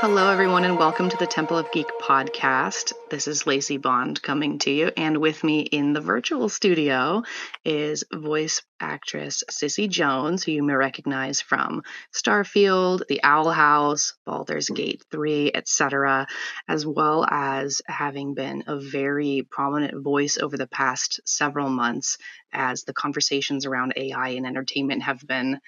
Hello, 0.00 0.30
everyone, 0.30 0.62
and 0.62 0.78
welcome 0.78 1.08
to 1.08 1.16
the 1.16 1.26
Temple 1.26 1.58
of 1.58 1.72
Geek 1.72 1.88
podcast. 2.00 2.92
This 3.10 3.26
is 3.26 3.48
Lacey 3.48 3.78
Bond 3.78 4.22
coming 4.22 4.60
to 4.60 4.70
you, 4.70 4.92
and 4.96 5.16
with 5.16 5.42
me 5.42 5.62
in 5.62 5.92
the 5.92 6.00
virtual 6.00 6.48
studio 6.48 7.24
is 7.64 8.04
voice 8.14 8.62
actress 8.78 9.42
Cissy 9.50 9.88
Jones, 9.88 10.44
who 10.44 10.52
you 10.52 10.62
may 10.62 10.74
recognize 10.74 11.40
from 11.40 11.82
Starfield, 12.14 13.08
The 13.08 13.24
Owl 13.24 13.50
House, 13.50 14.14
Baldur's 14.24 14.68
Gate 14.68 15.02
3, 15.10 15.50
etc., 15.52 16.28
as 16.68 16.86
well 16.86 17.26
as 17.28 17.82
having 17.88 18.34
been 18.34 18.62
a 18.68 18.78
very 18.78 19.48
prominent 19.50 20.00
voice 20.00 20.38
over 20.38 20.56
the 20.56 20.68
past 20.68 21.20
several 21.24 21.70
months 21.70 22.18
as 22.52 22.84
the 22.84 22.94
conversations 22.94 23.66
around 23.66 23.94
AI 23.96 24.28
and 24.28 24.46
entertainment 24.46 25.02
have 25.02 25.26
been 25.26 25.58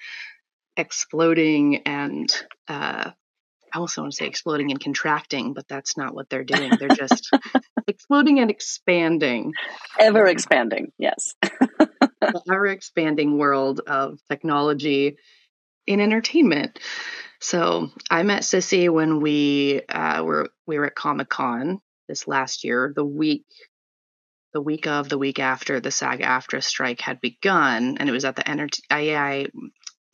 exploding 0.77 1.81
and 1.85 2.33
uh, 2.69 3.11
I 3.73 3.79
also 3.79 4.01
want 4.01 4.13
to 4.13 4.17
say 4.17 4.27
exploding 4.27 4.71
and 4.71 4.79
contracting, 4.79 5.53
but 5.53 5.67
that's 5.67 5.97
not 5.97 6.13
what 6.13 6.29
they're 6.29 6.43
doing. 6.43 6.71
They're 6.79 6.89
just 6.89 7.29
exploding 7.87 8.39
and 8.39 8.49
expanding. 8.49 9.53
Ever 9.99 10.27
expanding, 10.27 10.91
yes. 10.97 11.35
the 11.41 12.41
ever 12.51 12.67
expanding 12.67 13.37
world 13.37 13.81
of 13.87 14.19
technology 14.29 15.17
in 15.87 15.99
entertainment. 15.99 16.79
So 17.39 17.89
I 18.09 18.23
met 18.23 18.43
Cissy 18.43 18.87
when 18.89 19.19
we 19.19 19.81
uh, 19.89 20.23
were 20.23 20.49
we 20.67 20.77
were 20.77 20.85
at 20.85 20.95
Comic 20.95 21.29
Con 21.29 21.81
this 22.07 22.27
last 22.27 22.63
year, 22.63 22.93
the 22.95 23.05
week 23.05 23.45
the 24.53 24.61
week 24.61 24.85
of 24.85 25.09
the 25.09 25.17
week 25.17 25.39
after 25.39 25.79
the 25.79 25.91
SAG-AFTRA 25.91 26.61
strike 26.61 26.99
had 26.99 27.21
begun, 27.21 27.97
and 27.97 28.09
it 28.09 28.11
was 28.11 28.25
at 28.25 28.35
the 28.35 28.47
enter- 28.47 28.67
AI. 28.91 29.47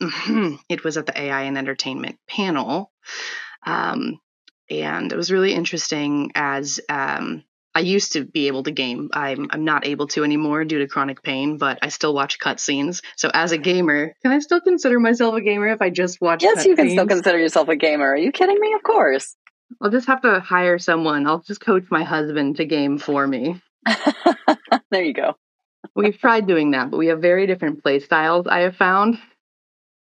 it 0.00 0.84
was 0.84 0.96
at 0.96 1.06
the 1.06 1.20
AI 1.20 1.42
and 1.42 1.58
Entertainment 1.58 2.18
panel. 2.28 2.92
Um, 3.64 4.20
and 4.70 5.12
it 5.12 5.16
was 5.16 5.32
really 5.32 5.54
interesting 5.54 6.30
as 6.34 6.80
um, 6.88 7.44
I 7.74 7.80
used 7.80 8.14
to 8.14 8.24
be 8.24 8.48
able 8.48 8.64
to 8.64 8.70
game. 8.70 9.10
I'm 9.12 9.46
I'm 9.50 9.64
not 9.64 9.86
able 9.86 10.08
to 10.08 10.24
anymore 10.24 10.64
due 10.64 10.80
to 10.80 10.88
chronic 10.88 11.22
pain, 11.22 11.58
but 11.58 11.78
I 11.82 11.88
still 11.88 12.12
watch 12.12 12.38
cutscenes. 12.38 13.02
So 13.16 13.30
as 13.32 13.52
a 13.52 13.58
gamer, 13.58 14.14
can 14.22 14.32
I 14.32 14.40
still 14.40 14.60
consider 14.60 14.98
myself 14.98 15.34
a 15.36 15.40
gamer 15.40 15.68
if 15.68 15.80
I 15.80 15.90
just 15.90 16.20
watch? 16.20 16.42
Yes, 16.42 16.66
you 16.66 16.76
can 16.76 16.90
still 16.90 17.06
consider 17.06 17.38
yourself 17.38 17.68
a 17.68 17.76
gamer. 17.76 18.08
Are 18.08 18.16
you 18.16 18.32
kidding 18.32 18.58
me? 18.58 18.74
Of 18.74 18.82
course. 18.82 19.36
I'll 19.80 19.90
just 19.90 20.06
have 20.06 20.22
to 20.22 20.40
hire 20.40 20.78
someone. 20.78 21.26
I'll 21.26 21.40
just 21.40 21.60
coach 21.60 21.84
my 21.90 22.02
husband 22.02 22.56
to 22.56 22.64
game 22.64 22.98
for 22.98 23.26
me. 23.26 23.60
there 24.90 25.04
you 25.04 25.12
go. 25.12 25.34
We've 25.94 26.18
tried 26.18 26.46
doing 26.46 26.72
that, 26.72 26.90
but 26.90 26.96
we 26.96 27.08
have 27.08 27.20
very 27.20 27.46
different 27.46 27.82
play 27.82 28.00
styles. 28.00 28.46
I 28.46 28.60
have 28.60 28.76
found. 28.76 29.18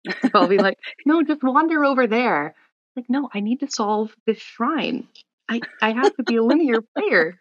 So 0.09 0.29
I'll 0.33 0.47
be 0.47 0.57
like, 0.57 0.77
no, 1.05 1.21
just 1.21 1.43
wander 1.43 1.85
over 1.85 2.07
there 2.07 2.55
like, 2.95 3.09
no, 3.09 3.29
I 3.33 3.39
need 3.39 3.61
to 3.61 3.69
solve 3.69 4.15
this 4.25 4.39
shrine. 4.39 5.07
I, 5.49 5.61
I 5.81 5.91
have 5.91 6.15
to 6.15 6.23
be 6.23 6.37
a 6.37 6.43
linear 6.43 6.81
player. 6.97 7.37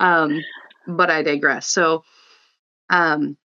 Um, 0.00 0.42
but 0.86 1.10
I 1.10 1.22
digress. 1.22 1.68
So, 1.68 2.04
um, 2.90 3.36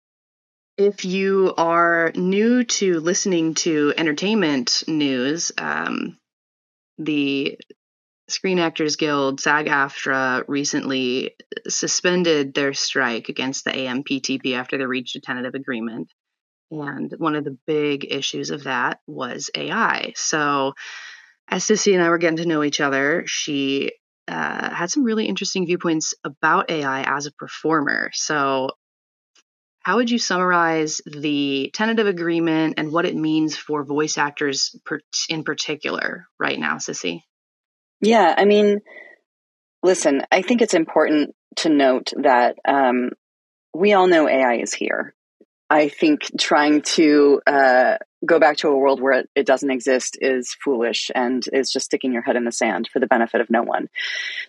if 0.76 1.04
you 1.04 1.52
are 1.56 2.12
new 2.14 2.64
to 2.64 3.00
listening 3.00 3.54
to 3.54 3.92
entertainment 3.96 4.84
news, 4.86 5.52
um, 5.58 6.18
the 6.98 7.58
Screen 8.28 8.58
Actors 8.58 8.96
Guild, 8.96 9.40
SAG 9.40 9.66
AFTRA, 9.66 10.44
recently 10.46 11.34
suspended 11.68 12.54
their 12.54 12.72
strike 12.72 13.28
against 13.28 13.64
the 13.64 13.72
AMPTP 13.72 14.54
after 14.54 14.78
they 14.78 14.86
reached 14.86 15.16
a 15.16 15.20
tentative 15.20 15.54
agreement. 15.54 16.10
And 16.70 17.12
one 17.18 17.34
of 17.34 17.44
the 17.44 17.58
big 17.66 18.06
issues 18.10 18.50
of 18.50 18.64
that 18.64 19.00
was 19.06 19.50
AI. 19.54 20.12
So, 20.14 20.74
as 21.50 21.64
Cissy 21.64 21.94
and 21.94 22.02
I 22.02 22.08
were 22.08 22.18
getting 22.18 22.38
to 22.38 22.46
know 22.46 22.62
each 22.62 22.80
other, 22.80 23.24
she 23.26 23.92
uh, 24.28 24.72
had 24.72 24.90
some 24.90 25.02
really 25.02 25.26
interesting 25.26 25.66
viewpoints 25.66 26.14
about 26.24 26.70
AI 26.70 27.02
as 27.02 27.26
a 27.26 27.32
performer. 27.32 28.10
So, 28.14 28.70
how 29.82 29.96
would 29.96 30.10
you 30.10 30.18
summarize 30.18 31.00
the 31.06 31.70
tentative 31.74 32.06
agreement 32.06 32.74
and 32.76 32.92
what 32.92 33.06
it 33.06 33.16
means 33.16 33.56
for 33.56 33.84
voice 33.84 34.18
actors 34.18 34.76
in 35.28 35.42
particular 35.42 36.26
right 36.38 36.58
now, 36.58 36.78
Cissy? 36.78 37.24
Yeah, 38.00 38.34
I 38.36 38.44
mean, 38.44 38.80
listen, 39.82 40.22
I 40.30 40.42
think 40.42 40.62
it's 40.62 40.74
important 40.74 41.34
to 41.56 41.70
note 41.70 42.12
that 42.22 42.56
um, 42.68 43.10
we 43.74 43.94
all 43.94 44.06
know 44.06 44.28
AI 44.28 44.56
is 44.56 44.74
here. 44.74 45.14
I 45.68 45.88
think 45.88 46.22
trying 46.38 46.82
to 46.82 47.40
uh, 47.46 47.96
go 48.26 48.38
back 48.38 48.56
to 48.58 48.68
a 48.68 48.76
world 48.76 49.00
where 49.00 49.20
it, 49.20 49.30
it, 49.34 49.46
doesn't 49.46 49.70
exist 49.70 50.18
is 50.20 50.54
foolish 50.62 51.10
and 51.14 51.44
is 51.52 51.70
just 51.70 51.86
sticking 51.86 52.12
your 52.12 52.22
head 52.22 52.36
in 52.36 52.44
the 52.44 52.52
sand 52.52 52.88
for 52.92 53.00
the 53.00 53.06
benefit 53.06 53.40
of 53.40 53.48
no 53.50 53.62
one. 53.62 53.88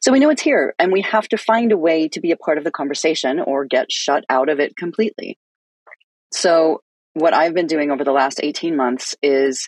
So 0.01 0.11
we 0.11 0.19
know 0.19 0.29
it's 0.29 0.41
here 0.41 0.75
and 0.77 0.91
we 0.91 1.01
have 1.01 1.27
to 1.29 1.37
find 1.37 1.71
a 1.71 1.77
way 1.77 2.09
to 2.09 2.19
be 2.19 2.31
a 2.31 2.37
part 2.37 2.57
of 2.57 2.63
the 2.63 2.71
conversation 2.71 3.39
or 3.39 3.65
get 3.65 3.91
shut 3.91 4.25
out 4.29 4.49
of 4.49 4.59
it 4.59 4.75
completely. 4.75 5.37
So 6.33 6.81
what 7.13 7.33
I've 7.33 7.53
been 7.53 7.67
doing 7.67 7.91
over 7.91 8.03
the 8.03 8.11
last 8.11 8.39
18 8.43 8.75
months 8.75 9.15
is 9.21 9.67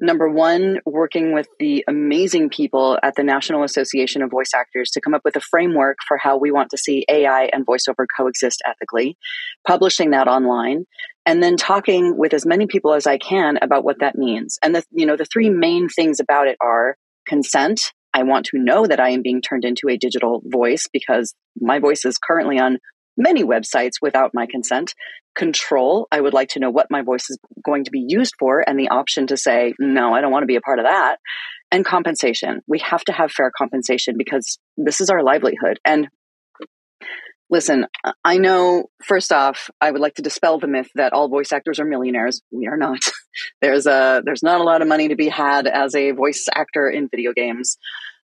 Number 0.00 0.28
one, 0.28 0.80
working 0.84 1.32
with 1.32 1.46
the 1.60 1.84
amazing 1.86 2.50
people 2.50 2.98
at 3.04 3.14
the 3.14 3.22
National 3.22 3.62
Association 3.62 4.22
of 4.22 4.30
Voice 4.30 4.50
Actors 4.52 4.90
to 4.90 5.00
come 5.00 5.14
up 5.14 5.22
with 5.24 5.36
a 5.36 5.40
framework 5.40 5.98
for 6.06 6.16
how 6.16 6.36
we 6.36 6.50
want 6.50 6.70
to 6.70 6.76
see 6.76 7.06
AI 7.08 7.48
and 7.52 7.64
voiceover 7.64 8.04
coexist 8.16 8.60
ethically, 8.66 9.16
publishing 9.64 10.10
that 10.10 10.26
online, 10.26 10.86
and 11.26 11.42
then 11.42 11.56
talking 11.56 12.16
with 12.16 12.34
as 12.34 12.46
many 12.46 12.66
people 12.66 12.94
as 12.94 13.06
I 13.06 13.18
can 13.18 13.58
about 13.62 13.84
what 13.84 14.00
that 14.00 14.16
means. 14.16 14.58
And 14.62 14.74
the, 14.74 14.84
you 14.90 15.06
know, 15.06 15.16
the 15.16 15.26
three 15.26 15.50
main 15.50 15.88
things 15.88 16.20
about 16.20 16.48
it 16.48 16.56
are 16.60 16.96
consent. 17.26 17.80
I 18.12 18.22
want 18.22 18.46
to 18.46 18.58
know 18.58 18.86
that 18.86 19.00
I 19.00 19.10
am 19.10 19.22
being 19.22 19.40
turned 19.40 19.64
into 19.64 19.88
a 19.88 19.96
digital 19.96 20.42
voice 20.44 20.86
because 20.92 21.34
my 21.58 21.78
voice 21.78 22.04
is 22.04 22.18
currently 22.18 22.58
on 22.58 22.78
many 23.16 23.44
websites 23.44 23.94
without 24.02 24.32
my 24.34 24.46
consent. 24.46 24.94
Control, 25.34 26.06
I 26.12 26.20
would 26.20 26.34
like 26.34 26.50
to 26.50 26.60
know 26.60 26.70
what 26.70 26.90
my 26.90 27.02
voice 27.02 27.28
is 27.28 27.38
going 27.64 27.84
to 27.84 27.90
be 27.90 28.04
used 28.06 28.34
for 28.38 28.62
and 28.66 28.78
the 28.78 28.88
option 28.88 29.26
to 29.28 29.36
say, 29.36 29.74
no, 29.80 30.14
I 30.14 30.20
don't 30.20 30.30
want 30.30 30.42
to 30.42 30.48
be 30.48 30.56
a 30.56 30.60
part 30.60 30.78
of 30.78 30.84
that. 30.84 31.16
And 31.72 31.84
compensation. 31.84 32.60
We 32.68 32.78
have 32.80 33.02
to 33.04 33.12
have 33.12 33.32
fair 33.32 33.50
compensation 33.56 34.14
because 34.16 34.58
this 34.76 35.00
is 35.00 35.10
our 35.10 35.24
livelihood. 35.24 35.80
And 35.84 36.08
listen, 37.50 37.86
I 38.24 38.38
know, 38.38 38.90
first 39.04 39.32
off, 39.32 39.70
I 39.80 39.90
would 39.90 40.00
like 40.00 40.14
to 40.14 40.22
dispel 40.22 40.58
the 40.58 40.66
myth 40.66 40.88
that 40.94 41.12
all 41.12 41.28
voice 41.28 41.52
actors 41.52 41.78
are 41.78 41.84
millionaires. 41.84 42.42
We 42.50 42.66
are 42.66 42.76
not. 42.76 43.00
there's 43.62 43.86
a, 43.86 44.22
there's 44.24 44.42
not 44.42 44.60
a 44.60 44.64
lot 44.64 44.82
of 44.82 44.88
money 44.88 45.08
to 45.08 45.16
be 45.16 45.28
had 45.28 45.66
as 45.66 45.94
a 45.94 46.12
voice 46.12 46.46
actor 46.52 46.88
in 46.88 47.08
video 47.08 47.32
games. 47.32 47.76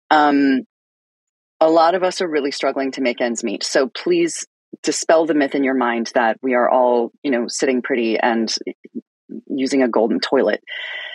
Um, 0.09 0.61
a 1.59 1.69
lot 1.69 1.95
of 1.95 2.03
us 2.03 2.21
are 2.21 2.29
really 2.29 2.51
struggling 2.51 2.91
to 2.93 3.01
make 3.01 3.21
ends 3.21 3.43
meet. 3.43 3.63
So 3.63 3.89
please 3.89 4.45
dispel 4.83 5.25
the 5.25 5.33
myth 5.33 5.55
in 5.55 5.63
your 5.63 5.73
mind 5.73 6.11
that 6.15 6.37
we 6.41 6.53
are 6.53 6.69
all, 6.69 7.11
you 7.23 7.31
know, 7.31 7.45
sitting 7.47 7.81
pretty 7.81 8.17
and 8.17 8.53
using 9.47 9.83
a 9.83 9.89
golden 9.89 10.19
toilet. 10.19 10.61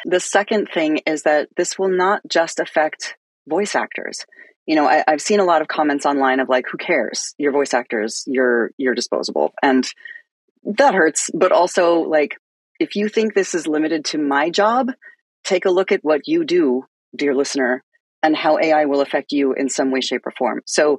The 0.04 0.20
second 0.20 0.68
thing 0.72 1.00
is 1.06 1.22
that 1.22 1.48
this 1.56 1.78
will 1.78 1.88
not 1.88 2.20
just 2.28 2.60
affect 2.60 3.16
voice 3.48 3.74
actors. 3.74 4.24
You 4.66 4.76
know, 4.76 4.88
I, 4.88 5.04
have 5.06 5.20
seen 5.20 5.40
a 5.40 5.44
lot 5.44 5.62
of 5.62 5.68
comments 5.68 6.06
online 6.06 6.40
of 6.40 6.48
like, 6.48 6.64
"Who 6.70 6.78
cares? 6.78 7.34
You're 7.38 7.52
voice 7.52 7.74
actors. 7.74 8.24
You're 8.26 8.70
you're 8.78 8.94
disposable," 8.94 9.52
and 9.62 9.86
that 10.64 10.94
hurts. 10.94 11.30
But 11.34 11.52
also, 11.52 12.00
like, 12.00 12.36
if 12.80 12.96
you 12.96 13.08
think 13.08 13.34
this 13.34 13.54
is 13.54 13.66
limited 13.66 14.04
to 14.06 14.18
my 14.18 14.50
job, 14.50 14.90
take 15.44 15.66
a 15.66 15.70
look 15.70 15.92
at 15.92 16.00
what 16.02 16.22
you 16.26 16.44
do, 16.44 16.84
dear 17.14 17.34
listener, 17.34 17.82
and 18.22 18.34
how 18.34 18.58
AI 18.58 18.86
will 18.86 19.00
affect 19.00 19.32
you 19.32 19.52
in 19.52 19.68
some 19.68 19.90
way, 19.90 20.00
shape, 20.00 20.26
or 20.26 20.32
form. 20.32 20.62
So 20.66 20.98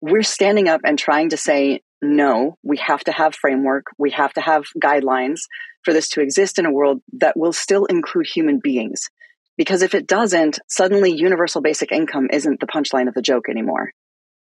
we're 0.00 0.22
standing 0.22 0.68
up 0.68 0.80
and 0.84 0.98
trying 0.98 1.30
to 1.30 1.36
say 1.36 1.82
no, 2.02 2.58
we 2.64 2.78
have 2.78 3.04
to 3.04 3.12
have 3.12 3.34
framework, 3.34 3.84
we 3.96 4.10
have 4.10 4.32
to 4.32 4.40
have 4.40 4.64
guidelines 4.82 5.42
for 5.84 5.94
this 5.94 6.08
to 6.10 6.20
exist 6.20 6.58
in 6.58 6.66
a 6.66 6.72
world 6.72 7.00
that 7.14 7.36
will 7.36 7.52
still 7.52 7.84
include 7.84 8.26
human 8.26 8.58
beings. 8.58 9.08
Because 9.56 9.82
if 9.82 9.94
it 9.94 10.06
doesn't, 10.06 10.58
suddenly 10.66 11.12
universal 11.12 11.60
basic 11.60 11.92
income 11.92 12.28
isn't 12.32 12.60
the 12.60 12.66
punchline 12.66 13.08
of 13.08 13.14
the 13.14 13.22
joke 13.22 13.48
anymore. 13.48 13.92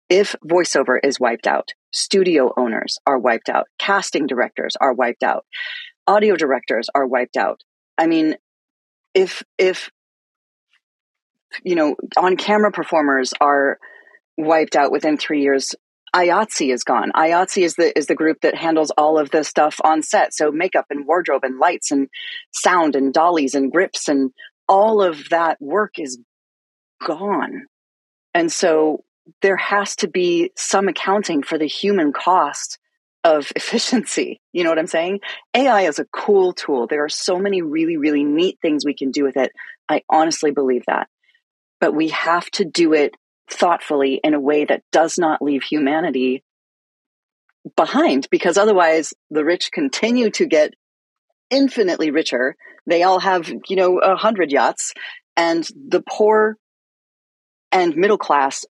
If 0.09 0.35
voiceover 0.45 0.99
is 1.03 1.19
wiped 1.19 1.47
out, 1.47 1.69
studio 1.93 2.53
owners 2.57 2.99
are 3.05 3.19
wiped 3.19 3.49
out, 3.49 3.67
casting 3.79 4.27
directors 4.27 4.75
are 4.79 4.93
wiped 4.93 5.23
out, 5.23 5.45
audio 6.07 6.35
directors 6.35 6.89
are 6.93 7.07
wiped 7.07 7.37
out. 7.37 7.61
I 7.97 8.07
mean, 8.07 8.35
if, 9.13 9.43
if, 9.57 9.89
you 11.63 11.75
know, 11.75 11.95
on 12.17 12.37
camera 12.37 12.71
performers 12.71 13.33
are 13.39 13.77
wiped 14.37 14.75
out 14.75 14.91
within 14.91 15.17
three 15.17 15.41
years, 15.41 15.75
IATSE 16.15 16.73
is 16.73 16.83
gone. 16.83 17.11
IATSE 17.15 17.63
is 17.63 17.75
the 17.75 17.97
is 17.97 18.07
the 18.07 18.15
group 18.15 18.41
that 18.41 18.55
handles 18.55 18.91
all 18.91 19.17
of 19.17 19.31
the 19.31 19.43
stuff 19.43 19.79
on 19.83 20.03
set. 20.03 20.33
So 20.33 20.51
makeup 20.51 20.87
and 20.89 21.07
wardrobe 21.07 21.43
and 21.43 21.57
lights 21.57 21.91
and 21.91 22.09
sound 22.51 22.95
and 22.95 23.13
dollies 23.13 23.55
and 23.55 23.71
grips 23.71 24.09
and 24.09 24.31
all 24.67 25.01
of 25.01 25.29
that 25.29 25.57
work 25.61 25.99
is 25.99 26.19
gone. 27.05 27.65
And 28.33 28.51
so 28.51 29.03
there 29.41 29.57
has 29.57 29.95
to 29.97 30.07
be 30.07 30.51
some 30.55 30.87
accounting 30.87 31.43
for 31.43 31.57
the 31.57 31.67
human 31.67 32.13
cost 32.13 32.79
of 33.23 33.51
efficiency. 33.55 34.41
You 34.53 34.63
know 34.63 34.69
what 34.69 34.79
I'm 34.79 34.87
saying? 34.87 35.19
AI 35.55 35.83
is 35.83 35.99
a 35.99 36.05
cool 36.05 36.53
tool. 36.53 36.87
There 36.87 37.03
are 37.05 37.09
so 37.09 37.37
many 37.39 37.61
really, 37.61 37.97
really 37.97 38.23
neat 38.23 38.59
things 38.61 38.85
we 38.85 38.95
can 38.95 39.11
do 39.11 39.23
with 39.23 39.37
it. 39.37 39.51
I 39.89 40.03
honestly 40.09 40.51
believe 40.51 40.83
that. 40.87 41.07
but 41.79 41.93
we 41.95 42.09
have 42.09 42.49
to 42.51 42.65
do 42.65 42.93
it 42.93 43.15
thoughtfully 43.49 44.19
in 44.23 44.33
a 44.33 44.39
way 44.39 44.65
that 44.65 44.83
does 44.91 45.17
not 45.17 45.41
leave 45.41 45.63
humanity 45.63 46.43
behind 47.75 48.27
because 48.31 48.57
otherwise 48.57 49.13
the 49.29 49.45
rich 49.45 49.71
continue 49.71 50.29
to 50.31 50.45
get 50.45 50.73
infinitely 51.51 52.09
richer. 52.09 52.55
They 52.87 53.03
all 53.03 53.19
have, 53.19 53.47
you 53.69 53.75
know, 53.75 53.99
a 53.99 54.15
hundred 54.15 54.51
yachts 54.51 54.93
and 55.37 55.67
the 55.89 56.01
poor 56.01 56.57
and 57.71 57.95
middle 57.95 58.17
class 58.17 58.65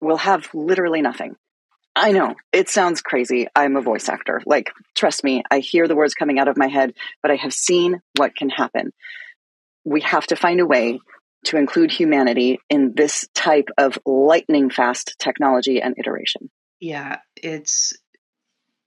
will 0.00 0.18
have 0.18 0.48
literally 0.52 1.00
nothing. 1.00 1.36
I 1.94 2.12
know 2.12 2.34
it 2.52 2.68
sounds 2.68 3.00
crazy. 3.00 3.46
I'm 3.56 3.76
a 3.76 3.80
voice 3.80 4.10
actor. 4.10 4.42
Like, 4.44 4.70
trust 4.94 5.24
me, 5.24 5.42
I 5.50 5.60
hear 5.60 5.88
the 5.88 5.96
words 5.96 6.14
coming 6.14 6.38
out 6.38 6.48
of 6.48 6.58
my 6.58 6.68
head, 6.68 6.92
but 7.22 7.30
I 7.30 7.36
have 7.36 7.54
seen 7.54 8.02
what 8.16 8.36
can 8.36 8.50
happen. 8.50 8.92
We 9.84 10.02
have 10.02 10.26
to 10.26 10.36
find 10.36 10.60
a 10.60 10.66
way 10.66 11.00
to 11.46 11.56
include 11.56 11.90
humanity 11.90 12.58
in 12.68 12.92
this 12.94 13.26
type 13.34 13.68
of 13.78 13.98
lightning 14.04 14.68
fast 14.68 15.16
technology 15.18 15.80
and 15.80 15.94
iteration. 15.98 16.50
Yeah, 16.80 17.20
it's 17.34 17.94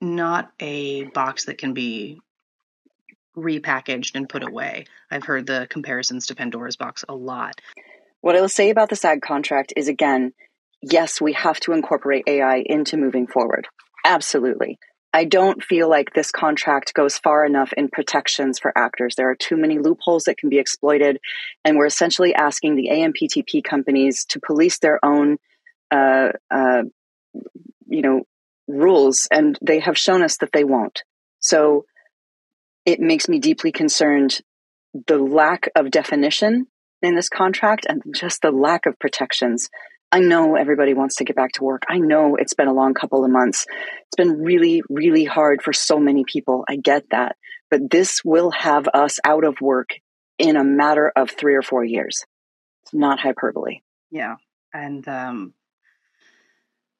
not 0.00 0.52
a 0.60 1.04
box 1.04 1.46
that 1.46 1.58
can 1.58 1.74
be 1.74 2.20
repackaged 3.36 4.14
and 4.14 4.28
put 4.28 4.46
away. 4.46 4.86
I've 5.10 5.24
heard 5.24 5.46
the 5.46 5.66
comparisons 5.70 6.26
to 6.26 6.34
Pandora's 6.34 6.76
box 6.76 7.04
a 7.08 7.14
lot. 7.14 7.60
What 8.20 8.36
I 8.36 8.40
will 8.40 8.48
say 8.48 8.70
about 8.70 8.90
the 8.90 8.96
SAG 8.96 9.22
contract 9.22 9.72
is 9.76 9.88
again, 9.88 10.32
yes, 10.82 11.20
we 11.20 11.32
have 11.34 11.60
to 11.60 11.72
incorporate 11.72 12.24
AI 12.26 12.62
into 12.66 12.96
moving 12.96 13.26
forward. 13.26 13.66
Absolutely. 14.04 14.78
I 15.12 15.24
don't 15.24 15.62
feel 15.62 15.88
like 15.88 16.12
this 16.12 16.30
contract 16.30 16.94
goes 16.94 17.18
far 17.18 17.44
enough 17.44 17.72
in 17.76 17.88
protections 17.88 18.58
for 18.60 18.72
actors. 18.76 19.14
There 19.16 19.28
are 19.28 19.34
too 19.34 19.56
many 19.56 19.78
loopholes 19.78 20.24
that 20.24 20.38
can 20.38 20.50
be 20.50 20.58
exploited, 20.58 21.18
and 21.64 21.76
we're 21.76 21.86
essentially 21.86 22.32
asking 22.34 22.76
the 22.76 22.90
AMPTP 22.92 23.64
companies 23.64 24.24
to 24.26 24.40
police 24.40 24.78
their 24.78 25.04
own, 25.04 25.38
uh, 25.90 26.28
uh, 26.50 26.82
you 27.88 28.02
know, 28.02 28.22
rules, 28.68 29.26
and 29.32 29.58
they 29.60 29.80
have 29.80 29.98
shown 29.98 30.22
us 30.22 30.36
that 30.38 30.52
they 30.52 30.62
won't. 30.62 31.02
So 31.40 31.86
it 32.84 33.00
makes 33.00 33.28
me 33.28 33.38
deeply 33.38 33.72
concerned 33.72 34.40
the 35.06 35.18
lack 35.18 35.68
of 35.76 35.90
definition 35.90 36.66
in 37.02 37.14
this 37.14 37.28
contract 37.28 37.86
and 37.88 38.02
just 38.14 38.42
the 38.42 38.50
lack 38.50 38.86
of 38.86 38.98
protections. 38.98 39.68
I 40.12 40.20
know 40.20 40.56
everybody 40.56 40.92
wants 40.92 41.16
to 41.16 41.24
get 41.24 41.36
back 41.36 41.52
to 41.52 41.64
work. 41.64 41.84
I 41.88 41.98
know 41.98 42.36
it's 42.36 42.54
been 42.54 42.66
a 42.66 42.74
long 42.74 42.94
couple 42.94 43.24
of 43.24 43.30
months. 43.30 43.66
It's 44.06 44.16
been 44.16 44.42
really, 44.42 44.82
really 44.88 45.24
hard 45.24 45.62
for 45.62 45.72
so 45.72 45.98
many 45.98 46.24
people. 46.26 46.64
I 46.68 46.76
get 46.76 47.04
that. 47.10 47.36
But 47.70 47.90
this 47.90 48.24
will 48.24 48.50
have 48.50 48.88
us 48.88 49.20
out 49.24 49.44
of 49.44 49.60
work 49.60 49.90
in 50.38 50.56
a 50.56 50.64
matter 50.64 51.12
of 51.14 51.30
three 51.30 51.54
or 51.54 51.62
four 51.62 51.84
years. 51.84 52.24
It's 52.82 52.94
not 52.94 53.20
hyperbole. 53.20 53.80
Yeah. 54.10 54.36
And 54.74 55.06
um, 55.06 55.54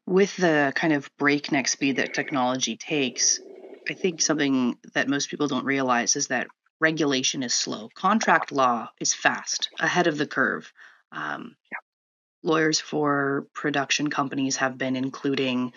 with 0.06 0.36
the 0.36 0.72
kind 0.76 0.92
of 0.92 1.10
breakneck 1.18 1.66
speed 1.66 1.96
that 1.96 2.14
technology 2.14 2.76
takes, 2.76 3.40
I 3.88 3.94
think 3.94 4.20
something 4.20 4.78
that 4.94 5.08
most 5.08 5.30
people 5.30 5.48
don't 5.48 5.64
realize 5.64 6.16
is 6.16 6.28
that 6.28 6.48
regulation 6.80 7.42
is 7.42 7.54
slow. 7.54 7.88
Contract 7.94 8.52
law 8.52 8.88
is 9.00 9.14
fast, 9.14 9.70
ahead 9.78 10.06
of 10.06 10.16
the 10.16 10.26
curve. 10.26 10.72
Um, 11.12 11.56
yeah 11.70 11.78
lawyers 12.42 12.80
for 12.80 13.46
production 13.52 14.08
companies 14.08 14.56
have 14.56 14.78
been 14.78 14.96
including 14.96 15.72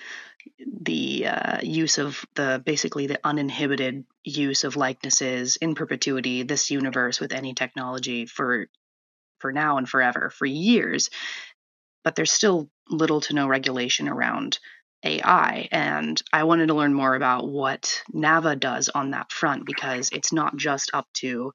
the 0.82 1.28
uh, 1.28 1.60
use 1.62 1.98
of 1.98 2.24
the 2.36 2.62
basically 2.66 3.08
the 3.08 3.20
uninhibited 3.24 4.06
use 4.24 4.64
of 4.64 4.76
likenesses 4.76 5.56
in 5.58 5.76
perpetuity 5.76 6.44
this 6.44 6.72
universe 6.72 7.20
with 7.20 7.34
any 7.34 7.54
technology 7.54 8.26
for 8.26 8.68
for 9.40 9.52
now 9.52 9.78
and 9.78 9.88
forever 9.90 10.30
for 10.30 10.46
years 10.46 11.10
but 12.04 12.16
there's 12.16 12.32
still 12.32 12.70
little 12.90 13.22
to 13.22 13.34
no 13.34 13.48
regulation 13.48 14.10
around 14.10 14.60
AI 15.04 15.68
and 15.72 16.22
I 16.32 16.44
wanted 16.44 16.68
to 16.68 16.74
learn 16.74 16.94
more 16.94 17.16
about 17.16 17.48
what 17.48 18.02
NAVA 18.14 18.56
does 18.56 18.90
on 18.90 19.12
that 19.12 19.32
front 19.32 19.66
because 19.66 20.10
it's 20.12 20.32
not 20.32 20.56
just 20.56 20.92
up 20.94 21.08
to 21.16 21.54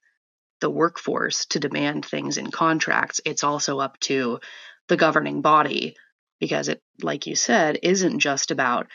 the 0.61 0.71
workforce 0.71 1.47
to 1.47 1.61
demand 1.61 2.05
things 2.05 2.37
in 2.37 2.51
contracts 2.51 3.21
it's 3.25 3.45
also 3.45 3.79
up 3.79 3.99
to 4.01 4.41
the 4.89 4.97
governing 4.97 5.41
body 5.41 5.97
because 6.41 6.69
it 6.69 6.83
like 7.03 7.27
you 7.27 7.37
said 7.37 7.79
isn't 7.83 8.19
just 8.19 8.51
about 8.51 8.89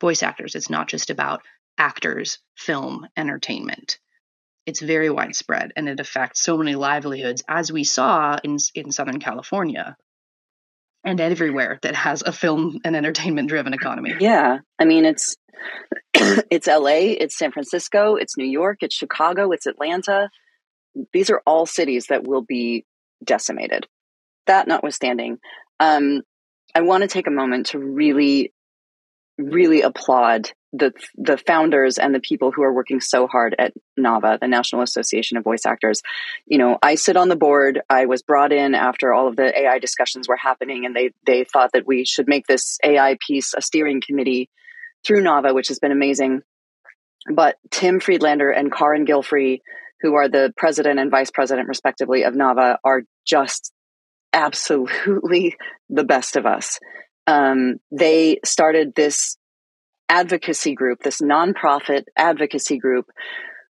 voice 0.00 0.22
actors 0.22 0.54
it's 0.54 0.70
not 0.70 0.88
just 0.88 1.10
about 1.10 1.42
actors 1.80 2.38
film 2.56 3.08
entertainment. 3.16 3.98
It's 4.66 4.80
very 4.80 5.08
widespread 5.08 5.72
and 5.74 5.88
it 5.88 5.98
affects 5.98 6.42
so 6.42 6.58
many 6.58 6.74
livelihoods 6.74 7.42
as 7.48 7.72
we 7.72 7.84
saw 7.84 8.38
in 8.44 8.58
in 8.74 8.92
southern 8.92 9.18
california 9.18 9.96
and 11.04 11.20
everywhere 11.20 11.78
that 11.82 11.94
has 11.94 12.22
a 12.22 12.32
film 12.32 12.78
and 12.84 12.96
entertainment 12.96 13.48
driven 13.48 13.72
economy. 13.74 14.14
Yeah. 14.20 14.58
I 14.78 14.84
mean 14.84 15.04
it's 15.04 15.36
it's 16.14 16.66
la 16.66 16.88
it's 16.88 17.36
san 17.36 17.52
francisco 17.52 18.16
it's 18.16 18.36
new 18.38 18.46
york 18.46 18.78
it's 18.80 18.94
chicago 18.94 19.52
it's 19.52 19.66
atlanta. 19.66 20.30
These 21.12 21.30
are 21.30 21.42
all 21.46 21.66
cities 21.66 22.06
that 22.08 22.26
will 22.26 22.42
be 22.42 22.84
decimated. 23.22 23.86
That 24.46 24.66
notwithstanding, 24.66 25.38
um, 25.78 26.22
I 26.74 26.80
want 26.80 27.02
to 27.02 27.08
take 27.08 27.26
a 27.26 27.32
moment 27.32 27.66
to 27.66 27.78
really, 27.78 28.52
really 29.40 29.82
applaud 29.82 30.50
the 30.72 30.92
the 31.16 31.36
founders 31.36 31.98
and 31.98 32.14
the 32.14 32.20
people 32.20 32.52
who 32.52 32.62
are 32.62 32.72
working 32.72 33.00
so 33.00 33.26
hard 33.26 33.56
at 33.58 33.72
NAVA, 33.96 34.38
the 34.40 34.46
National 34.46 34.82
Association 34.82 35.36
of 35.36 35.44
Voice 35.44 35.66
Actors. 35.66 36.00
You 36.46 36.58
know, 36.58 36.78
I 36.82 36.94
sit 36.94 37.16
on 37.16 37.28
the 37.28 37.36
board. 37.36 37.80
I 37.90 38.06
was 38.06 38.22
brought 38.22 38.52
in 38.52 38.74
after 38.74 39.12
all 39.12 39.26
of 39.26 39.36
the 39.36 39.58
AI 39.58 39.78
discussions 39.78 40.28
were 40.28 40.36
happening, 40.36 40.86
and 40.86 40.94
they 40.94 41.10
they 41.26 41.44
thought 41.44 41.70
that 41.72 41.86
we 41.86 42.04
should 42.04 42.28
make 42.28 42.46
this 42.46 42.78
AI 42.84 43.16
piece 43.26 43.52
a 43.56 43.62
steering 43.62 44.00
committee 44.00 44.48
through 45.04 45.22
NAVA, 45.22 45.54
which 45.54 45.68
has 45.68 45.78
been 45.80 45.92
amazing. 45.92 46.42
But 47.32 47.56
Tim 47.70 48.00
Friedlander 48.00 48.50
and 48.50 48.72
Carin 48.72 49.06
Gilfry, 49.06 49.60
who 50.02 50.14
are 50.14 50.28
the 50.28 50.52
president 50.56 51.00
and 51.00 51.10
vice 51.10 51.30
president, 51.30 51.68
respectively, 51.68 52.22
of 52.22 52.34
NAVA, 52.34 52.78
are 52.84 53.02
just 53.26 53.72
absolutely 54.32 55.56
the 55.88 56.04
best 56.04 56.36
of 56.36 56.46
us. 56.46 56.78
Um, 57.30 57.76
they 57.92 58.40
started 58.44 58.94
this 58.96 59.36
advocacy 60.08 60.74
group, 60.74 61.02
this 61.02 61.20
nonprofit 61.20 62.04
advocacy 62.16 62.76
group, 62.76 63.06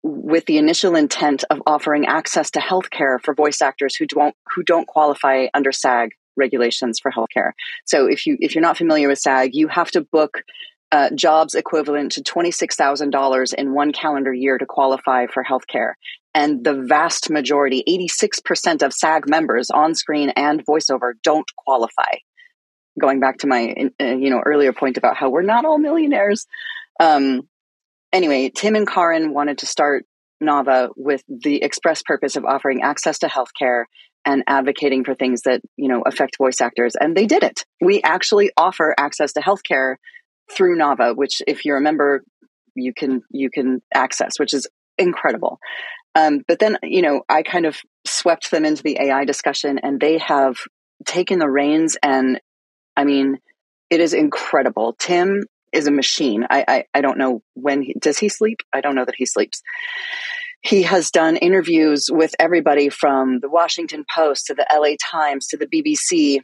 with 0.02 0.46
the 0.46 0.56
initial 0.56 0.96
intent 0.96 1.44
of 1.50 1.60
offering 1.66 2.06
access 2.06 2.50
to 2.52 2.60
healthcare 2.60 3.20
for 3.22 3.34
voice 3.34 3.60
actors 3.60 3.94
who 3.94 4.06
don't 4.06 4.34
who 4.54 4.62
don't 4.62 4.88
qualify 4.88 5.46
under 5.52 5.70
SAG 5.70 6.12
regulations 6.34 6.98
for 6.98 7.12
healthcare. 7.12 7.50
So 7.84 8.06
if 8.06 8.26
you 8.26 8.38
if 8.40 8.54
you're 8.54 8.62
not 8.62 8.78
familiar 8.78 9.08
with 9.08 9.18
SAG, 9.18 9.50
you 9.52 9.68
have 9.68 9.90
to 9.90 10.00
book 10.00 10.42
uh, 10.90 11.10
jobs 11.14 11.54
equivalent 11.54 12.12
to 12.12 12.22
$26,000 12.22 13.54
in 13.54 13.74
one 13.74 13.92
calendar 13.92 14.32
year 14.32 14.58
to 14.58 14.66
qualify 14.66 15.26
for 15.26 15.42
healthcare. 15.42 15.92
And 16.34 16.64
the 16.64 16.74
vast 16.74 17.30
majority, 17.30 17.82
86% 17.88 18.82
of 18.82 18.92
SAG 18.92 19.28
members 19.28 19.70
on 19.70 19.94
screen 19.94 20.30
and 20.30 20.64
voiceover 20.66 21.12
don't 21.22 21.46
qualify. 21.56 22.16
Going 23.00 23.20
back 23.20 23.38
to 23.38 23.46
my, 23.46 23.74
uh, 24.00 24.04
you 24.04 24.30
know, 24.30 24.40
earlier 24.44 24.72
point 24.72 24.98
about 24.98 25.16
how 25.16 25.30
we're 25.30 25.42
not 25.42 25.64
all 25.64 25.78
millionaires. 25.78 26.46
Um, 27.00 27.48
anyway, 28.12 28.50
Tim 28.54 28.76
and 28.76 28.86
Carin 28.86 29.32
wanted 29.32 29.58
to 29.58 29.66
start 29.66 30.04
Nava 30.42 30.90
with 30.96 31.22
the 31.28 31.62
express 31.62 32.02
purpose 32.02 32.36
of 32.36 32.44
offering 32.44 32.82
access 32.82 33.20
to 33.20 33.28
healthcare 33.28 33.84
and 34.24 34.44
advocating 34.46 35.04
for 35.04 35.14
things 35.14 35.42
that, 35.42 35.62
you 35.76 35.88
know, 35.88 36.02
affect 36.02 36.36
voice 36.38 36.60
actors. 36.60 36.94
And 37.00 37.16
they 37.16 37.26
did 37.26 37.42
it. 37.42 37.64
We 37.80 38.02
actually 38.02 38.50
offer 38.56 38.94
access 38.98 39.32
to 39.34 39.40
healthcare 39.40 39.96
through 40.50 40.78
Nava, 40.78 41.16
which 41.16 41.42
if 41.46 41.64
you 41.64 41.74
remember, 41.74 42.22
you 42.74 42.92
can 42.94 43.22
you 43.30 43.50
can 43.50 43.82
access, 43.94 44.38
which 44.38 44.54
is 44.54 44.66
incredible. 44.98 45.58
Um, 46.14 46.42
but 46.46 46.58
then 46.58 46.78
you 46.82 47.02
know 47.02 47.22
I 47.28 47.42
kind 47.42 47.66
of 47.66 47.78
swept 48.06 48.50
them 48.50 48.64
into 48.64 48.82
the 48.82 48.98
AI 49.00 49.24
discussion, 49.24 49.78
and 49.82 50.00
they 50.00 50.18
have 50.18 50.56
taken 51.04 51.38
the 51.38 51.48
reins. 51.48 51.96
And 52.02 52.40
I 52.96 53.04
mean, 53.04 53.38
it 53.90 54.00
is 54.00 54.14
incredible. 54.14 54.94
Tim 54.98 55.44
is 55.72 55.86
a 55.86 55.90
machine. 55.90 56.46
I 56.50 56.64
I, 56.66 56.84
I 56.94 57.00
don't 57.00 57.18
know 57.18 57.42
when 57.54 57.82
he, 57.82 57.94
does 57.98 58.18
he 58.18 58.28
sleep. 58.28 58.58
I 58.72 58.80
don't 58.80 58.94
know 58.94 59.04
that 59.04 59.16
he 59.16 59.26
sleeps. 59.26 59.62
He 60.62 60.82
has 60.82 61.10
done 61.10 61.36
interviews 61.36 62.08
with 62.10 62.34
everybody 62.38 62.88
from 62.88 63.40
the 63.40 63.48
Washington 63.48 64.04
Post 64.14 64.46
to 64.46 64.54
the 64.54 64.66
LA 64.72 64.94
Times 65.10 65.48
to 65.48 65.56
the 65.56 65.66
BBC 65.66 66.40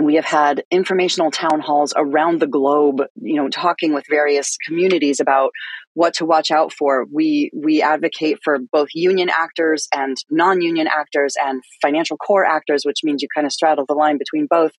we 0.00 0.14
have 0.14 0.24
had 0.24 0.62
informational 0.70 1.30
town 1.30 1.60
halls 1.60 1.92
around 1.96 2.40
the 2.40 2.46
globe 2.46 3.02
you 3.16 3.34
know 3.34 3.48
talking 3.48 3.92
with 3.92 4.04
various 4.08 4.56
communities 4.66 5.20
about 5.20 5.50
what 5.94 6.14
to 6.14 6.24
watch 6.24 6.50
out 6.50 6.72
for 6.72 7.06
we 7.12 7.50
we 7.54 7.82
advocate 7.82 8.38
for 8.44 8.58
both 8.72 8.88
union 8.94 9.28
actors 9.28 9.88
and 9.94 10.16
non-union 10.30 10.86
actors 10.86 11.34
and 11.42 11.62
financial 11.82 12.16
core 12.16 12.44
actors 12.44 12.82
which 12.84 13.00
means 13.02 13.22
you 13.22 13.28
kind 13.34 13.46
of 13.46 13.52
straddle 13.52 13.84
the 13.88 13.94
line 13.94 14.18
between 14.18 14.46
both 14.48 14.72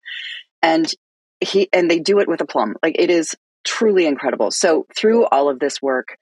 and 0.61 0.91
he 1.39 1.69
and 1.71 1.89
they 1.89 1.99
do 1.99 2.19
it 2.19 2.27
with 2.27 2.41
a 2.41 2.45
plum 2.45 2.75
like 2.83 2.95
it 2.99 3.09
is 3.09 3.35
truly 3.63 4.05
incredible 4.05 4.51
so 4.51 4.85
through 4.95 5.25
all 5.25 5.49
of 5.49 5.59
this 5.59 5.81
work 5.81 6.17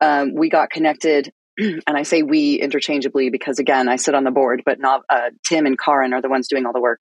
um, 0.00 0.34
we 0.34 0.48
got 0.48 0.70
connected 0.70 1.32
and 1.58 1.82
I 1.86 2.02
say 2.02 2.22
we 2.22 2.54
interchangeably 2.54 3.30
because 3.30 3.58
again, 3.58 3.88
I 3.88 3.96
sit 3.96 4.14
on 4.14 4.24
the 4.24 4.30
board, 4.30 4.62
but 4.64 4.80
not, 4.80 5.02
uh, 5.08 5.30
Tim 5.46 5.66
and 5.66 5.78
Carin 5.78 6.12
are 6.12 6.22
the 6.22 6.28
ones 6.28 6.48
doing 6.48 6.66
all 6.66 6.72
the 6.72 6.80
work. 6.80 7.00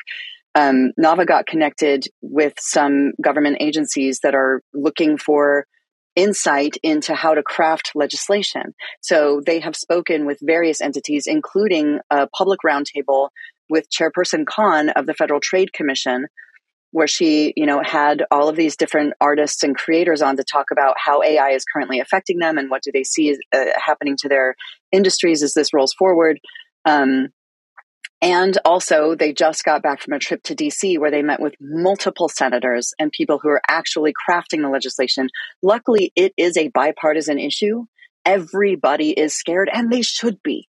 Um, 0.54 0.92
Nava 1.00 1.26
got 1.26 1.48
connected 1.48 2.06
with 2.22 2.54
some 2.60 3.14
government 3.22 3.58
agencies 3.62 4.20
that 4.24 4.36
are 4.36 4.62
looking 4.74 5.18
for 5.18 5.66
insight 6.18 6.76
into 6.84 7.16
how 7.16 7.34
to 7.34 7.42
craft 7.42 7.94
legislation. 7.96 8.74
So 9.00 9.42
they 9.46 9.62
have 9.62 9.78
spoken 9.78 10.26
with 10.26 10.40
various 10.42 10.82
entities, 10.82 11.24
including 11.26 12.00
a 12.10 12.28
public 12.28 12.60
roundtable 12.66 13.30
with 13.70 13.88
Chairperson 13.90 14.46
Khan 14.46 14.90
of 14.90 15.06
the 15.06 15.14
Federal 15.14 15.40
Trade 15.40 15.72
Commission, 15.72 16.28
where 16.92 17.08
she, 17.08 17.54
you 17.56 17.66
know, 17.66 17.82
had 17.84 18.24
all 18.32 18.50
of 18.50 18.56
these 18.56 18.76
different 18.76 19.14
artists 19.20 19.64
and 19.64 19.76
creators 19.76 20.22
on 20.22 20.38
to 20.38 20.44
talk 20.44 20.68
about 20.72 20.96
how 20.98 21.24
AI 21.24 21.50
is 21.50 21.66
currently 21.66 22.00
affecting 22.00 22.38
them 22.40 22.58
and 22.58 22.70
what 22.70 22.84
do 22.84 22.92
they 22.94 23.04
see 23.04 23.38
uh, 23.54 23.66
happening 23.76 24.16
to 24.18 24.30
their 24.30 24.56
industries 24.92 25.42
as 25.42 25.54
this 25.54 25.74
rolls 25.74 25.94
forward. 25.94 26.40
Um, 26.86 27.30
and 28.22 28.56
also, 28.66 29.16
they 29.16 29.34
just 29.34 29.64
got 29.64 29.82
back 29.82 30.02
from 30.02 30.14
a 30.14 30.20
trip 30.20 30.44
to 30.44 30.56
DC 30.56 31.00
where 31.00 31.10
they 31.10 31.24
met 31.24 31.40
with 31.40 31.56
multiple 31.60 32.30
senators 32.30 32.94
and 33.00 33.12
people 33.12 33.40
who 33.42 33.50
are 33.50 33.62
actually 33.68 34.14
crafting 34.14 34.62
the 34.62 34.70
legislation. 34.70 35.28
Luckily, 35.64 36.12
it 36.16 36.32
is 36.38 36.56
a 36.56 36.68
bipartisan 36.68 37.40
issue. 37.40 37.86
Everybody 38.24 39.10
is 39.10 39.34
scared, 39.34 39.70
and 39.74 39.92
they 39.92 40.04
should 40.04 40.44
be 40.44 40.68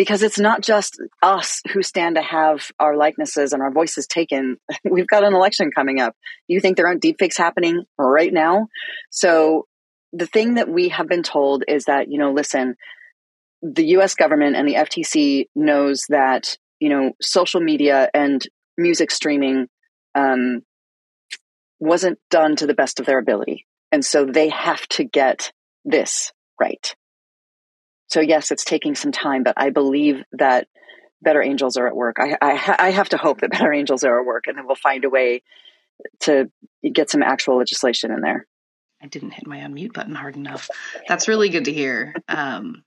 because 0.00 0.22
it's 0.22 0.38
not 0.38 0.62
just 0.62 0.98
us 1.22 1.60
who 1.74 1.82
stand 1.82 2.16
to 2.16 2.22
have 2.22 2.70
our 2.80 2.96
likenesses 2.96 3.52
and 3.52 3.60
our 3.60 3.70
voices 3.70 4.06
taken. 4.06 4.56
We've 4.90 5.06
got 5.06 5.24
an 5.24 5.34
election 5.34 5.70
coming 5.70 6.00
up. 6.00 6.16
You 6.48 6.58
think 6.58 6.78
there 6.78 6.86
aren't 6.86 7.02
deepfakes 7.02 7.36
happening 7.36 7.84
right 7.98 8.32
now? 8.32 8.68
So 9.10 9.66
the 10.14 10.26
thing 10.26 10.54
that 10.54 10.70
we 10.70 10.88
have 10.88 11.06
been 11.06 11.22
told 11.22 11.64
is 11.68 11.84
that, 11.84 12.10
you 12.10 12.16
know, 12.16 12.32
listen, 12.32 12.76
the 13.60 13.88
US 13.98 14.14
government 14.14 14.56
and 14.56 14.66
the 14.66 14.76
FTC 14.76 15.48
knows 15.54 16.06
that, 16.08 16.56
you 16.78 16.88
know, 16.88 17.12
social 17.20 17.60
media 17.60 18.08
and 18.14 18.42
music 18.78 19.10
streaming 19.10 19.68
um, 20.14 20.62
wasn't 21.78 22.18
done 22.30 22.56
to 22.56 22.66
the 22.66 22.72
best 22.72 23.00
of 23.00 23.04
their 23.04 23.18
ability. 23.18 23.66
And 23.92 24.02
so 24.02 24.24
they 24.24 24.48
have 24.48 24.88
to 24.88 25.04
get 25.04 25.52
this 25.84 26.32
right. 26.58 26.96
So 28.10 28.20
yes, 28.20 28.50
it's 28.50 28.64
taking 28.64 28.94
some 28.94 29.12
time, 29.12 29.42
but 29.42 29.54
I 29.56 29.70
believe 29.70 30.24
that 30.32 30.68
better 31.22 31.42
angels 31.42 31.76
are 31.76 31.86
at 31.86 31.96
work. 31.96 32.16
I, 32.18 32.36
I, 32.40 32.76
I 32.78 32.90
have 32.90 33.10
to 33.10 33.16
hope 33.16 33.40
that 33.40 33.50
better 33.52 33.72
angels 33.72 34.04
are 34.04 34.20
at 34.20 34.26
work, 34.26 34.46
and 34.46 34.56
then 34.56 34.66
we'll 34.66 34.76
find 34.76 35.04
a 35.04 35.10
way 35.10 35.42
to 36.20 36.50
get 36.92 37.10
some 37.10 37.22
actual 37.22 37.58
legislation 37.58 38.10
in 38.10 38.20
there. 38.20 38.46
I 39.02 39.06
didn't 39.06 39.32
hit 39.32 39.46
my 39.46 39.58
unmute 39.58 39.94
button 39.94 40.14
hard 40.14 40.36
enough. 40.36 40.68
That's 41.08 41.28
really 41.28 41.48
good 41.48 41.64
to 41.66 41.72
hear. 41.72 42.14
Um, 42.28 42.84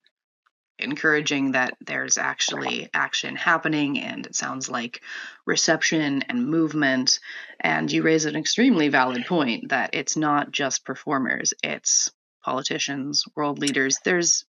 encouraging 0.79 1.51
that 1.51 1.75
there's 1.85 2.17
actually 2.17 2.89
action 2.93 3.35
happening, 3.35 3.99
and 3.99 4.25
it 4.25 4.35
sounds 4.35 4.69
like 4.69 5.01
reception 5.45 6.23
and 6.23 6.47
movement. 6.47 7.19
And 7.59 7.91
you 7.91 8.03
raise 8.03 8.25
an 8.25 8.35
extremely 8.35 8.89
valid 8.89 9.25
point 9.25 9.69
that 9.69 9.91
it's 9.93 10.17
not 10.17 10.51
just 10.51 10.85
performers; 10.85 11.53
it's 11.63 12.11
politicians, 12.43 13.23
world 13.35 13.59
leaders. 13.59 13.97
There's 14.03 14.45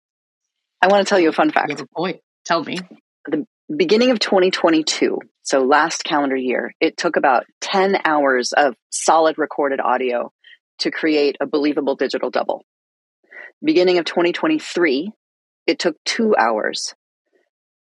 I 0.82 0.88
want 0.88 1.06
to 1.06 1.10
tell 1.10 1.20
you 1.20 1.30
a 1.30 1.34
fun 1.34 1.52
fact. 1.52 1.70
You 1.70 1.76
have 1.76 1.86
a 1.86 1.96
point. 1.96 2.22
Tell 2.46 2.64
me. 2.64 2.78
The 3.28 3.46
beginning 3.76 4.12
of 4.12 4.20
2022, 4.20 5.20
so 5.44 5.64
last 5.64 6.04
calendar 6.04 6.36
year, 6.36 6.74
it 6.80 6.98
took 6.98 7.16
about 7.16 7.46
10 7.62 7.98
hours 8.06 8.54
of 8.54 8.76
solid 8.90 9.38
recorded 9.38 9.80
audio 9.80 10.32
to 10.80 10.92
create 10.92 11.38
a 11.42 11.46
believable 11.46 11.96
digital 11.96 12.30
double. 12.30 12.64
Beginning 13.64 13.98
of 13.98 14.06
2023, 14.06 15.12
it 15.68 15.80
took 15.80 15.98
two 16.06 16.36
hours. 16.38 16.96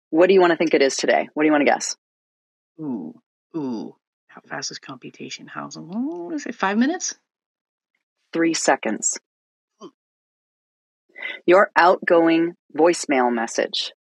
What 0.09 0.27
do 0.27 0.33
you 0.33 0.41
want 0.41 0.51
to 0.51 0.57
think 0.57 0.73
it 0.73 0.81
is 0.81 0.97
today? 0.97 1.29
What 1.33 1.43
do 1.43 1.47
you 1.47 1.51
want 1.51 1.61
to 1.61 1.71
guess? 1.71 1.95
Ooh, 2.79 3.13
ooh. 3.55 3.95
How 4.27 4.41
fast 4.41 4.71
is 4.71 4.79
computation? 4.79 5.47
How's 5.47 5.77
long? 5.77 6.25
what 6.25 6.35
is 6.35 6.45
it? 6.45 6.55
Five 6.55 6.77
minutes? 6.77 7.15
Three 8.33 8.53
seconds. 8.53 9.19
Your 11.45 11.71
outgoing 11.75 12.53
voicemail 12.75 13.33
message 13.33 13.91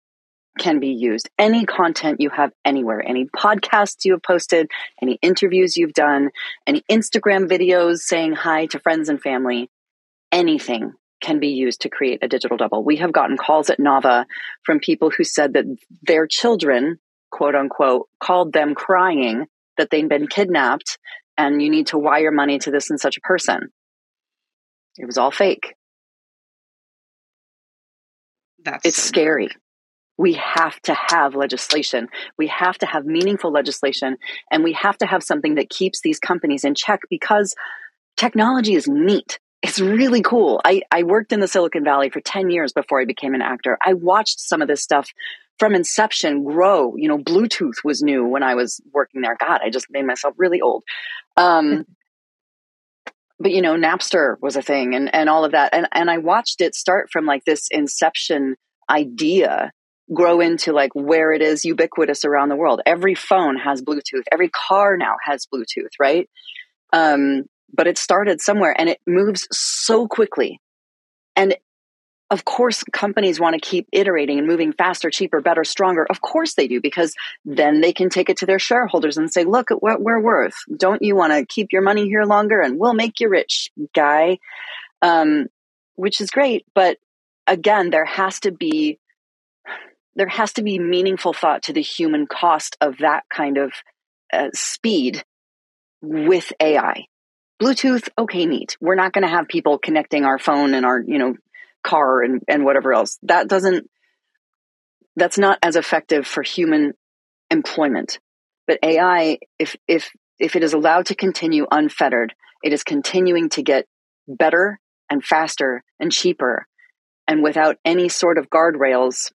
can 0.59 0.81
be 0.81 0.89
used. 0.89 1.31
Any 1.39 1.65
content 1.65 2.21
you 2.21 2.31
have 2.31 2.53
anywhere, 2.65 3.03
any 3.07 3.27
podcasts 3.27 4.05
you 4.05 4.13
have 4.13 4.23
posted, 4.23 4.71
any 5.01 5.19
interviews 5.23 5.77
you've 5.77 5.95
done, 5.95 6.31
any 6.67 6.83
Instagram 6.91 7.49
videos 7.49 7.99
saying 7.99 8.33
hi 8.33 8.67
to 8.67 8.81
friends 8.81 9.09
and 9.09 9.21
family, 9.21 9.71
anything 10.33 10.93
can 11.21 11.41
be 11.41 11.49
used 11.49 11.83
to 11.83 11.89
create 11.89 12.21
a 12.23 12.29
digital 12.29 12.57
double. 12.57 12.85
We 12.85 12.97
have 12.97 13.13
gotten 13.13 13.37
calls 13.37 13.71
at 13.71 13.79
Nava 13.79 14.25
from 14.65 14.81
people 14.81 15.11
who 15.11 15.25
said 15.25 15.55
that 15.55 15.65
their 16.03 16.27
children, 16.27 16.99
quote 17.31 17.55
unquote, 17.55 18.09
called 18.21 18.53
them 18.53 18.75
crying 18.75 19.47
that 19.79 19.91
they'd 19.91 20.09
been 20.09 20.27
kidnapped 20.27 20.99
and 21.37 21.63
you 21.63 21.71
need 21.71 21.89
to 21.89 21.99
wire 21.99 22.33
money 22.33 22.59
to 22.59 22.71
this 22.71 22.91
and 22.91 23.01
such 23.01 23.17
a 23.17 23.21
person. 23.21 23.71
It 24.97 25.07
was 25.07 25.19
all 25.19 25.31
fake. 25.31 25.75
That's 28.65 28.87
it's 28.87 28.97
so 28.97 29.09
scary. 29.09 29.49
We 30.17 30.35
have 30.35 30.81
to 30.83 30.95
have 30.95 31.37
legislation. 31.37 32.09
We 32.37 32.49
have 32.49 32.77
to 32.79 32.87
have 32.87 33.07
meaningful 33.07 33.53
legislation 33.53 34.17
and 34.51 34.65
we 34.65 34.73
have 34.73 34.99
to 34.99 35.07
have 35.07 35.23
something 35.23 35.55
that 35.55 35.71
keeps 35.71 36.01
these 36.01 36.19
companies 36.19 36.65
in 36.65 36.75
check 36.75 37.01
because 37.09 37.55
technology 38.17 38.75
is 38.75 38.89
neat. 38.89 39.39
It's 39.63 39.81
really 39.81 40.23
cool. 40.23 40.61
I, 40.65 40.83
I 40.91 41.05
worked 41.05 41.33
in 41.33 41.41
the 41.41 41.49
Silicon 41.49 41.85
Valley 41.85 42.11
for 42.11 42.21
10 42.21 42.51
years 42.51 42.73
before 42.73 43.01
I 43.01 43.05
became 43.05 43.35
an 43.35 43.43
actor. 43.43 43.79
I 43.85 43.95
watched 43.95 44.41
some 44.41 44.61
of 44.61 44.69
this 44.69 44.83
stuff 44.83 45.09
from 45.59 45.75
inception 45.75 46.45
grow. 46.45 46.95
You 46.97 47.09
know, 47.09 47.19
Bluetooth 47.19 47.85
was 47.85 48.03
new 48.03 48.25
when 48.25 48.43
I 48.43 48.55
was 48.55 48.81
working 48.93 49.21
there. 49.21 49.37
God, 49.39 49.61
I 49.65 49.71
just 49.71 49.87
made 49.91 50.07
myself 50.07 50.35
really 50.37 50.61
old. 50.61 50.85
Um, 51.37 51.87
but 53.41 53.53
you 53.53 53.63
know 53.63 53.75
napster 53.75 54.37
was 54.41 54.57
a 54.57 54.63
thing 54.63 54.95
and 54.95 55.13
and 55.15 55.29
all 55.29 55.45
of 55.45 55.53
that. 55.53 55.75
And 55.75 55.89
and 55.93 56.11
i 56.11 56.19
watched 56.19 56.61
it 56.61 56.75
start 56.75 57.09
from 57.13 57.27
like 57.27 57.45
this 57.45 57.67
inception 57.71 58.57
idea 58.91 59.73
grow 60.15 60.41
into 60.41 60.73
like 60.73 60.91
where 60.95 61.33
it 61.33 61.43
is 61.43 61.67
ubiquitous 61.67 62.25
around 62.25 62.49
the 62.49 62.57
world. 62.57 62.81
Every 62.87 63.15
phone 63.15 63.57
has 63.57 63.83
bluetooth. 63.83 64.25
Every 64.33 64.49
car 64.49 64.97
now 64.97 65.17
has 65.25 65.47
bluetooth 65.53 65.91
right? 66.01 66.29
Um 66.93 67.45
but 67.73 67.87
it 67.87 67.99
started 67.99 68.41
somewhere 68.41 68.75
and 68.79 68.89
it 68.89 68.99
moves 69.07 69.47
so 69.53 70.09
quickly. 70.09 70.61
And 71.37 71.57
of 72.31 72.45
course 72.45 72.83
companies 72.93 73.41
want 73.41 73.55
to 73.55 73.61
keep 73.61 73.89
iterating 73.93 74.39
and 74.39 74.47
moving 74.47 74.73
faster 74.73 75.11
cheaper 75.11 75.41
better 75.41 75.65
stronger. 75.65 76.07
Of 76.09 76.21
course 76.21 76.55
they 76.55 76.69
do 76.69 76.81
because 76.81 77.15
then 77.45 77.81
they 77.81 77.93
can 77.93 78.11
take 78.11 78.29
it 78.29 78.39
to 78.39 78.47
their 78.47 78.59
shareholders 78.59 79.17
and 79.17 79.33
say 79.33 79.45
look 79.45 79.71
at 79.71 79.83
what 79.83 80.01
we're 80.01 80.21
worth. 80.21 80.57
Don't 80.77 81.03
you 81.03 81.17
want 81.17 81.33
to 81.33 81.47
keep 81.47 81.73
your 81.73 81.83
money 81.83 82.07
here 82.07 82.25
longer 82.25 82.61
and 82.61 82.79
we'll 82.79 82.95
make 82.95 83.21
you 83.21 83.29
rich 83.29 83.71
guy? 83.95 84.39
Um, 85.01 85.47
which 85.95 86.21
is 86.21 86.31
great 86.31 86.65
but 86.75 86.99
again 87.47 87.91
there 87.91 88.05
has 88.05 88.41
to 88.41 88.53
be 88.53 88.99
there 90.15 90.29
has 90.29 90.53
to 90.55 90.63
be 90.63 90.79
meaningful 90.79 91.33
thought 91.33 91.65
to 91.65 91.73
the 91.73 91.83
human 91.83 92.27
cost 92.27 92.77
of 92.81 92.99
that 92.99 93.25
kind 93.33 93.59
of 93.59 93.73
uh, 94.33 94.49
speed 94.55 95.25
with 96.01 96.53
ai 96.61 97.07
Bluetooth, 97.61 98.09
okay, 98.17 98.47
neat. 98.47 98.77
We're 98.81 98.95
not 98.95 99.13
going 99.13 99.23
to 99.23 99.29
have 99.29 99.49
people 99.49 99.79
connecting 99.79 100.25
our 100.25 100.39
phone 100.39 100.75
and 100.75 100.87
our, 100.87 101.01
you 101.01 101.19
know, 101.19 101.35
car 101.89 102.23
and, 102.23 102.43
and 102.49 102.65
whatever 102.65 102.93
else. 102.93 103.19
That 103.23 103.49
doesn't, 103.49 103.89
that's 105.17 105.39
not 105.39 105.59
as 105.63 105.77
effective 105.77 106.27
for 106.27 106.43
human 106.43 106.93
employment. 107.51 108.19
But 108.67 108.79
AI, 108.83 109.39
if, 109.59 109.77
if, 109.87 110.11
if 110.39 110.55
it 110.55 110.63
is 110.63 110.75
allowed 110.75 111.07
to 111.07 111.15
continue 111.15 111.67
unfettered, 111.71 112.35
it 112.63 112.73
is 112.73 112.85
continuing 112.85 113.49
to 113.51 113.63
get 113.63 113.87
better 114.27 114.79
and 115.11 115.25
faster 115.25 115.83
and 115.99 116.13
cheaper 116.13 116.67
and 117.27 117.43
without 117.43 117.77
any 117.85 118.09
sort 118.09 118.39
of 118.39 118.51
guardrails. 118.51 119.33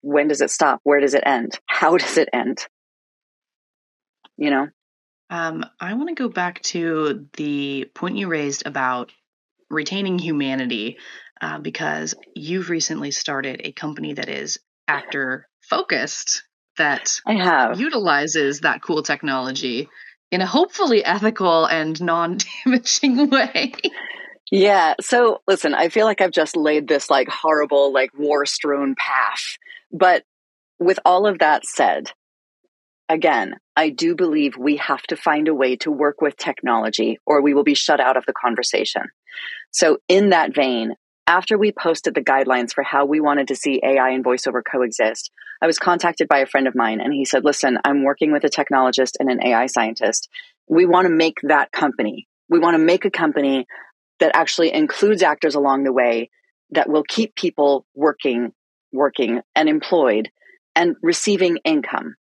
When 0.00 0.28
does 0.28 0.40
it 0.40 0.50
stop? 0.50 0.80
Where 0.84 1.00
does 1.00 1.14
it 1.14 1.22
end? 1.26 1.58
How 1.66 1.96
does 1.96 2.16
it 2.18 2.28
end? 2.32 2.58
You 4.36 4.50
know? 4.50 4.68
Um, 5.30 5.64
I 5.80 5.94
want 5.94 6.08
to 6.08 6.14
go 6.14 6.28
back 6.28 6.62
to 6.62 7.26
the 7.36 7.90
point 7.94 8.16
you 8.16 8.28
raised 8.28 8.66
about 8.66 9.12
retaining 9.70 10.18
humanity 10.18 10.98
uh, 11.40 11.58
because 11.58 12.14
you've 12.34 12.70
recently 12.70 13.10
started 13.10 13.60
a 13.64 13.72
company 13.72 14.14
that 14.14 14.28
is 14.28 14.58
actor 14.86 15.46
focused 15.60 16.44
that 16.78 17.20
I 17.26 17.34
have 17.34 17.80
utilizes 17.80 18.60
that 18.60 18.82
cool 18.82 19.02
technology 19.02 19.88
in 20.30 20.40
a 20.40 20.46
hopefully 20.46 21.04
ethical 21.04 21.66
and 21.66 22.00
non-damaging 22.00 23.30
way. 23.30 23.72
Yeah. 24.50 24.94
So 25.00 25.42
listen, 25.46 25.74
I 25.74 25.88
feel 25.88 26.06
like 26.06 26.20
I've 26.20 26.32
just 26.32 26.56
laid 26.56 26.88
this 26.88 27.10
like 27.10 27.28
horrible, 27.28 27.92
like 27.92 28.10
war 28.16 28.46
strewn 28.46 28.94
path. 28.96 29.42
But 29.92 30.24
with 30.78 30.98
all 31.04 31.26
of 31.26 31.40
that 31.40 31.64
said, 31.64 32.12
again, 33.08 33.54
I 33.76 33.90
do 33.90 34.14
believe 34.14 34.56
we 34.56 34.76
have 34.76 35.02
to 35.04 35.16
find 35.16 35.48
a 35.48 35.54
way 35.54 35.76
to 35.76 35.90
work 35.90 36.20
with 36.20 36.36
technology 36.36 37.18
or 37.26 37.42
we 37.42 37.54
will 37.54 37.64
be 37.64 37.74
shut 37.74 38.00
out 38.00 38.16
of 38.16 38.24
the 38.26 38.32
conversation. 38.32 39.02
So 39.70 39.98
in 40.08 40.30
that 40.30 40.54
vein, 40.54 40.94
after 41.28 41.58
we 41.58 41.70
posted 41.70 42.14
the 42.14 42.22
guidelines 42.22 42.72
for 42.72 42.82
how 42.82 43.04
we 43.04 43.20
wanted 43.20 43.48
to 43.48 43.54
see 43.54 43.80
AI 43.84 44.10
and 44.10 44.24
voiceover 44.24 44.62
coexist, 44.68 45.30
I 45.60 45.66
was 45.66 45.78
contacted 45.78 46.26
by 46.26 46.38
a 46.38 46.46
friend 46.46 46.66
of 46.66 46.74
mine 46.74 47.00
and 47.00 47.12
he 47.12 47.26
said, 47.26 47.44
Listen, 47.44 47.78
I'm 47.84 48.02
working 48.02 48.32
with 48.32 48.44
a 48.44 48.48
technologist 48.48 49.12
and 49.20 49.30
an 49.30 49.46
AI 49.46 49.66
scientist. 49.66 50.28
We 50.66 50.86
want 50.86 51.06
to 51.06 51.12
make 51.12 51.36
that 51.42 51.70
company. 51.70 52.26
We 52.48 52.58
want 52.58 52.74
to 52.74 52.82
make 52.82 53.04
a 53.04 53.10
company 53.10 53.66
that 54.20 54.34
actually 54.34 54.72
includes 54.72 55.22
actors 55.22 55.54
along 55.54 55.84
the 55.84 55.92
way 55.92 56.30
that 56.70 56.88
will 56.88 57.04
keep 57.06 57.34
people 57.34 57.84
working, 57.94 58.52
working 58.90 59.42
and 59.54 59.68
employed 59.68 60.30
and 60.74 60.96
receiving 61.02 61.58
income. 61.64 62.14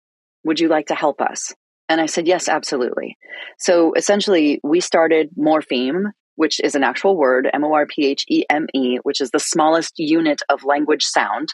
Would 0.45 0.61
you 0.61 0.69
like 0.69 0.87
to 0.87 0.95
help 0.95 1.21
us? 1.21 1.53
And 1.91 2.01
I 2.01 2.07
said, 2.07 2.27
yes, 2.27 2.49
absolutely. 2.49 3.19
So 3.59 3.93
essentially, 3.93 4.61
we 4.63 4.81
started 4.81 5.31
Morpheme, 5.39 6.13
which 6.37 6.61
is 6.61 6.75
an 6.75 6.85
actual 6.85 7.17
word, 7.17 7.49
M 7.53 7.65
O 7.65 7.73
R 7.73 7.87
P 7.87 8.07
H 8.07 8.25
E 8.29 8.45
M 8.51 8.67
E, 8.75 8.99
which 9.03 9.21
is 9.21 9.31
the 9.31 9.39
smallest 9.39 9.95
unit 9.99 10.41
of 10.49 10.65
language 10.65 11.05
sound. 11.05 11.49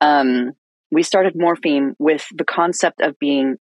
Um, 0.00 0.52
we 0.90 1.02
started 1.02 1.34
Morpheme 1.34 1.94
with 1.98 2.26
the 2.34 2.44
concept 2.44 3.00
of 3.00 3.18
being 3.18 3.56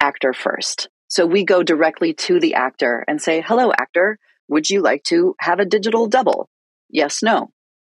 actor 0.00 0.32
first. 0.32 0.88
So 1.08 1.26
we 1.26 1.44
go 1.44 1.62
directly 1.62 2.12
to 2.14 2.40
the 2.40 2.54
actor 2.54 3.04
and 3.06 3.22
say, 3.22 3.40
hello, 3.40 3.72
actor, 3.72 4.18
would 4.48 4.68
you 4.68 4.82
like 4.82 5.02
to 5.04 5.34
have 5.40 5.60
a 5.60 5.64
digital 5.64 6.06
double? 6.06 6.48
Yes, 6.90 7.22
no. 7.22 7.50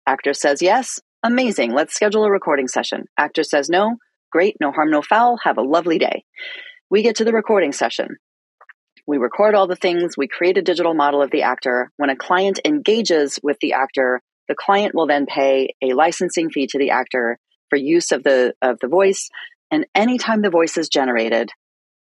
Actor 0.05 0.33
says 0.33 0.61
yes. 0.61 0.99
Amazing. 1.23 1.73
Let's 1.73 1.95
schedule 1.95 2.23
a 2.23 2.31
recording 2.31 2.67
session. 2.67 3.05
Actor 3.17 3.43
says 3.43 3.69
no. 3.69 3.97
Great. 4.31 4.55
No 4.61 4.71
harm, 4.71 4.91
no 4.91 5.01
foul. 5.01 5.37
Have 5.43 5.57
a 5.57 5.63
lovely 5.63 5.97
day. 5.97 6.23
We 6.89 7.01
get 7.01 7.17
to 7.17 7.25
the 7.25 7.33
recording 7.33 7.73
session. 7.73 8.17
We 9.07 9.17
record 9.17 9.55
all 9.55 9.67
the 9.67 9.75
things. 9.77 10.17
We 10.17 10.27
create 10.27 10.57
a 10.57 10.61
digital 10.61 10.93
model 10.93 11.21
of 11.21 11.31
the 11.31 11.43
actor. 11.43 11.91
When 11.95 12.09
a 12.09 12.15
client 12.15 12.59
engages 12.65 13.39
with 13.41 13.57
the 13.61 13.73
actor, 13.73 14.21
the 14.49 14.55
client 14.55 14.93
will 14.93 15.07
then 15.07 15.25
pay 15.25 15.73
a 15.81 15.93
licensing 15.93 16.49
fee 16.49 16.67
to 16.67 16.77
the 16.77 16.91
actor 16.91 17.39
for 17.69 17.77
use 17.77 18.11
of 18.11 18.23
the 18.23 18.53
of 18.61 18.79
the 18.81 18.89
voice. 18.89 19.29
And 19.71 19.85
anytime 19.95 20.41
the 20.41 20.49
voice 20.49 20.77
is 20.77 20.89
generated, 20.89 21.49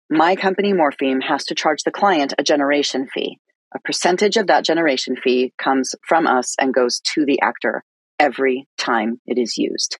my 0.09 0.37
company 0.37 0.71
Morpheme 0.71 1.23
has 1.23 1.45
to 1.45 1.55
charge 1.55 1.83
the 1.83 1.91
client 1.91 2.33
a 2.37 2.43
generation 2.43 3.07
fee. 3.13 3.39
A 3.73 3.79
percentage 3.79 4.37
of 4.37 4.47
that 4.47 4.63
generation 4.63 5.17
fee 5.21 5.53
comes 5.57 5.95
from 6.07 6.27
us 6.27 6.55
and 6.59 6.73
goes 6.73 7.01
to 7.13 7.25
the 7.25 7.41
actor 7.41 7.83
every 8.19 8.67
time 8.77 9.19
it 9.25 9.37
is 9.37 9.57
used. 9.57 9.97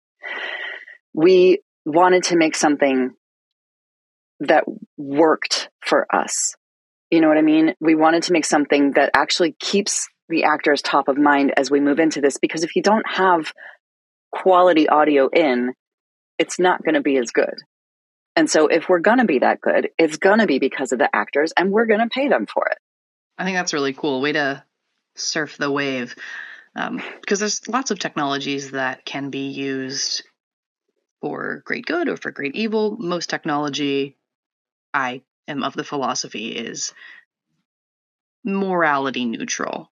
We 1.14 1.60
wanted 1.86 2.24
to 2.26 2.38
make 2.38 2.56
something 2.56 3.12
that 4.40 4.64
worked 4.98 5.70
for 5.82 6.08
us. 6.14 6.56
You 7.16 7.22
know 7.22 7.30
what 7.30 7.38
I 7.38 7.44
mean? 7.44 7.74
We 7.80 7.96
wanted 7.96 8.24
to 8.24 8.34
make 8.34 8.44
something 8.44 8.92
that 8.96 9.12
actually 9.14 9.54
keeps 9.58 10.10
the 10.28 10.44
actors 10.44 10.82
top 10.82 11.08
of 11.08 11.18
mind 11.18 11.54
as 11.56 11.72
we 11.72 11.80
move 11.80 11.98
into 11.98 12.20
this 12.20 12.38
because 12.38 12.66
if 12.66 12.76
you 12.76 12.82
don't 12.82 13.08
have 13.08 13.54
quality 14.34 14.90
audio 14.90 15.30
in, 15.30 15.72
it's 16.38 16.60
not 16.60 16.84
going 16.84 16.96
to 16.96 17.02
be 17.02 17.16
as 17.16 17.32
good. 17.32 17.54
And 18.36 18.50
so 18.50 18.68
if 18.68 18.90
we're 18.90 19.00
going 19.00 19.20
to 19.20 19.26
be 19.26 19.40
that 19.40 19.62
good, 19.62 19.92
it's 19.98 20.18
going 20.18 20.40
to 20.40 20.46
be 20.46 20.60
because 20.60 20.92
of 20.92 21.00
the 21.00 21.08
actors 21.16 21.54
and 21.58 21.72
we're 21.72 21.86
going 21.86 22.02
to 22.02 22.10
pay 22.10 22.28
them 22.28 22.48
for 22.54 22.68
it. 22.68 22.80
I 23.38 23.46
think 23.46 23.56
that's 23.56 23.72
really 23.72 23.94
cool. 23.94 24.20
Way 24.20 24.34
to 24.34 24.66
surf 25.16 25.56
the 25.56 25.72
wave. 25.72 26.18
Um, 26.76 27.02
because 27.22 27.40
there's 27.40 27.66
lots 27.70 27.92
of 27.92 28.00
technologies 28.00 28.72
that 28.72 29.06
can 29.06 29.30
be 29.30 29.48
used 29.52 30.22
for 31.22 31.64
great 31.64 31.86
good 31.86 32.10
or 32.10 32.18
for 32.18 32.32
great 32.32 32.56
evil. 32.56 32.98
Most 33.00 33.30
technology, 33.30 34.18
I 34.94 35.22
am 35.48 35.64
of 35.64 35.74
the 35.74 35.84
philosophy, 35.84 36.50
is 36.50 36.94
morality 38.44 39.26
neutral. 39.26 39.92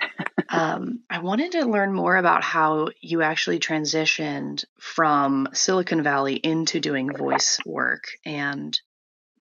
um, 0.48 1.00
I 1.10 1.20
wanted 1.20 1.52
to 1.52 1.66
learn 1.66 1.92
more 1.92 2.16
about 2.16 2.42
how 2.42 2.88
you 3.00 3.22
actually 3.22 3.58
transitioned 3.58 4.64
from 4.78 5.48
Silicon 5.52 6.02
Valley 6.02 6.34
into 6.34 6.80
doing 6.80 7.14
voice 7.14 7.58
work 7.66 8.04
and 8.24 8.78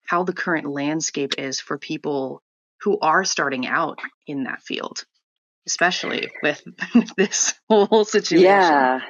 how 0.04 0.24
the 0.24 0.32
current 0.32 0.66
landscape 0.66 1.34
is 1.38 1.60
for 1.60 1.78
people 1.78 2.42
who 2.80 2.98
are 2.98 3.24
starting 3.24 3.66
out 3.66 4.00
in 4.26 4.44
that 4.44 4.62
field, 4.62 5.04
especially 5.66 6.30
with 6.42 6.62
this 7.16 7.54
whole 7.68 8.04
situation. 8.04 8.44
Yeah, 8.44 9.00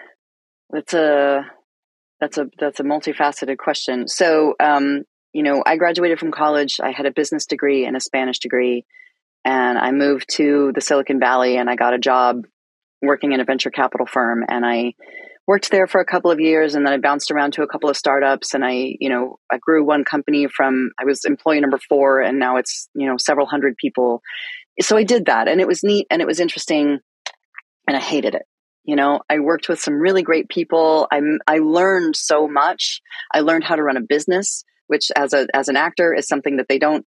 that's 0.70 0.94
a 0.94 1.46
that's 2.20 2.38
a 2.38 2.46
that's 2.58 2.80
a 2.80 2.84
multifaceted 2.84 3.58
question. 3.58 4.06
So, 4.06 4.54
um, 4.60 5.02
you 5.32 5.42
know, 5.42 5.62
I 5.64 5.76
graduated 5.76 6.18
from 6.18 6.32
college. 6.32 6.80
I 6.82 6.90
had 6.90 7.06
a 7.06 7.12
business 7.12 7.46
degree 7.46 7.84
and 7.86 7.96
a 7.96 8.00
Spanish 8.00 8.38
degree, 8.38 8.84
and 9.44 9.78
I 9.78 9.90
moved 9.92 10.26
to 10.36 10.72
the 10.74 10.80
Silicon 10.80 11.20
Valley, 11.20 11.56
and 11.56 11.68
I 11.68 11.76
got 11.76 11.94
a 11.94 11.98
job 11.98 12.42
working 13.00 13.32
in 13.32 13.40
a 13.40 13.44
venture 13.44 13.70
capital 13.70 14.06
firm, 14.06 14.44
and 14.48 14.64
I 14.64 14.94
worked 15.46 15.70
there 15.70 15.86
for 15.86 16.00
a 16.00 16.04
couple 16.04 16.30
of 16.30 16.40
years 16.40 16.74
and 16.74 16.86
then 16.86 16.92
I 16.92 16.98
bounced 16.98 17.30
around 17.30 17.54
to 17.54 17.62
a 17.62 17.66
couple 17.66 17.90
of 17.90 17.96
startups 17.96 18.54
and 18.54 18.64
I, 18.64 18.94
you 19.00 19.08
know, 19.08 19.38
I 19.50 19.58
grew 19.58 19.84
one 19.84 20.04
company 20.04 20.46
from 20.46 20.90
I 21.00 21.04
was 21.04 21.24
employee 21.24 21.60
number 21.60 21.78
4 21.88 22.20
and 22.20 22.38
now 22.38 22.56
it's, 22.56 22.88
you 22.94 23.06
know, 23.06 23.16
several 23.18 23.46
hundred 23.46 23.76
people. 23.76 24.22
So 24.80 24.96
I 24.96 25.02
did 25.02 25.26
that 25.26 25.48
and 25.48 25.60
it 25.60 25.66
was 25.66 25.82
neat 25.82 26.06
and 26.10 26.22
it 26.22 26.28
was 26.28 26.40
interesting 26.40 27.00
and 27.88 27.96
I 27.96 28.00
hated 28.00 28.34
it. 28.34 28.42
You 28.84 28.96
know, 28.96 29.20
I 29.28 29.38
worked 29.38 29.68
with 29.68 29.80
some 29.80 29.94
really 29.94 30.22
great 30.22 30.48
people. 30.48 31.06
I 31.12 31.20
I 31.46 31.58
learned 31.58 32.16
so 32.16 32.48
much. 32.48 33.00
I 33.32 33.40
learned 33.40 33.64
how 33.64 33.76
to 33.76 33.82
run 33.82 33.96
a 33.96 34.00
business, 34.00 34.64
which 34.92 35.10
as 35.16 35.32
a 35.32 35.48
as 35.54 35.68
an 35.68 35.76
actor 35.76 36.12
is 36.12 36.28
something 36.28 36.58
that 36.58 36.66
they 36.68 36.78
don't 36.78 37.06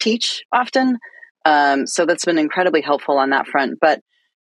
teach 0.00 0.42
often. 0.50 0.98
Um, 1.44 1.86
so 1.86 2.06
that's 2.06 2.24
been 2.24 2.38
incredibly 2.38 2.80
helpful 2.80 3.18
on 3.18 3.30
that 3.30 3.46
front. 3.46 3.78
But 3.80 4.00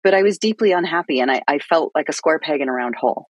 but 0.03 0.13
I 0.13 0.23
was 0.23 0.37
deeply 0.37 0.73
unhappy 0.73 1.21
and 1.21 1.31
I, 1.31 1.41
I 1.47 1.59
felt 1.59 1.93
like 1.95 2.09
a 2.09 2.13
square 2.13 2.37
peg 2.37 2.59
in 2.59 2.67
a 2.67 2.73
round 2.73 2.95
hole. 2.95 3.27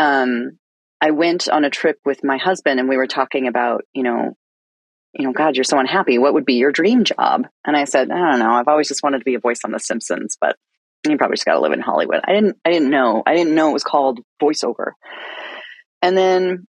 Um, 0.00 0.58
I 1.00 1.12
went 1.12 1.48
on 1.48 1.64
a 1.64 1.70
trip 1.70 1.98
with 2.04 2.24
my 2.24 2.38
husband 2.38 2.80
and 2.80 2.88
we 2.88 2.96
were 2.96 3.06
talking 3.06 3.46
about, 3.46 3.84
you 3.94 4.02
know, 4.02 4.32
you 5.14 5.24
know, 5.24 5.32
God, 5.32 5.56
you're 5.56 5.64
so 5.64 5.78
unhappy. 5.78 6.18
What 6.18 6.34
would 6.34 6.44
be 6.44 6.54
your 6.54 6.72
dream 6.72 7.04
job? 7.04 7.46
And 7.64 7.76
I 7.76 7.84
said, 7.84 8.10
I 8.10 8.18
don't 8.18 8.40
know. 8.40 8.50
I've 8.50 8.68
always 8.68 8.88
just 8.88 9.04
wanted 9.04 9.18
to 9.18 9.24
be 9.24 9.36
a 9.36 9.40
voice 9.40 9.60
on 9.64 9.70
The 9.70 9.78
Simpsons, 9.78 10.36
but 10.40 10.56
you 11.06 11.16
probably 11.16 11.36
just 11.36 11.46
got 11.46 11.54
to 11.54 11.60
live 11.60 11.72
in 11.72 11.80
Hollywood. 11.80 12.20
I 12.24 12.32
didn't, 12.32 12.56
I 12.64 12.70
didn't 12.72 12.90
know. 12.90 13.22
I 13.24 13.34
didn't 13.34 13.54
know 13.54 13.70
it 13.70 13.74
was 13.74 13.84
called 13.84 14.20
voiceover. 14.42 14.92
And 16.02 16.16
then 16.16 16.66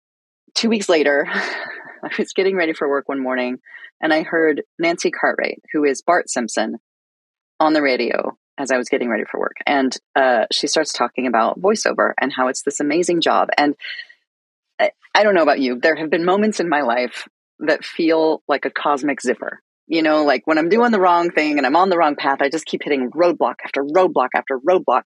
two 0.56 0.70
weeks 0.70 0.90
later, 0.90 1.28
I 2.04 2.10
was 2.18 2.34
getting 2.34 2.56
ready 2.56 2.74
for 2.74 2.90
work 2.90 3.08
one 3.08 3.22
morning 3.22 3.60
and 4.02 4.14
I 4.14 4.24
heard 4.24 4.64
Nancy 4.80 5.12
Cartwright, 5.12 5.62
who 5.72 5.84
is 5.84 6.02
Bart 6.02 6.30
Simpson, 6.30 6.78
on 7.60 7.74
the 7.74 7.82
radio 7.82 8.38
as 8.58 8.72
I 8.72 8.78
was 8.78 8.90
getting 8.90 9.10
ready 9.10 9.24
for 9.30 9.40
work. 9.40 9.58
And 9.66 9.96
uh, 10.16 10.46
she 10.52 10.68
starts 10.68 10.94
talking 10.94 11.28
about 11.28 11.60
voiceover 11.60 12.14
and 12.20 12.34
how 12.34 12.48
it's 12.48 12.64
this 12.64 12.80
amazing 12.80 13.22
job. 13.22 13.50
And 13.58 13.76
I, 14.80 14.92
I 15.14 15.24
don't 15.24 15.36
know 15.36 15.44
about 15.44 15.60
you, 15.60 15.80
there 15.80 15.96
have 15.96 16.10
been 16.10 16.26
moments 16.26 16.60
in 16.60 16.70
my 16.70 16.82
life 16.82 17.28
that 17.60 17.86
feel 17.86 18.42
like 18.48 18.66
a 18.66 18.72
cosmic 18.72 19.22
zipper. 19.22 19.60
You 19.88 20.02
know, 20.02 20.24
like 20.24 20.44
when 20.46 20.58
I'm 20.58 20.70
doing 20.70 20.92
the 20.92 21.00
wrong 21.00 21.32
thing 21.32 21.58
and 21.58 21.66
I'm 21.66 21.76
on 21.76 21.90
the 21.90 21.98
wrong 21.98 22.16
path, 22.16 22.42
I 22.42 22.50
just 22.50 22.66
keep 22.66 22.82
hitting 22.84 23.12
roadblock 23.12 23.56
after 23.64 23.84
roadblock 23.84 24.30
after 24.36 24.60
roadblock. 24.60 25.02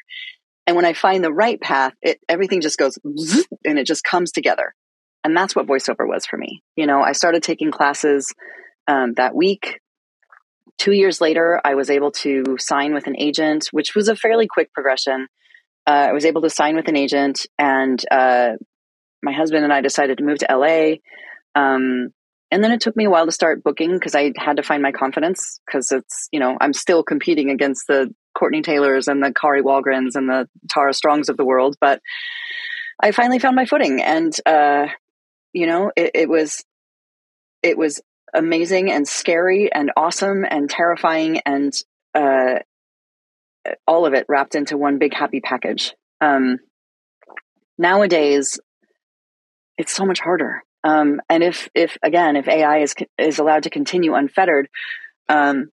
And 0.68 0.76
when 0.76 0.86
I 0.86 0.94
find 0.94 1.24
the 1.24 1.34
right 1.34 1.60
path, 1.60 1.94
it 2.02 2.20
everything 2.30 2.62
just 2.62 2.78
goes 2.78 2.98
and 3.66 3.80
it 3.80 3.86
just 3.86 4.04
comes 4.04 4.32
together. 4.32 4.74
And 5.26 5.36
that's 5.36 5.56
what 5.56 5.68
voiceover 5.68 6.08
was 6.08 6.26
for 6.26 6.38
me. 6.38 6.62
You 6.78 6.88
know, 6.88 7.02
I 7.02 7.12
started 7.12 7.44
taking 7.44 7.72
classes 7.72 8.34
um, 8.88 9.14
that 9.16 9.36
week 9.36 9.82
two 10.78 10.92
years 10.92 11.22
later, 11.22 11.62
I 11.64 11.76
was 11.76 11.90
able 11.90 12.12
to 12.12 12.58
sign 12.60 12.94
with 12.94 13.08
an 13.08 13.16
agent, 13.18 13.68
which 13.72 13.96
was 13.96 14.08
a 14.08 14.16
fairly 14.16 14.48
quick 14.48 14.74
progression. 14.74 15.28
Uh, 15.88 16.08
I 16.10 16.14
was 16.14 16.26
able 16.26 16.42
to 16.42 16.50
sign 16.50 16.76
with 16.76 16.88
an 16.88 16.96
agent, 16.96 17.46
and 17.60 18.04
uh, 18.12 18.54
my 19.22 19.32
husband 19.32 19.64
and 19.64 19.74
I 19.74 19.82
decided 19.82 20.18
to 20.18 20.24
move 20.24 20.40
to 20.40 20.48
LA. 20.50 20.96
Um, 21.60 22.10
and 22.52 22.64
then 22.64 22.72
it 22.72 22.82
took 22.82 22.96
me 22.96 23.06
a 23.06 23.10
while 23.10 23.26
to 23.26 23.32
start 23.32 23.64
booking 23.64 23.94
because 23.94 24.16
I 24.16 24.34
had 24.38 24.58
to 24.58 24.64
find 24.64 24.82
my 24.82 24.92
confidence 24.92 25.60
because 25.66 25.92
it's, 25.92 26.28
you 26.32 26.40
know, 26.40 26.58
I'm 26.60 26.74
still 26.74 27.04
competing 27.04 27.50
against 27.50 27.88
the 27.88 28.14
Courtenay 28.38 28.62
Taylors 28.62 29.08
and 29.08 29.24
the 29.24 29.34
Kari 29.34 29.62
Wahlgrens 29.62 30.16
and 30.16 30.30
the 30.30 30.48
Tara 30.70 30.94
Strongs 30.94 31.30
of 31.30 31.38
the 31.38 31.46
world. 31.46 31.76
But 31.82 32.02
I 33.02 33.12
finally 33.12 33.40
found 33.40 33.56
my 33.56 33.66
footing. 33.66 34.02
And, 34.02 34.34
uh, 34.46 34.88
you 35.56 35.68
know, 35.68 35.90
it, 35.96 36.12
it 36.14 36.30
was, 36.30 36.66
it 37.64 37.78
was 37.78 38.02
amazing 38.34 38.92
and 38.92 39.08
scary 39.08 39.72
and 39.72 39.90
awesome 39.96 40.46
and 40.48 40.70
terrifying 40.70 41.40
and 41.46 41.74
uh, 42.14 42.60
all 43.88 44.06
of 44.06 44.14
it 44.14 44.26
wrapped 44.28 44.54
into 44.54 44.78
one 44.78 45.00
big 45.00 45.14
happy 45.14 45.40
package. 45.40 45.94
Um, 46.20 46.60
nowadays, 47.78 48.60
it's 49.78 49.94
so 49.94 50.06
much 50.06 50.20
harder. 50.20 50.62
Um, 50.84 51.22
and 51.30 51.42
if, 51.42 51.70
if 51.74 51.98
again, 52.04 52.36
if 52.36 52.50
AI 52.50 52.80
is 52.80 52.94
is 53.18 53.40
allowed 53.40 53.64
to 53.64 53.70
continue 53.70 54.14
unfettered, 54.14 54.68
um, 55.30 55.70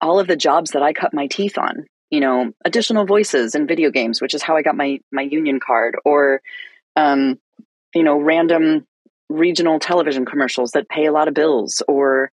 all 0.00 0.18
of 0.18 0.26
the 0.26 0.36
jobs 0.36 0.72
that 0.72 0.82
I 0.82 0.92
cut 0.92 1.14
my 1.14 1.28
teeth 1.28 1.56
on, 1.56 1.86
you 2.10 2.20
know, 2.20 2.52
additional 2.64 3.06
voices 3.06 3.54
in 3.54 3.68
video 3.68 3.90
games, 3.90 4.20
which 4.20 4.34
is 4.34 4.42
how 4.42 4.56
I 4.56 4.62
got 4.62 4.76
my 4.76 4.98
my 5.10 5.22
union 5.22 5.58
card, 5.58 5.96
or 6.04 6.42
um, 6.96 7.38
you 7.94 8.02
know, 8.02 8.18
random 8.20 8.86
regional 9.28 9.78
television 9.78 10.24
commercials 10.24 10.72
that 10.72 10.88
pay 10.88 11.06
a 11.06 11.12
lot 11.12 11.28
of 11.28 11.34
bills 11.34 11.82
or 11.88 12.30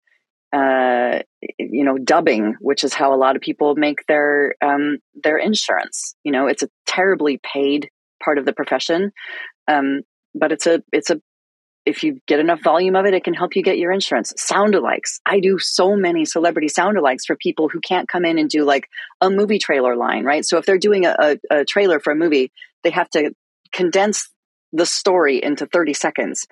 uh, 0.54 1.20
you 1.58 1.86
know, 1.86 1.98
dubbing, 1.98 2.56
which 2.60 2.84
is 2.84 2.94
how 2.94 3.14
a 3.14 3.16
lot 3.16 3.36
of 3.36 3.42
people 3.42 3.76
make 3.76 4.06
their 4.08 4.56
um, 4.62 4.98
their 5.24 5.38
insurance. 5.38 6.16
You 6.24 6.32
know, 6.32 6.48
it's 6.48 6.64
a 6.64 6.70
terribly 6.86 7.40
paid 7.42 7.90
part 8.22 8.38
of 8.38 8.46
the 8.46 8.54
profession, 8.54 9.12
um, 9.68 10.02
but 10.36 10.52
it's 10.52 10.68
a 10.68 10.84
it's 10.92 11.10
a 11.10 11.22
if 11.86 12.04
you 12.04 12.20
get 12.28 12.40
enough 12.40 12.62
volume 12.64 12.96
of 12.96 13.06
it, 13.06 13.14
it 13.14 13.24
can 13.24 13.34
help 13.34 13.56
you 13.56 13.64
get 13.64 13.78
your 13.78 13.92
insurance. 13.92 14.34
Sound 14.38 14.74
alikes. 14.76 15.20
I 15.26 15.40
do 15.40 15.58
so 15.58 15.96
many 15.96 16.26
celebrity 16.26 16.68
sound 16.68 16.98
alikes 16.98 17.26
for 17.26 17.36
people 17.36 17.70
who 17.70 17.80
can't 17.80 18.08
come 18.08 18.26
in 18.26 18.38
and 18.38 18.50
do 18.50 18.64
like 18.66 18.88
a 19.20 19.30
movie 19.30 19.58
trailer 19.58 19.96
line, 19.96 20.24
right? 20.24 20.46
So 20.46 20.58
if 20.58 20.66
they're 20.66 20.78
doing 20.78 21.06
a, 21.06 21.16
a, 21.20 21.38
a 21.50 21.66
trailer 21.66 22.00
for 22.00 22.12
a 22.12 22.16
movie, 22.16 22.52
they 22.84 22.92
have 22.92 23.10
to 23.12 23.34
condense 23.72 24.30
the 24.74 24.86
story 24.86 25.42
into 25.42 25.66
30 25.66 25.94
seconds. 25.94 26.46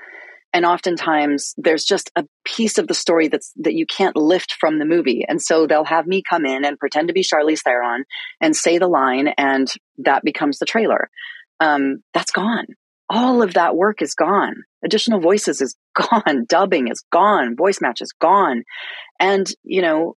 And 0.51 0.65
oftentimes 0.65 1.53
there's 1.57 1.83
just 1.83 2.11
a 2.15 2.25
piece 2.43 2.79
of 2.79 2.87
the 2.87 2.95
story 2.95 3.27
that's 3.27 3.53
that 3.57 3.75
you 3.75 3.85
can't 3.85 4.15
lift 4.15 4.55
from 4.59 4.79
the 4.79 4.85
movie. 4.85 5.23
And 5.27 5.41
so 5.41 5.67
they'll 5.67 5.85
have 5.85 6.07
me 6.07 6.23
come 6.27 6.45
in 6.45 6.65
and 6.65 6.79
pretend 6.79 7.07
to 7.09 7.13
be 7.13 7.23
Charlize 7.23 7.61
Theron 7.61 8.03
and 8.41 8.55
say 8.55 8.79
the 8.79 8.87
line 8.87 9.27
and 9.37 9.71
that 9.99 10.23
becomes 10.23 10.57
the 10.57 10.65
trailer. 10.65 11.09
Um, 11.59 12.01
that's 12.13 12.31
gone 12.31 12.65
all 13.09 13.41
of 13.41 13.55
that 13.55 13.75
work 13.75 14.01
is 14.01 14.13
gone. 14.13 14.63
Additional 14.83 15.19
voices 15.19 15.61
is 15.61 15.75
gone. 15.95 16.45
Dubbing 16.47 16.87
is 16.87 17.03
gone. 17.11 17.55
Voice 17.55 17.81
match 17.81 18.01
is 18.01 18.13
gone. 18.13 18.63
And, 19.19 19.49
you 19.63 19.81
know, 19.81 20.15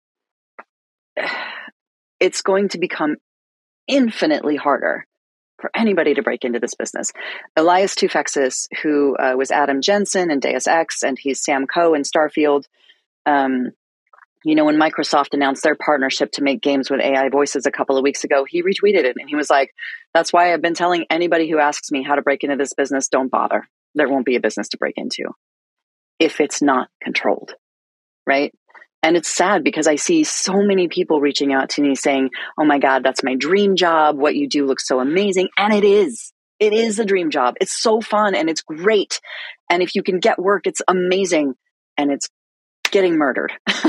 it's 2.19 2.41
going 2.41 2.69
to 2.69 2.79
become 2.79 3.15
infinitely 3.87 4.55
harder 4.55 5.05
for 5.59 5.71
anybody 5.75 6.13
to 6.13 6.21
break 6.21 6.45
into 6.45 6.59
this 6.59 6.75
business. 6.75 7.11
Elias 7.55 7.95
Toufexis, 7.95 8.67
who 8.81 9.15
uh, 9.17 9.35
was 9.37 9.51
Adam 9.51 9.81
Jensen 9.81 10.31
and 10.31 10.41
Deus 10.41 10.67
Ex, 10.67 11.03
and 11.03 11.17
he's 11.19 11.43
Sam 11.43 11.67
Coe 11.67 11.93
in 11.93 12.03
Starfield, 12.03 12.65
um, 13.25 13.71
you 14.43 14.55
know, 14.55 14.65
when 14.65 14.79
Microsoft 14.79 15.33
announced 15.33 15.63
their 15.63 15.75
partnership 15.75 16.31
to 16.33 16.43
make 16.43 16.61
games 16.61 16.89
with 16.89 17.01
AI 17.01 17.29
voices 17.29 17.65
a 17.65 17.71
couple 17.71 17.97
of 17.97 18.03
weeks 18.03 18.23
ago, 18.23 18.45
he 18.47 18.63
retweeted 18.63 19.03
it 19.03 19.17
and 19.19 19.29
he 19.29 19.35
was 19.35 19.49
like, 19.49 19.73
That's 20.13 20.31
why 20.31 20.53
I've 20.53 20.61
been 20.61 20.73
telling 20.73 21.05
anybody 21.09 21.49
who 21.49 21.59
asks 21.59 21.91
me 21.91 22.03
how 22.03 22.15
to 22.15 22.21
break 22.21 22.43
into 22.43 22.55
this 22.55 22.73
business, 22.73 23.09
don't 23.09 23.29
bother. 23.29 23.67
There 23.95 24.07
won't 24.07 24.25
be 24.25 24.35
a 24.35 24.39
business 24.39 24.69
to 24.69 24.77
break 24.77 24.93
into 24.97 25.33
if 26.19 26.39
it's 26.39 26.61
not 26.61 26.89
controlled. 27.01 27.55
Right. 28.25 28.53
And 29.01 29.15
it's 29.15 29.33
sad 29.33 29.63
because 29.63 29.87
I 29.87 29.95
see 29.95 30.23
so 30.23 30.53
many 30.55 30.87
people 30.87 31.21
reaching 31.21 31.53
out 31.53 31.69
to 31.71 31.81
me 31.81 31.95
saying, 31.95 32.29
Oh 32.59 32.65
my 32.65 32.79
God, 32.79 33.03
that's 33.03 33.23
my 33.23 33.35
dream 33.35 33.75
job. 33.75 34.17
What 34.17 34.35
you 34.35 34.47
do 34.47 34.65
looks 34.65 34.87
so 34.87 34.99
amazing. 34.99 35.49
And 35.57 35.73
it 35.73 35.83
is. 35.83 36.33
It 36.59 36.73
is 36.73 36.99
a 36.99 37.05
dream 37.05 37.29
job. 37.29 37.55
It's 37.61 37.81
so 37.81 38.01
fun 38.01 38.35
and 38.35 38.49
it's 38.49 38.61
great. 38.61 39.21
And 39.69 39.81
if 39.81 39.95
you 39.95 40.03
can 40.03 40.19
get 40.19 40.37
work, 40.37 40.63
it's 40.65 40.81
amazing. 40.87 41.53
And 41.97 42.11
it's 42.11 42.27
getting 42.91 43.17
murdered. 43.17 43.53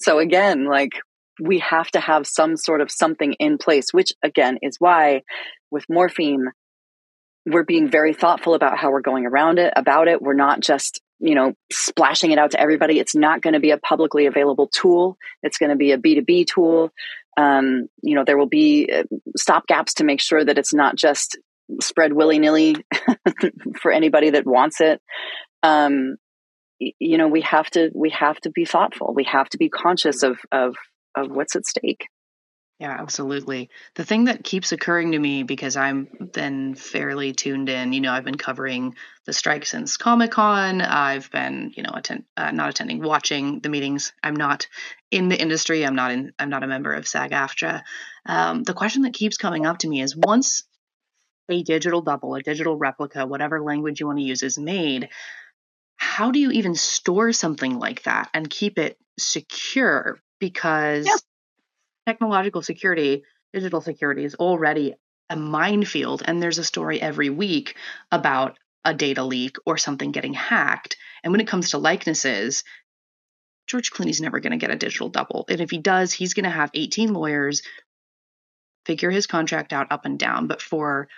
So 0.00 0.18
again, 0.18 0.66
like 0.66 0.92
we 1.40 1.58
have 1.60 1.90
to 1.92 2.00
have 2.00 2.26
some 2.26 2.56
sort 2.56 2.80
of 2.80 2.90
something 2.90 3.34
in 3.34 3.58
place, 3.58 3.92
which 3.92 4.12
again 4.22 4.58
is 4.62 4.76
why 4.78 5.22
with 5.70 5.84
Morpheme, 5.90 6.46
we're 7.46 7.64
being 7.64 7.90
very 7.90 8.14
thoughtful 8.14 8.54
about 8.54 8.78
how 8.78 8.90
we're 8.90 9.00
going 9.00 9.26
around 9.26 9.58
it, 9.58 9.72
about 9.76 10.08
it. 10.08 10.20
We're 10.20 10.34
not 10.34 10.60
just, 10.60 11.00
you 11.20 11.34
know, 11.34 11.54
splashing 11.70 12.30
it 12.30 12.38
out 12.38 12.52
to 12.52 12.60
everybody. 12.60 12.98
It's 12.98 13.14
not 13.14 13.42
going 13.42 13.54
to 13.54 13.60
be 13.60 13.70
a 13.70 13.78
publicly 13.78 14.26
available 14.26 14.68
tool. 14.68 15.16
It's 15.42 15.58
going 15.58 15.70
to 15.70 15.76
be 15.76 15.92
a 15.92 15.98
B2B 15.98 16.46
tool. 16.46 16.90
Um, 17.36 17.88
you 18.02 18.14
know, 18.14 18.24
there 18.24 18.38
will 18.38 18.48
be 18.48 18.90
uh, 18.92 19.04
stop 19.36 19.66
gaps 19.66 19.94
to 19.94 20.04
make 20.04 20.20
sure 20.20 20.44
that 20.44 20.58
it's 20.58 20.74
not 20.74 20.96
just 20.96 21.38
spread 21.80 22.12
willy 22.12 22.38
nilly 22.38 22.76
for 23.80 23.92
anybody 23.92 24.30
that 24.30 24.46
wants 24.46 24.80
it. 24.80 25.00
Um, 25.62 26.16
you 26.80 27.18
know 27.18 27.28
we 27.28 27.42
have 27.42 27.68
to 27.70 27.90
we 27.94 28.10
have 28.10 28.40
to 28.40 28.50
be 28.50 28.64
thoughtful 28.64 29.12
we 29.14 29.24
have 29.24 29.48
to 29.50 29.58
be 29.58 29.68
conscious 29.68 30.22
of 30.22 30.38
of 30.50 30.74
of 31.14 31.30
what's 31.30 31.54
at 31.54 31.66
stake 31.66 32.06
yeah 32.80 32.96
absolutely. 32.98 33.70
The 33.94 34.04
thing 34.04 34.24
that 34.24 34.42
keeps 34.42 34.72
occurring 34.72 35.12
to 35.12 35.18
me 35.18 35.42
because 35.42 35.76
i'm 35.76 36.08
then 36.32 36.74
fairly 36.74 37.32
tuned 37.32 37.68
in 37.68 37.92
you 37.92 38.00
know 38.00 38.12
i've 38.12 38.24
been 38.24 38.36
covering 38.36 38.94
the 39.26 39.32
strike 39.32 39.66
since 39.66 39.96
comic-con. 39.96 40.80
I've 40.80 41.30
been 41.30 41.72
you 41.76 41.82
know 41.82 41.92
attend, 41.94 42.24
uh, 42.36 42.50
not 42.50 42.70
attending 42.70 43.02
watching 43.02 43.60
the 43.60 43.68
meetings. 43.68 44.12
I'm 44.22 44.34
not 44.34 44.66
in 45.10 45.28
the 45.28 45.40
industry. 45.40 45.86
I'm 45.86 45.94
not 45.94 46.10
in 46.10 46.32
i'm 46.38 46.50
not 46.50 46.64
a 46.64 46.66
member 46.66 46.92
of 46.92 47.06
sag 47.06 47.30
aftra. 47.30 47.82
Um, 48.26 48.64
the 48.64 48.74
question 48.74 49.02
that 49.02 49.14
keeps 49.14 49.36
coming 49.36 49.66
up 49.66 49.78
to 49.78 49.88
me 49.88 50.00
is 50.00 50.16
once 50.16 50.64
a 51.48 51.62
digital 51.62 52.00
double 52.00 52.34
a 52.34 52.42
digital 52.42 52.76
replica 52.76 53.26
whatever 53.26 53.60
language 53.60 54.00
you 54.00 54.06
want 54.06 54.18
to 54.18 54.24
use 54.24 54.42
is 54.42 54.56
made 54.56 55.08
how 56.00 56.30
do 56.30 56.38
you 56.38 56.50
even 56.50 56.74
store 56.74 57.32
something 57.32 57.78
like 57.78 58.04
that 58.04 58.30
and 58.32 58.48
keep 58.48 58.78
it 58.78 58.98
secure? 59.18 60.18
Because. 60.38 61.06
Technological 62.06 62.62
security, 62.62 63.22
digital 63.52 63.80
security 63.80 64.24
is 64.24 64.34
already 64.34 64.94
a 65.28 65.36
minefield. 65.36 66.22
And 66.24 66.42
there's 66.42 66.58
a 66.58 66.64
story 66.64 67.00
every 67.00 67.30
week 67.30 67.76
about 68.10 68.58
a 68.84 68.94
data 68.94 69.22
leak 69.22 69.56
or 69.66 69.78
something 69.78 70.10
getting 70.10 70.34
hacked. 70.34 70.96
And 71.22 71.32
when 71.32 71.40
it 71.40 71.48
comes 71.48 71.70
to 71.70 71.78
likenesses, 71.78 72.64
George 73.66 73.92
Clooney's 73.92 74.20
never 74.20 74.40
going 74.40 74.52
to 74.52 74.56
get 74.56 74.70
a 74.70 74.76
digital 74.76 75.08
double. 75.08 75.44
And 75.48 75.60
if 75.60 75.70
he 75.70 75.78
does, 75.78 76.12
he's 76.12 76.34
going 76.34 76.44
to 76.44 76.50
have 76.50 76.70
18 76.74 77.12
lawyers 77.12 77.62
figure 78.86 79.10
his 79.10 79.26
contract 79.26 79.72
out 79.72 79.92
up 79.92 80.04
and 80.06 80.18
down. 80.18 80.48
But 80.48 80.62
for 80.62 81.08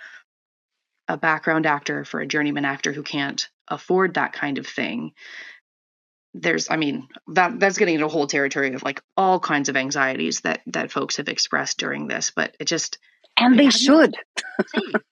a 1.07 1.17
background 1.17 1.65
actor, 1.65 2.05
for 2.05 2.19
a 2.19 2.27
journeyman 2.27 2.65
actor 2.65 2.91
who 2.93 3.03
can't 3.03 3.47
afford 3.67 4.13
that 4.13 4.33
kind 4.33 4.57
of 4.57 4.67
thing 4.67 5.13
there's 6.33 6.69
i 6.69 6.75
mean 6.75 7.07
that 7.27 7.59
that's 7.59 7.77
getting 7.77 7.95
into 7.95 8.05
a 8.05 8.09
whole 8.09 8.27
territory 8.27 8.73
of 8.73 8.83
like 8.83 9.01
all 9.15 9.39
kinds 9.39 9.69
of 9.69 9.77
anxieties 9.77 10.41
that 10.41 10.61
that 10.67 10.91
folks 10.91 11.17
have 11.17 11.29
expressed 11.29 11.77
during 11.77 12.07
this 12.07 12.31
but 12.35 12.55
it 12.59 12.65
just 12.65 12.97
and 13.37 13.57
they 13.57 13.69
should 13.69 14.15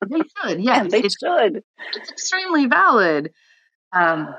they 0.08 0.20
should 0.20 0.60
yeah 0.64 0.84
they 0.84 1.00
it's, 1.00 1.18
should 1.18 1.64
it's 1.94 2.12
extremely 2.12 2.66
valid 2.66 3.32
um 3.94 4.34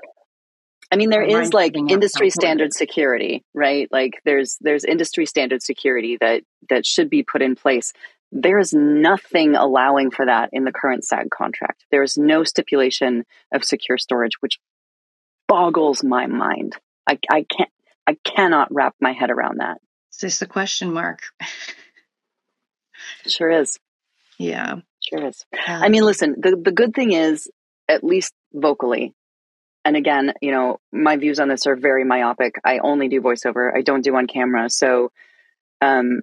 I 0.92 0.96
mean, 0.96 1.08
there 1.08 1.22
is 1.22 1.54
like 1.54 1.74
industry 1.74 2.28
standard 2.28 2.74
security, 2.74 3.42
right? 3.54 3.88
Like 3.90 4.20
there's 4.26 4.58
there's 4.60 4.84
industry 4.84 5.24
standard 5.24 5.62
security 5.62 6.18
that 6.20 6.42
that 6.68 6.84
should 6.84 7.08
be 7.08 7.22
put 7.22 7.40
in 7.40 7.56
place. 7.56 7.94
There 8.30 8.58
is 8.58 8.74
nothing 8.74 9.56
allowing 9.56 10.10
for 10.10 10.26
that 10.26 10.50
in 10.52 10.64
the 10.64 10.72
current 10.72 11.06
SAG 11.06 11.30
contract. 11.30 11.86
There 11.90 12.02
is 12.02 12.18
no 12.18 12.44
stipulation 12.44 13.24
of 13.54 13.64
secure 13.64 13.96
storage, 13.96 14.32
which 14.40 14.58
boggles 15.48 16.02
my 16.02 16.26
mind. 16.26 16.76
I, 17.09 17.18
I 17.31 17.44
can't, 17.44 17.70
I 18.07 18.16
cannot 18.24 18.72
wrap 18.72 18.94
my 19.00 19.12
head 19.12 19.31
around 19.31 19.59
that. 19.59 19.78
Is 20.12 20.18
this 20.18 20.42
a 20.42 20.46
question 20.46 20.92
mark? 20.92 21.20
sure 23.26 23.50
is. 23.50 23.78
Yeah. 24.38 24.76
Sure 25.00 25.26
is. 25.26 25.44
Um, 25.52 25.83
I 25.83 25.88
mean, 25.88 26.05
listen, 26.05 26.37
the, 26.38 26.57
the 26.57 26.72
good 26.72 26.94
thing 26.94 27.12
is, 27.12 27.48
at 27.88 28.05
least 28.05 28.33
vocally, 28.52 29.12
and 29.85 29.96
again, 29.96 30.33
you 30.40 30.52
know, 30.52 30.78
my 30.92 31.16
views 31.16 31.40
on 31.40 31.48
this 31.48 31.66
are 31.66 31.74
very 31.74 32.05
myopic. 32.05 32.55
I 32.64 32.78
only 32.78 33.09
do 33.09 33.20
voiceover. 33.20 33.74
I 33.74 33.83
don't 33.83 34.02
do 34.02 34.14
on 34.14 34.26
camera. 34.28 34.70
So, 34.70 35.11
um, 35.81 36.20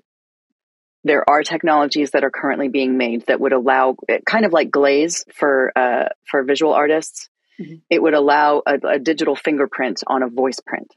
there 1.04 1.30
are 1.30 1.44
technologies 1.44 2.12
that 2.12 2.24
are 2.24 2.32
currently 2.32 2.70
being 2.70 2.98
made 2.98 3.26
that 3.28 3.40
would 3.40 3.54
allow 3.54 3.96
kind 4.26 4.46
of 4.46 4.54
like 4.54 4.72
glaze 4.72 5.26
for 5.34 5.72
uh, 5.76 6.10
for 6.26 6.44
visual 6.44 6.74
artists 6.74 7.30
mm-hmm. 7.60 7.76
it 7.90 8.02
would 8.02 8.14
allow 8.14 8.62
a, 8.66 8.76
a, 8.88 9.00
digital 9.00 9.36
fingerprint 9.36 10.04
on 10.08 10.24
a 10.24 10.30
voice 10.30 10.60
print 10.66 10.94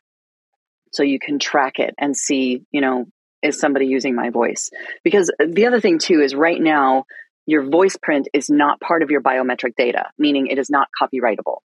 so 0.92 1.02
you 1.02 1.18
can 1.18 1.38
track 1.38 1.78
it 1.78 1.94
and 1.98 2.16
see 2.16 2.62
you 2.70 2.80
know 2.80 3.06
is 3.42 3.58
somebody 3.58 3.86
using 3.86 4.14
my 4.14 4.30
voice 4.30 4.70
because 5.02 5.30
the 5.44 5.66
other 5.66 5.80
thing 5.80 5.98
too 5.98 6.20
is 6.20 6.34
right 6.34 6.60
now 6.60 7.04
your 7.46 7.64
voice 7.64 7.96
print 8.00 8.28
is 8.32 8.48
not 8.48 8.80
part 8.80 9.02
of 9.02 9.10
your 9.10 9.20
biometric 9.20 9.74
data 9.76 10.10
meaning 10.18 10.46
it 10.46 10.58
is 10.58 10.70
not 10.70 10.88
copyrightable 11.00 11.58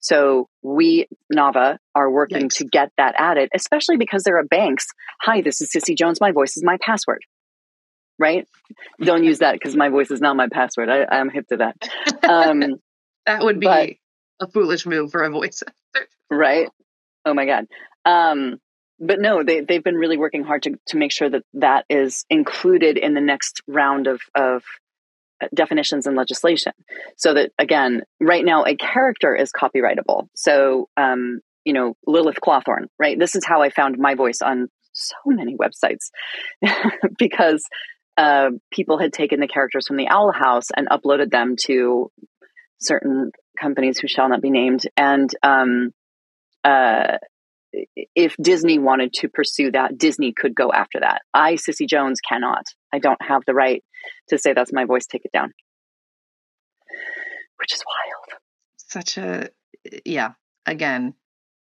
so 0.00 0.48
we 0.62 1.08
Nava 1.34 1.78
are 1.92 2.08
working 2.08 2.50
to 2.50 2.64
get 2.64 2.92
that 2.98 3.16
added, 3.18 3.48
especially 3.52 3.96
because 3.96 4.22
there 4.22 4.38
are 4.38 4.44
banks. 4.44 4.86
Hi, 5.20 5.40
this 5.40 5.60
is 5.60 5.72
Cissy 5.72 5.96
Jones. 5.96 6.20
My 6.20 6.30
voice 6.30 6.56
is 6.56 6.62
my 6.62 6.78
password 6.80 7.18
right? 8.18 8.46
Don't 9.00 9.24
use 9.24 9.38
that 9.38 9.52
because 9.52 9.76
my 9.76 9.88
voice 9.88 10.10
is 10.10 10.20
not 10.20 10.36
my 10.36 10.48
password. 10.48 10.88
I, 10.88 11.04
I'm 11.04 11.30
hip 11.30 11.46
to 11.48 11.58
that. 11.58 11.76
Um, 12.28 12.80
that 13.24 13.42
would 13.42 13.58
be 13.58 13.66
but, 13.66 13.90
a 14.40 14.46
foolish 14.46 14.86
move 14.86 15.10
for 15.10 15.22
a 15.22 15.30
voice. 15.30 15.62
right? 16.30 16.68
Oh 17.24 17.34
my 17.34 17.46
god. 17.46 17.66
Um, 18.04 18.58
but 19.00 19.20
no, 19.20 19.44
they 19.44 19.60
they've 19.60 19.84
been 19.84 19.96
really 19.96 20.16
working 20.16 20.44
hard 20.44 20.62
to 20.64 20.78
to 20.88 20.96
make 20.96 21.12
sure 21.12 21.30
that 21.30 21.42
that 21.54 21.84
is 21.88 22.24
included 22.30 22.96
in 22.98 23.14
the 23.14 23.20
next 23.20 23.62
round 23.66 24.06
of 24.06 24.20
of 24.34 24.64
definitions 25.54 26.06
and 26.06 26.16
legislation. 26.16 26.72
So 27.16 27.34
that 27.34 27.52
again, 27.58 28.02
right 28.20 28.44
now 28.44 28.64
a 28.64 28.76
character 28.76 29.34
is 29.34 29.52
copyrightable. 29.52 30.28
So 30.34 30.88
um, 30.96 31.40
you 31.64 31.72
know, 31.72 31.94
Lilith 32.06 32.38
Clawthorne, 32.44 32.86
right? 32.98 33.18
This 33.18 33.36
is 33.36 33.44
how 33.44 33.62
I 33.62 33.70
found 33.70 33.98
my 33.98 34.14
voice 34.14 34.40
on 34.42 34.68
so 34.92 35.16
many 35.26 35.56
websites 35.56 36.10
because 37.18 37.62
uh, 38.16 38.50
people 38.72 38.98
had 38.98 39.12
taken 39.12 39.38
the 39.38 39.46
characters 39.46 39.86
from 39.86 39.96
the 39.96 40.08
Owl 40.08 40.32
House 40.32 40.68
and 40.76 40.88
uploaded 40.88 41.30
them 41.30 41.54
to 41.66 42.10
certain 42.80 43.30
companies 43.60 43.98
who 43.98 44.08
shall 44.08 44.28
not 44.28 44.42
be 44.42 44.50
named, 44.50 44.82
and 44.96 45.30
um, 45.42 45.92
uh, 46.64 47.18
if 48.14 48.34
Disney 48.40 48.78
wanted 48.78 49.12
to 49.14 49.28
pursue 49.28 49.70
that, 49.72 49.98
Disney 49.98 50.32
could 50.32 50.54
go 50.54 50.72
after 50.72 51.00
that. 51.00 51.22
I, 51.34 51.56
Cissy 51.56 51.86
Jones, 51.86 52.20
cannot. 52.20 52.64
I 52.92 52.98
don't 52.98 53.20
have 53.22 53.42
the 53.46 53.54
right 53.54 53.84
to 54.28 54.38
say 54.38 54.52
that's 54.52 54.72
my 54.72 54.84
voice, 54.84 55.06
take 55.06 55.24
it 55.24 55.32
down. 55.32 55.52
Which 57.58 57.74
is 57.74 57.82
wild. 57.86 58.40
Such 58.76 59.18
a, 59.18 59.50
yeah, 60.04 60.32
again, 60.64 61.14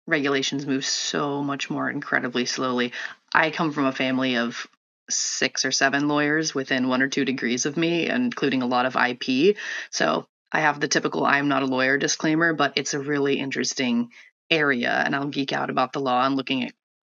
regulations 0.07 0.67
move 0.67 0.85
so 0.85 1.43
much 1.43 1.69
more 1.69 1.91
incredibly 1.91 2.47
slowly. 2.47 2.93
I 3.35 3.51
come 3.51 3.73
from 3.73 3.87
a 3.87 3.93
family 3.93 4.37
of 4.37 4.67
six 5.11 5.65
or 5.65 5.73
seven 5.73 6.09
lawyers 6.09 6.55
within 6.55 6.89
one 6.89 7.03
or 7.03 7.09
two 7.09 7.25
degrees 7.25 7.67
of 7.67 7.77
me, 7.77 8.09
including 8.09 8.63
a 8.63 8.67
lot 8.67 8.87
of 8.87 8.97
IP. 8.97 9.57
So 9.91 10.27
I 10.53 10.61
have 10.61 10.81
the 10.81 10.89
typical 10.89 11.25
I'm 11.25 11.49
not 11.49 11.63
a 11.63 11.67
lawyer 11.67 11.97
disclaimer, 11.97 12.53
but 12.53 12.75
it's 12.77 12.95
a 12.95 13.01
really 13.01 13.39
interesting 13.39 14.11
area 14.51 14.91
and 14.91 15.17
I'll 15.17 15.29
geek 15.29 15.53
out 15.53 15.71
about 15.71 15.93
the 15.93 16.01
law 16.01 16.27
and 16.27 16.37
looking 16.37 16.65
at, 16.65 16.73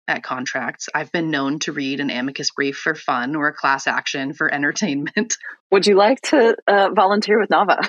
at 0.08 0.24
contracts. 0.24 0.88
I've 0.94 1.12
been 1.12 1.32
known 1.32 1.60
to 1.60 1.74
read 1.74 2.00
an 2.00 2.10
amicus 2.10 2.52
brief 2.52 2.78
for 2.78 2.96
fun 2.96 3.36
or 3.36 3.48
a 3.48 3.54
class 3.54 3.88
action 3.88 4.34
for 4.34 4.52
entertainment. 4.54 5.38
Would 5.72 5.86
you 5.86 5.96
like 5.96 6.22
to 6.22 6.56
uh, 6.68 6.90
volunteer 6.96 7.40
with 7.40 7.50
Nava? 7.50 7.80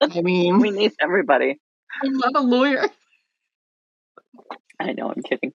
I 0.00 0.20
mean, 0.22 0.58
we 0.60 0.70
need 0.70 0.92
everybody. 1.00 1.60
I'm 2.02 2.16
not 2.16 2.32
a 2.34 2.40
lawyer. 2.40 2.88
I 4.80 4.92
know, 4.92 5.10
I'm 5.10 5.22
kidding. 5.22 5.52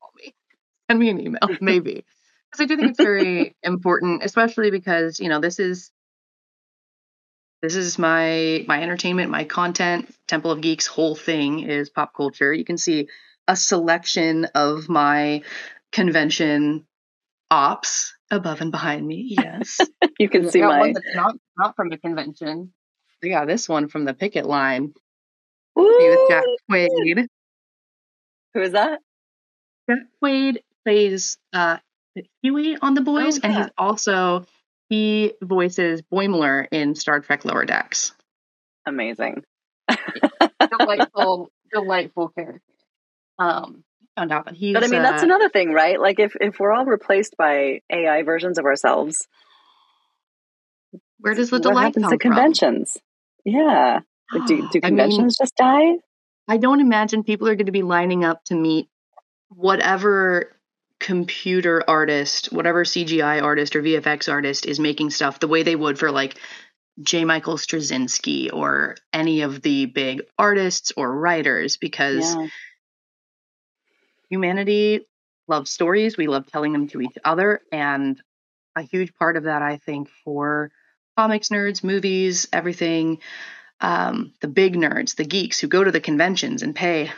Send 0.90 1.00
me 1.00 1.10
an 1.10 1.20
email, 1.20 1.58
maybe. 1.62 2.06
Because 2.52 2.64
I 2.64 2.66
do 2.66 2.78
think 2.78 2.90
it's 2.92 3.00
very 3.00 3.56
important, 3.64 4.24
especially 4.24 4.72
because, 4.72 5.20
you 5.20 5.30
know, 5.30 5.40
this 5.40 5.60
is 5.60 5.92
this 7.62 7.76
is 7.76 8.00
my 8.00 8.64
my 8.68 8.82
entertainment, 8.82 9.32
my 9.32 9.44
content. 9.44 10.14
Temple 10.28 10.52
of 10.52 10.62
Geeks 10.62 10.88
whole 10.88 11.16
thing 11.16 11.62
is 11.62 11.90
pop 11.90 12.14
culture. 12.16 12.54
You 12.54 12.64
can 12.64 12.78
see 12.78 13.08
a 13.48 13.56
selection 13.56 14.46
of 14.56 14.88
my 14.88 15.42
convention 15.92 16.86
ops 17.52 18.14
above 18.32 18.62
and 18.62 18.72
behind 18.72 19.06
me. 19.06 19.36
Yes, 19.38 19.80
you 20.20 20.30
can 20.30 20.50
see 20.50 20.62
my 20.62 20.94
not 21.16 21.36
not 21.58 21.76
from 21.76 21.90
the 21.90 21.98
convention. 21.98 22.74
Yeah, 23.22 23.46
this 23.46 23.68
one 23.68 23.90
from 23.90 24.06
the 24.06 24.14
picket 24.14 24.46
line. 24.46 24.94
With 25.76 26.30
Jack 26.30 26.44
Quaid. 26.70 27.28
Who 28.54 28.62
is 28.62 28.72
that? 28.72 29.00
Jack 29.90 30.00
Quaid 30.24 30.60
plays 30.86 31.38
uh, 31.54 31.78
Huey 32.42 32.78
on 32.82 32.94
The 32.94 33.02
Boys, 33.02 33.38
oh, 33.38 33.42
yeah. 33.44 33.50
and 33.50 33.58
he's 33.58 33.74
also 33.78 34.46
he 34.90 35.34
voices 35.42 36.02
Boimler 36.02 36.68
in 36.72 36.96
Star 36.96 37.20
Trek 37.20 37.46
Lower 37.46 37.66
Decks. 37.66 38.14
Amazing. 38.86 39.44
delightful, 40.80 41.52
delightful 41.74 42.30
character. 42.30 42.62
Um, 43.38 43.84
found 44.18 44.32
out 44.32 44.46
that 44.46 44.56
he's. 44.56 44.74
But 44.74 44.84
I 44.84 44.88
mean, 44.88 45.04
that's 45.04 45.22
uh, 45.22 45.28
another 45.28 45.50
thing, 45.50 45.72
right? 45.72 46.00
Like, 46.00 46.20
if 46.20 46.36
if 46.42 46.60
we're 46.60 46.74
all 46.74 46.86
replaced 46.86 47.36
by 47.38 47.82
AI 47.90 48.24
versions 48.24 48.58
of 48.58 48.66
ourselves, 48.66 49.28
where 51.20 51.36
does 51.36 51.52
the 51.52 51.60
delight 51.60 51.74
what 51.74 51.84
happens 51.84 52.04
come 52.06 52.12
to 52.12 52.18
conventions? 52.18 52.92
From? 52.94 53.54
Yeah, 53.54 54.00
do, 54.48 54.68
do 54.72 54.82
conventions 54.82 55.20
I 55.20 55.22
mean, 55.22 55.30
just 55.40 55.56
die? 55.56 55.92
I 56.48 56.58
don't 56.58 56.82
imagine 56.82 57.24
people 57.24 57.48
are 57.48 57.56
going 57.56 57.68
to 57.68 57.72
be 57.72 57.84
lining 57.84 58.26
up 58.26 58.44
to 58.46 58.56
meet 58.56 58.90
whatever 59.50 60.59
computer 61.00 61.84
artist, 61.88 62.52
whatever 62.52 62.84
CGI 62.84 63.42
artist 63.42 63.76
or 63.76 63.82
VFX 63.82 64.32
artist 64.32 64.66
is 64.66 64.80
making 64.80 65.12
stuff 65.12 65.40
the 65.40 65.48
way 65.48 65.64
they 65.64 65.76
would 65.76 65.98
for 65.98 66.12
like 66.12 66.38
J. 67.02 67.24
Michael 67.24 67.56
Straczynski 67.56 68.52
or 68.52 68.98
any 69.14 69.42
of 69.42 69.62
the 69.62 69.86
big 69.86 70.24
artists 70.38 70.92
or 70.98 71.18
writers 71.18 71.78
because 71.78 72.36
yeah. 72.36 72.48
humanity 74.30 75.08
loves 75.48 75.72
stories. 75.72 76.18
We 76.18 76.28
love 76.28 76.46
telling 76.46 76.74
them 76.74 76.88
to 76.90 77.02
each 77.02 77.18
other. 77.24 77.62
And 77.72 78.22
a 78.76 78.82
huge 78.82 79.16
part 79.16 79.38
of 79.38 79.44
that, 79.44 79.62
I 79.62 79.78
think, 79.78 80.10
for 80.24 80.72
comics 81.18 81.50
nerds, 81.50 81.84
movies, 81.84 82.48
everything, 82.52 83.20
um, 83.82 84.34
the 84.42 84.48
big 84.48 84.76
nerds, 84.76 85.16
the 85.16 85.26
geeks 85.26 85.60
who 85.60 85.68
go 85.68 85.84
to 85.84 85.92
the 85.92 86.02
conventions 86.02 86.64
and 86.64 86.76
pay 86.76 87.12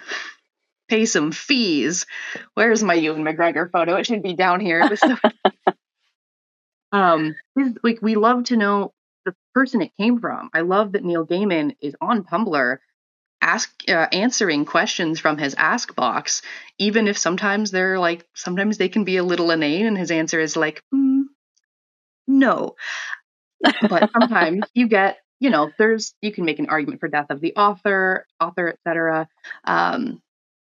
pay 0.91 1.05
some 1.05 1.31
fees. 1.31 2.05
Where's 2.53 2.83
my 2.83 2.95
Ewan 2.95 3.23
McGregor 3.23 3.71
photo? 3.71 3.95
It 3.95 4.05
should 4.05 4.21
be 4.21 4.33
down 4.33 4.59
here. 4.59 4.95
So, 4.97 5.15
um, 6.91 7.33
like 7.81 7.99
we 8.01 8.15
love 8.15 8.43
to 8.45 8.57
know 8.57 8.93
the 9.25 9.33
person 9.53 9.81
it 9.81 9.95
came 9.97 10.19
from. 10.19 10.49
I 10.53 10.61
love 10.61 10.91
that 10.91 11.05
Neil 11.05 11.25
Gaiman 11.25 11.75
is 11.79 11.95
on 12.01 12.25
Tumblr 12.25 12.77
ask 13.41 13.73
uh, 13.89 14.07
answering 14.11 14.65
questions 14.65 15.19
from 15.19 15.37
his 15.37 15.55
ask 15.55 15.95
box 15.95 16.43
even 16.77 17.07
if 17.07 17.17
sometimes 17.17 17.71
they're 17.71 17.97
like 17.97 18.23
sometimes 18.35 18.77
they 18.77 18.87
can 18.87 19.03
be 19.03 19.17
a 19.17 19.23
little 19.23 19.49
inane 19.49 19.87
and 19.87 19.97
his 19.97 20.11
answer 20.11 20.39
is 20.39 20.55
like 20.55 20.83
mm, 20.93 21.23
no 22.27 22.75
but 23.89 24.11
sometimes 24.11 24.63
you 24.75 24.87
get 24.87 25.17
you 25.39 25.49
know 25.49 25.71
there's 25.79 26.13
you 26.21 26.31
can 26.31 26.45
make 26.45 26.59
an 26.59 26.69
argument 26.69 26.99
for 26.99 27.07
death 27.07 27.31
of 27.31 27.41
the 27.41 27.55
author 27.55 28.27
author 28.39 28.69
etc 28.69 29.27
um, 29.63 30.21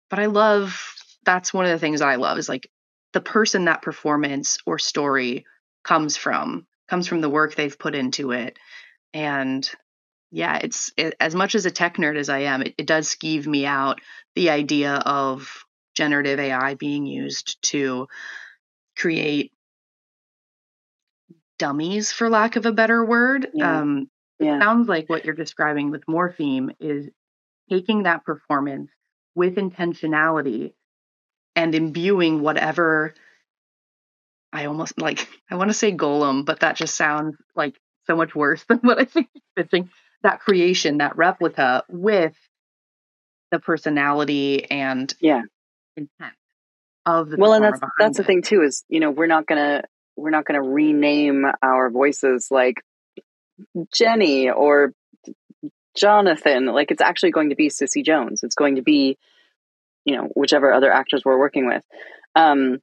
but 0.10 0.20
I 0.20 0.28
love 0.28 0.82
that's 1.26 1.54
one 1.54 1.66
of 1.66 1.72
the 1.72 1.80
things 1.80 2.02
I 2.02 2.16
love 2.16 2.38
is 2.38 2.50
like 2.50 2.70
the 3.14 3.22
person 3.22 3.66
that 3.66 3.82
performance 3.82 4.58
or 4.66 4.80
story 4.80 5.46
comes 5.84 6.18
from 6.18 6.66
comes 6.90 7.08
from 7.08 7.22
the 7.22 7.30
work 7.30 7.56
they've 7.56 7.78
put 7.78 7.96
into 7.96 8.32
it 8.32 8.58
and 9.14 9.70
yeah 10.32 10.60
it's 10.62 10.92
it, 10.98 11.16
as 11.20 11.36
much 11.36 11.56
as 11.56 11.66
a 11.66 11.72
tech 11.72 11.98
nerd 11.98 12.18
as 12.18 12.30
i 12.30 12.40
am 12.40 12.62
it, 12.62 12.76
it 12.78 12.86
does 12.86 13.08
skeeve 13.08 13.48
me 13.48 13.66
out 13.66 14.02
the 14.36 14.50
idea 14.50 14.96
of 14.96 15.64
generative 15.96 16.40
ai 16.40 16.74
being 16.76 17.06
used 17.06 17.62
to 17.62 18.08
create 18.98 19.52
dummies 21.58 22.12
for 22.12 22.30
lack 22.30 22.56
of 22.56 22.66
a 22.66 22.72
better 22.72 23.04
word 23.04 23.48
yeah. 23.54 23.80
um 23.80 24.10
yeah. 24.40 24.58
it 24.58 24.62
sounds 24.62 24.88
like 24.88 25.10
what 25.10 25.26
you're 25.26 25.34
describing 25.34 25.92
with 25.92 26.06
morpheme 26.06 26.70
is 26.80 27.10
taking 27.70 28.04
that 28.04 28.24
performance 28.24 28.90
with 29.36 29.56
intentionality 29.56 30.74
and 31.56 31.76
imbuing 31.76 32.42
whatever 32.42 33.14
I 34.52 34.66
almost 34.66 35.00
like 35.00 35.28
I 35.50 35.56
want 35.56 35.70
to 35.70 35.76
say 35.76 35.92
golem, 35.92 36.46
but 36.46 36.62
that 36.62 36.76
just 36.76 36.96
sounds 36.96 37.36
like 37.56 37.80
so 38.08 38.16
much 38.16 38.34
worse 38.34 38.64
than 38.70 38.80
what 38.80 39.00
I 39.00 39.06
think 39.06 39.30
pitching. 39.56 39.90
That 40.22 40.42
creation, 40.42 40.98
that 40.98 41.16
replica 41.16 41.84
with 41.88 42.36
the 43.52 43.60
personality 43.60 44.70
and 44.70 45.14
yeah 45.20 45.42
intent 45.98 46.34
of 47.06 47.30
the 47.30 47.38
well 47.38 47.54
and 47.54 47.64
that's 47.64 47.80
that's 47.98 48.20
it. 48.20 48.22
the 48.22 48.28
thing 48.28 48.42
too 48.42 48.62
is 48.62 48.84
you 48.90 49.00
know 49.00 49.12
we're 49.12 49.28
not 49.28 49.48
gonna 49.48 49.84
we're 50.16 50.30
not 50.30 50.46
gonna 50.46 50.62
rename 50.62 51.46
our 51.62 51.90
voices 51.90 52.48
like 52.52 52.76
jenny 53.94 54.50
or 54.50 54.94
Jonathan. 56.00 56.66
Like 56.66 56.92
it's 56.92 57.02
actually 57.02 57.32
going 57.32 57.50
to 57.50 57.56
be 57.56 57.70
Cissy 57.70 58.04
Jones. 58.04 58.44
It's 58.44 58.56
going 58.56 58.76
to 58.76 58.82
be, 58.82 59.18
you 60.06 60.16
know, 60.16 60.30
whichever 60.36 60.72
other 60.74 60.92
actors 60.92 61.24
we're 61.26 61.40
working 61.40 61.68
with. 61.68 61.84
Um, 62.36 62.80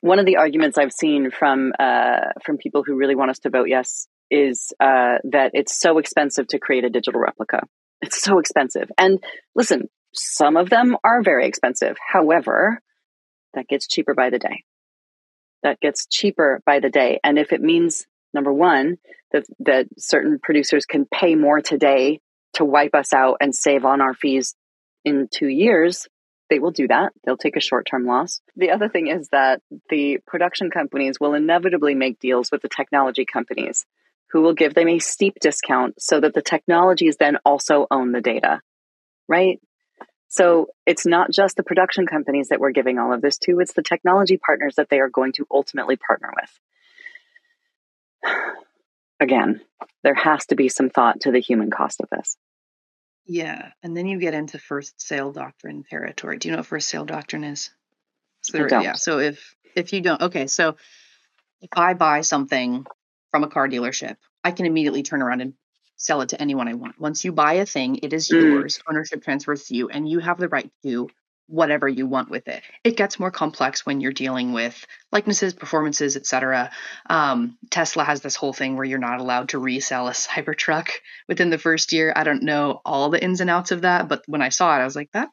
one 0.00 0.18
of 0.18 0.26
the 0.26 0.36
arguments 0.36 0.76
I've 0.78 0.92
seen 0.92 1.30
from 1.30 1.72
uh, 1.78 2.32
from 2.44 2.58
people 2.58 2.82
who 2.84 2.96
really 2.96 3.14
want 3.14 3.30
us 3.30 3.38
to 3.40 3.50
vote 3.50 3.68
yes 3.68 4.06
is 4.30 4.72
uh, 4.80 5.18
that 5.30 5.52
it's 5.54 5.78
so 5.78 5.98
expensive 5.98 6.46
to 6.48 6.58
create 6.58 6.84
a 6.84 6.90
digital 6.90 7.20
replica. 7.20 7.62
It's 8.02 8.22
so 8.22 8.38
expensive. 8.38 8.90
And 8.98 9.22
listen, 9.54 9.88
some 10.12 10.56
of 10.56 10.68
them 10.70 10.96
are 11.04 11.22
very 11.22 11.46
expensive. 11.46 11.96
However, 12.06 12.80
that 13.54 13.68
gets 13.68 13.86
cheaper 13.86 14.14
by 14.14 14.30
the 14.30 14.38
day. 14.38 14.64
That 15.62 15.80
gets 15.80 16.06
cheaper 16.06 16.60
by 16.66 16.80
the 16.80 16.90
day. 16.90 17.20
And 17.24 17.38
if 17.38 17.52
it 17.52 17.62
means 17.62 18.06
number 18.34 18.52
one, 18.52 18.96
that, 19.32 19.44
that 19.60 19.86
certain 19.98 20.38
producers 20.42 20.86
can 20.86 21.06
pay 21.06 21.34
more 21.34 21.60
today 21.60 22.20
to 22.54 22.64
wipe 22.64 22.94
us 22.94 23.12
out 23.12 23.38
and 23.40 23.54
save 23.54 23.84
on 23.84 24.00
our 24.00 24.14
fees 24.14 24.54
in 25.04 25.28
two 25.30 25.48
years, 25.48 26.06
they 26.50 26.58
will 26.58 26.70
do 26.70 26.88
that. 26.88 27.12
They'll 27.24 27.36
take 27.36 27.56
a 27.56 27.60
short 27.60 27.86
term 27.90 28.06
loss. 28.06 28.40
The 28.56 28.70
other 28.70 28.88
thing 28.88 29.08
is 29.08 29.28
that 29.30 29.60
the 29.90 30.18
production 30.26 30.70
companies 30.70 31.18
will 31.20 31.34
inevitably 31.34 31.94
make 31.94 32.18
deals 32.18 32.50
with 32.50 32.62
the 32.62 32.68
technology 32.68 33.24
companies 33.24 33.84
who 34.30 34.42
will 34.42 34.54
give 34.54 34.74
them 34.74 34.88
a 34.88 34.98
steep 34.98 35.34
discount 35.40 36.00
so 36.00 36.20
that 36.20 36.34
the 36.34 36.42
technologies 36.42 37.16
then 37.18 37.38
also 37.44 37.86
own 37.90 38.12
the 38.12 38.20
data, 38.20 38.60
right? 39.28 39.60
So 40.28 40.66
it's 40.86 41.06
not 41.06 41.30
just 41.30 41.56
the 41.56 41.62
production 41.62 42.06
companies 42.06 42.48
that 42.48 42.58
we're 42.58 42.72
giving 42.72 42.98
all 42.98 43.12
of 43.12 43.22
this 43.22 43.38
to, 43.38 43.60
it's 43.60 43.74
the 43.74 43.82
technology 43.82 44.36
partners 44.36 44.74
that 44.76 44.88
they 44.90 44.98
are 44.98 45.08
going 45.08 45.32
to 45.34 45.46
ultimately 45.50 45.96
partner 45.96 46.32
with 46.34 46.50
again, 49.24 49.60
there 50.04 50.14
has 50.14 50.46
to 50.46 50.54
be 50.54 50.68
some 50.68 50.90
thought 50.90 51.20
to 51.22 51.32
the 51.32 51.40
human 51.40 51.70
cost 51.70 52.00
of 52.00 52.08
this. 52.10 52.36
Yeah, 53.26 53.70
and 53.82 53.96
then 53.96 54.06
you 54.06 54.18
get 54.18 54.34
into 54.34 54.58
first 54.58 55.00
sale 55.00 55.32
doctrine 55.32 55.82
territory. 55.88 56.38
Do 56.38 56.48
you 56.48 56.52
know 56.52 56.58
what 56.58 56.66
first 56.66 56.88
sale 56.88 57.06
doctrine 57.06 57.42
is? 57.42 57.70
So 58.42 58.58
there, 58.58 58.82
yeah. 58.82 58.92
So 58.94 59.18
if 59.18 59.54
if 59.74 59.92
you 59.92 60.02
don't, 60.02 60.20
okay. 60.20 60.46
So 60.46 60.76
if 61.62 61.70
I 61.74 61.94
buy 61.94 62.20
something 62.20 62.84
from 63.30 63.44
a 63.44 63.48
car 63.48 63.66
dealership, 63.66 64.16
I 64.44 64.50
can 64.50 64.66
immediately 64.66 65.02
turn 65.02 65.22
around 65.22 65.40
and 65.40 65.54
sell 65.96 66.20
it 66.20 66.30
to 66.30 66.40
anyone 66.40 66.68
I 66.68 66.74
want. 66.74 67.00
Once 67.00 67.24
you 67.24 67.32
buy 67.32 67.54
a 67.54 67.66
thing, 67.66 68.00
it 68.02 68.12
is 68.12 68.28
mm. 68.28 68.42
yours. 68.42 68.78
Ownership 68.88 69.24
transfers 69.24 69.64
to 69.64 69.74
you, 69.74 69.88
and 69.88 70.06
you 70.06 70.18
have 70.18 70.38
the 70.38 70.48
right 70.48 70.70
to 70.82 71.08
whatever 71.46 71.88
you 71.88 72.06
want 72.06 72.30
with 72.30 72.48
it. 72.48 72.62
It 72.82 72.96
gets 72.96 73.18
more 73.18 73.30
complex 73.30 73.84
when 73.84 74.00
you're 74.00 74.12
dealing 74.12 74.52
with 74.52 74.86
likenesses, 75.12 75.52
performances, 75.52 76.16
etc. 76.16 76.70
Um, 77.08 77.58
Tesla 77.70 78.04
has 78.04 78.22
this 78.22 78.36
whole 78.36 78.52
thing 78.52 78.76
where 78.76 78.84
you're 78.84 78.98
not 78.98 79.20
allowed 79.20 79.50
to 79.50 79.58
resell 79.58 80.08
a 80.08 80.12
Cybertruck 80.12 80.88
within 81.28 81.50
the 81.50 81.58
first 81.58 81.92
year. 81.92 82.12
I 82.14 82.24
don't 82.24 82.42
know 82.42 82.80
all 82.84 83.10
the 83.10 83.22
ins 83.22 83.40
and 83.40 83.50
outs 83.50 83.72
of 83.72 83.82
that, 83.82 84.08
but 84.08 84.22
when 84.26 84.42
I 84.42 84.48
saw 84.48 84.74
it, 84.76 84.80
I 84.80 84.84
was 84.84 84.96
like, 84.96 85.10
that 85.12 85.28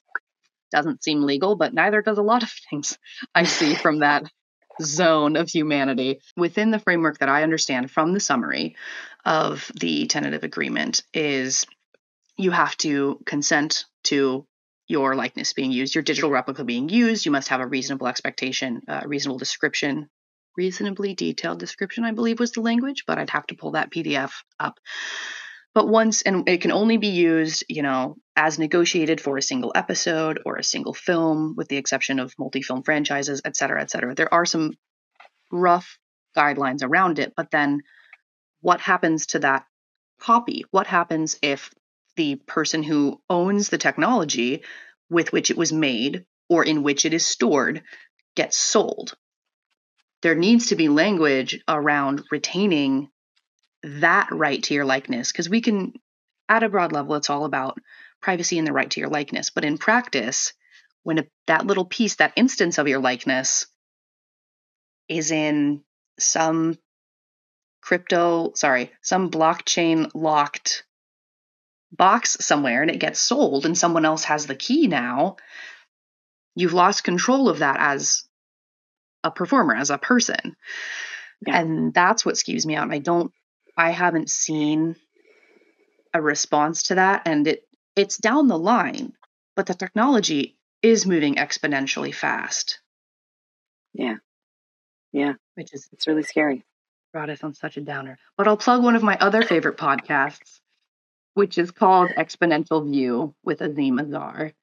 doesn't 0.72 1.04
seem 1.04 1.24
legal, 1.24 1.56
but 1.56 1.74
neither 1.74 2.02
does 2.02 2.18
a 2.18 2.24
lot 2.24 2.44
of 2.44 2.52
things 2.70 2.98
I 3.34 3.44
see 3.44 3.76
from 3.76 4.00
that 4.00 4.24
zone 4.82 5.36
of 5.36 5.50
humanity. 5.50 6.20
Within 6.36 6.72
the 6.72 6.80
framework 6.80 7.20
that 7.20 7.30
I 7.30 7.44
understand 7.44 7.92
from 7.92 8.14
the 8.14 8.20
summary 8.20 8.76
of 9.26 9.72
the 9.80 10.08
tentative 10.08 10.44
agreement 10.44 11.04
is 11.14 11.66
you 12.38 12.52
have 12.52 12.76
to 12.78 13.20
consent 13.26 13.86
to 14.04 14.46
your 14.92 15.16
likeness 15.16 15.54
being 15.54 15.72
used, 15.72 15.96
your 15.96 16.04
digital 16.04 16.30
replica 16.30 16.64
being 16.64 16.90
used. 16.90 17.26
You 17.26 17.32
must 17.32 17.48
have 17.48 17.62
a 17.62 17.66
reasonable 17.66 18.08
expectation, 18.08 18.82
a 18.88 18.98
uh, 18.98 19.02
reasonable 19.06 19.40
description, 19.40 20.10
reasonably 20.58 21.16
detailed 21.16 21.60
description, 21.60 22.04
I 22.04 22.12
believe 22.12 22.40
was 22.40 22.52
the 22.52 22.62
language, 22.62 23.06
but 23.08 23.18
I'd 23.18 23.30
have 23.30 23.48
to 23.48 23.56
pull 23.56 23.72
that 23.72 23.92
PDF 23.92 24.32
up. 24.60 24.80
But 25.74 25.88
once, 25.88 26.22
and 26.22 26.48
it 26.50 26.62
can 26.62 26.74
only 26.74 26.98
be 26.98 27.08
used, 27.08 27.64
you 27.70 27.82
know, 27.82 28.18
as 28.36 28.60
negotiated 28.60 29.22
for 29.22 29.38
a 29.38 29.42
single 29.42 29.72
episode 29.74 30.42
or 30.46 30.58
a 30.58 30.64
single 30.64 30.94
film, 30.94 31.56
with 31.56 31.70
the 31.70 31.78
exception 31.78 32.20
of 32.20 32.34
multi 32.38 32.62
film 32.62 32.84
franchises, 32.84 33.42
et 33.46 33.56
cetera, 33.56 33.82
et 33.82 33.90
cetera. 33.90 34.14
There 34.14 34.34
are 34.34 34.46
some 34.46 34.74
rough 35.50 35.98
guidelines 36.36 36.84
around 36.84 37.20
it, 37.20 37.32
but 37.38 37.52
then 37.52 37.82
what 38.60 38.82
happens 38.82 39.28
to 39.28 39.40
that 39.40 39.66
copy? 40.20 40.66
What 40.72 40.88
happens 40.88 41.38
if 41.42 41.72
the 42.22 42.36
person 42.36 42.84
who 42.84 43.20
owns 43.32 43.70
the 43.70 43.80
technology 43.80 44.62
with 45.10 45.34
which 45.34 45.50
it 45.50 45.58
was 45.58 45.74
made 45.74 46.24
or 46.50 46.64
in 46.64 46.84
which 46.84 47.04
it 47.04 47.16
is 47.16 47.26
stored 47.26 47.82
gets 48.36 48.56
sold. 48.56 49.16
There 50.22 50.36
needs 50.36 50.68
to 50.68 50.76
be 50.76 50.88
language 50.88 51.60
around 51.68 52.22
retaining 52.30 53.10
that 53.82 54.30
right 54.32 54.62
to 54.62 54.76
your 54.76 54.86
likeness 54.86 55.32
because 55.32 55.50
we 55.50 55.62
can, 55.62 55.94
at 56.48 56.62
a 56.62 56.70
broad 56.70 56.92
level, 56.92 57.16
it's 57.16 57.32
all 57.32 57.44
about 57.44 57.80
privacy 58.22 58.60
and 58.60 58.68
the 58.68 58.74
right 58.74 58.92
to 58.92 59.00
your 59.00 59.10
likeness. 59.10 59.50
But 59.50 59.66
in 59.66 59.80
practice, 59.80 60.54
when 61.02 61.18
a, 61.18 61.24
that 61.48 61.66
little 61.66 61.86
piece, 61.86 62.18
that 62.18 62.34
instance 62.36 62.78
of 62.78 62.88
your 62.88 63.00
likeness 63.00 63.66
is 65.10 65.32
in 65.32 65.82
some 66.20 66.78
crypto, 67.82 68.52
sorry, 68.54 68.92
some 69.02 69.32
blockchain 69.32 70.12
locked 70.14 70.84
box 71.92 72.38
somewhere 72.40 72.82
and 72.82 72.92
it 72.92 73.00
gets 73.00 73.20
sold 73.20 73.66
and 73.66 73.78
someone 73.78 74.06
else 74.06 74.24
has 74.26 74.46
the 74.46 74.56
key 74.56 74.88
now, 74.88 75.38
you've 76.56 76.74
lost 76.74 77.04
control 77.04 77.50
of 77.50 77.60
that 77.60 77.78
as 77.80 78.24
a 79.24 79.32
performer, 79.32 79.76
as 79.76 79.90
a 79.90 79.98
person. 79.98 80.56
Yeah. 81.46 81.60
And 81.60 81.94
that's 81.94 82.26
what 82.26 82.36
skews 82.36 82.66
me 82.66 82.76
out. 82.76 82.84
And 82.84 82.94
I 82.94 83.00
don't, 83.00 83.32
I 83.78 83.92
haven't 83.92 84.30
seen 84.30 84.96
a 86.14 86.22
response 86.22 86.84
to 86.84 86.96
that. 86.96 87.24
And 87.26 87.48
it, 87.48 87.64
it's 87.96 88.18
down 88.18 88.48
the 88.48 88.58
line, 88.58 89.14
but 89.56 89.66
the 89.66 89.74
technology 89.74 90.58
is 90.82 91.06
moving 91.06 91.36
exponentially 91.36 92.14
fast. 92.14 92.80
Yeah. 93.94 94.16
Yeah. 95.12 95.34
Which 95.56 95.74
is, 95.74 95.88
it's 95.92 96.08
really 96.08 96.24
scary. 96.24 96.64
Brought 97.12 97.30
us 97.30 97.44
on 97.44 97.54
such 97.54 97.76
a 97.76 97.82
downer. 97.82 98.18
But 98.38 98.48
I'll 98.48 98.58
plug 98.58 98.82
one 98.82 98.96
of 98.96 99.04
my 99.04 99.18
other 99.18 99.42
favorite 99.42 99.78
podcasts 99.78 100.61
which 101.34 101.58
is 101.58 101.72
called 101.72 102.10
Exponential 102.10 102.90
View 102.90 103.34
with 103.44 103.60
Azeem 103.60 104.00
Azhar. 104.00 104.54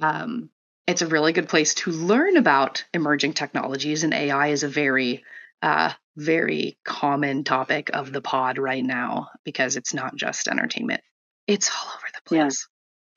Um, 0.00 0.50
it's 0.86 1.02
a 1.02 1.06
really 1.06 1.32
good 1.32 1.48
place 1.48 1.74
to 1.74 1.90
learn 1.90 2.36
about 2.36 2.84
emerging 2.92 3.34
technologies, 3.34 4.02
and 4.02 4.12
AI 4.12 4.48
is 4.48 4.62
a 4.62 4.68
very, 4.68 5.24
uh, 5.62 5.92
very 6.16 6.78
common 6.84 7.44
topic 7.44 7.90
of 7.92 8.12
the 8.12 8.20
pod 8.20 8.58
right 8.58 8.84
now 8.84 9.28
because 9.44 9.76
it's 9.76 9.94
not 9.94 10.16
just 10.16 10.48
entertainment; 10.48 11.02
it's 11.46 11.70
all 11.70 11.92
over 11.94 12.06
the 12.12 12.22
place. 12.28 12.66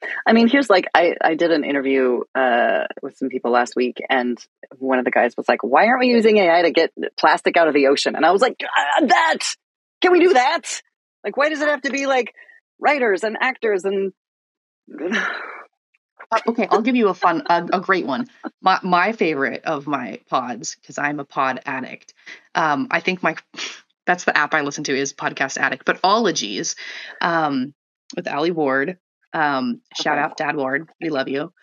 Yeah. 0.02 0.10
I 0.28 0.34
mean, 0.34 0.50
here's 0.50 0.70
like 0.70 0.86
I, 0.94 1.16
I 1.22 1.36
did 1.36 1.52
an 1.52 1.64
interview 1.64 2.22
uh, 2.36 2.86
with 3.02 3.18
some 3.18 3.30
people 3.30 3.52
last 3.52 3.76
week, 3.76 4.02
and 4.10 4.38
one 4.78 5.00
of 5.00 5.06
the 5.06 5.12
guys 5.12 5.36
was 5.38 5.48
like, 5.48 5.64
"Why 5.64 5.88
aren't 5.88 6.02
we 6.02 6.08
using 6.08 6.38
AI 6.38 6.64
to 6.64 6.72
get 6.72 6.92
plastic 7.18 7.58
out 7.58 7.68
of 7.68 7.74
the 7.74 7.88
ocean?" 7.88 8.16
And 8.16 8.26
I 8.26 8.32
was 8.32 8.42
like, 8.42 8.62
uh, 8.62 9.06
"That 9.06 9.40
can 10.02 10.12
we 10.12 10.20
do 10.20 10.34
that? 10.34 10.82
Like, 11.24 11.38
why 11.38 11.50
does 11.50 11.62
it 11.62 11.70
have 11.70 11.82
to 11.84 11.92
be 11.92 12.06
like 12.06 12.34
writers 12.84 13.24
and 13.24 13.38
actors 13.40 13.86
and 13.86 14.12
uh, 15.02 16.40
okay 16.48 16.68
i'll 16.70 16.82
give 16.82 16.98
you 16.98 17.08
a 17.08 17.14
fun 17.14 17.42
a, 17.50 17.66
a 17.74 17.80
great 17.80 18.06
one. 18.06 18.28
My, 18.62 18.80
my 18.84 19.14
favorite 19.14 19.64
of 19.64 19.88
my 19.88 20.20
pods 20.30 20.76
because 20.76 20.98
i'm 20.98 21.20
a 21.20 21.26
pod 21.26 21.62
addict 21.66 22.14
um, 22.54 22.88
i 22.92 23.00
think 23.00 23.24
my 23.24 23.36
that's 24.06 24.26
the 24.26 24.38
app 24.38 24.54
i 24.54 24.62
listen 24.62 24.84
to 24.84 24.98
is 24.98 25.14
podcast 25.14 25.58
addict 25.58 25.86
but 25.86 26.00
ologies 26.04 26.76
um, 27.22 27.74
with 28.16 28.28
Alie 28.28 28.52
Ward 28.52 28.98
um, 29.32 29.82
shout 30.00 30.18
out 30.18 30.38
dad 30.38 30.56
ward 30.56 30.90
we 31.02 31.10
love 31.10 31.30
you 31.30 31.54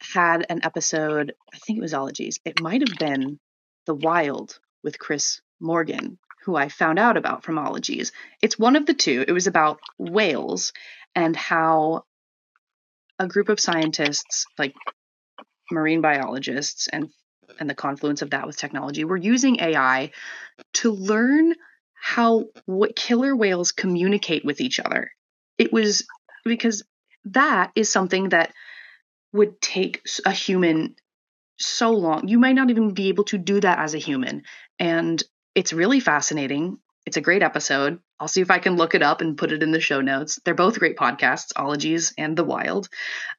had 0.00 0.44
an 0.50 0.60
episode 0.64 1.32
i 1.54 1.58
think 1.58 1.78
it 1.78 1.82
was 1.82 1.94
ologies 1.94 2.40
it 2.44 2.60
might 2.60 2.86
have 2.86 2.98
been 2.98 3.38
the 3.86 3.94
wild 3.94 4.58
with 4.82 4.98
chris 4.98 5.40
morgan 5.60 6.18
who 6.46 6.54
I 6.54 6.68
found 6.68 7.00
out 7.00 7.16
about 7.16 7.42
from 7.42 7.58
ologies. 7.58 8.12
It's 8.40 8.56
one 8.56 8.76
of 8.76 8.86
the 8.86 8.94
two. 8.94 9.24
It 9.26 9.32
was 9.32 9.48
about 9.48 9.80
whales 9.98 10.72
and 11.12 11.34
how 11.34 12.04
a 13.18 13.26
group 13.26 13.48
of 13.48 13.58
scientists, 13.58 14.46
like 14.56 14.72
marine 15.72 16.00
biologists, 16.00 16.86
and 16.86 17.10
and 17.58 17.68
the 17.68 17.74
confluence 17.74 18.22
of 18.22 18.30
that 18.30 18.46
with 18.46 18.56
technology, 18.56 19.04
were 19.04 19.16
using 19.16 19.58
AI 19.60 20.12
to 20.74 20.92
learn 20.92 21.54
how 21.94 22.44
what 22.64 22.94
killer 22.94 23.34
whales 23.34 23.72
communicate 23.72 24.44
with 24.44 24.60
each 24.60 24.78
other. 24.78 25.10
It 25.58 25.72
was 25.72 26.06
because 26.44 26.84
that 27.24 27.72
is 27.74 27.90
something 27.90 28.28
that 28.28 28.52
would 29.32 29.60
take 29.60 30.02
a 30.24 30.30
human 30.30 30.94
so 31.58 31.90
long. 31.90 32.28
You 32.28 32.38
might 32.38 32.54
not 32.54 32.70
even 32.70 32.94
be 32.94 33.08
able 33.08 33.24
to 33.24 33.38
do 33.38 33.58
that 33.60 33.80
as 33.80 33.94
a 33.94 33.98
human. 33.98 34.44
And 34.78 35.20
it's 35.56 35.72
really 35.72 36.00
fascinating. 36.00 36.78
It's 37.06 37.16
a 37.16 37.22
great 37.22 37.42
episode. 37.42 37.98
I'll 38.20 38.28
see 38.28 38.42
if 38.42 38.50
I 38.50 38.58
can 38.58 38.76
look 38.76 38.94
it 38.94 39.02
up 39.02 39.22
and 39.22 39.38
put 39.38 39.52
it 39.52 39.62
in 39.62 39.72
the 39.72 39.80
show 39.80 40.02
notes. 40.02 40.38
They're 40.44 40.54
both 40.54 40.78
great 40.78 40.98
podcasts, 40.98 41.52
Ologies 41.56 42.12
and 42.18 42.36
The 42.36 42.44
Wild. 42.44 42.88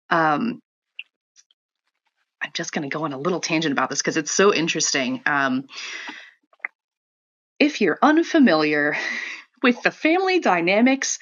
Um, 0.10 0.60
I'm 2.41 2.51
just 2.53 2.71
going 2.71 2.89
to 2.89 2.93
go 2.93 3.06
on 3.06 3.13
a 3.13 3.19
little 3.19 3.39
tangent 3.39 3.71
about 3.71 3.89
this 3.89 3.99
because 3.99 4.17
it's 4.17 4.32
so 4.32 4.53
interesting. 4.53 5.21
Um, 5.27 5.67
if 7.60 7.82
you're 7.82 7.99
unfamiliar 8.01 8.97
with 9.63 9.82
the 9.84 9.91
family 9.91 10.39
dynamics 10.39 11.19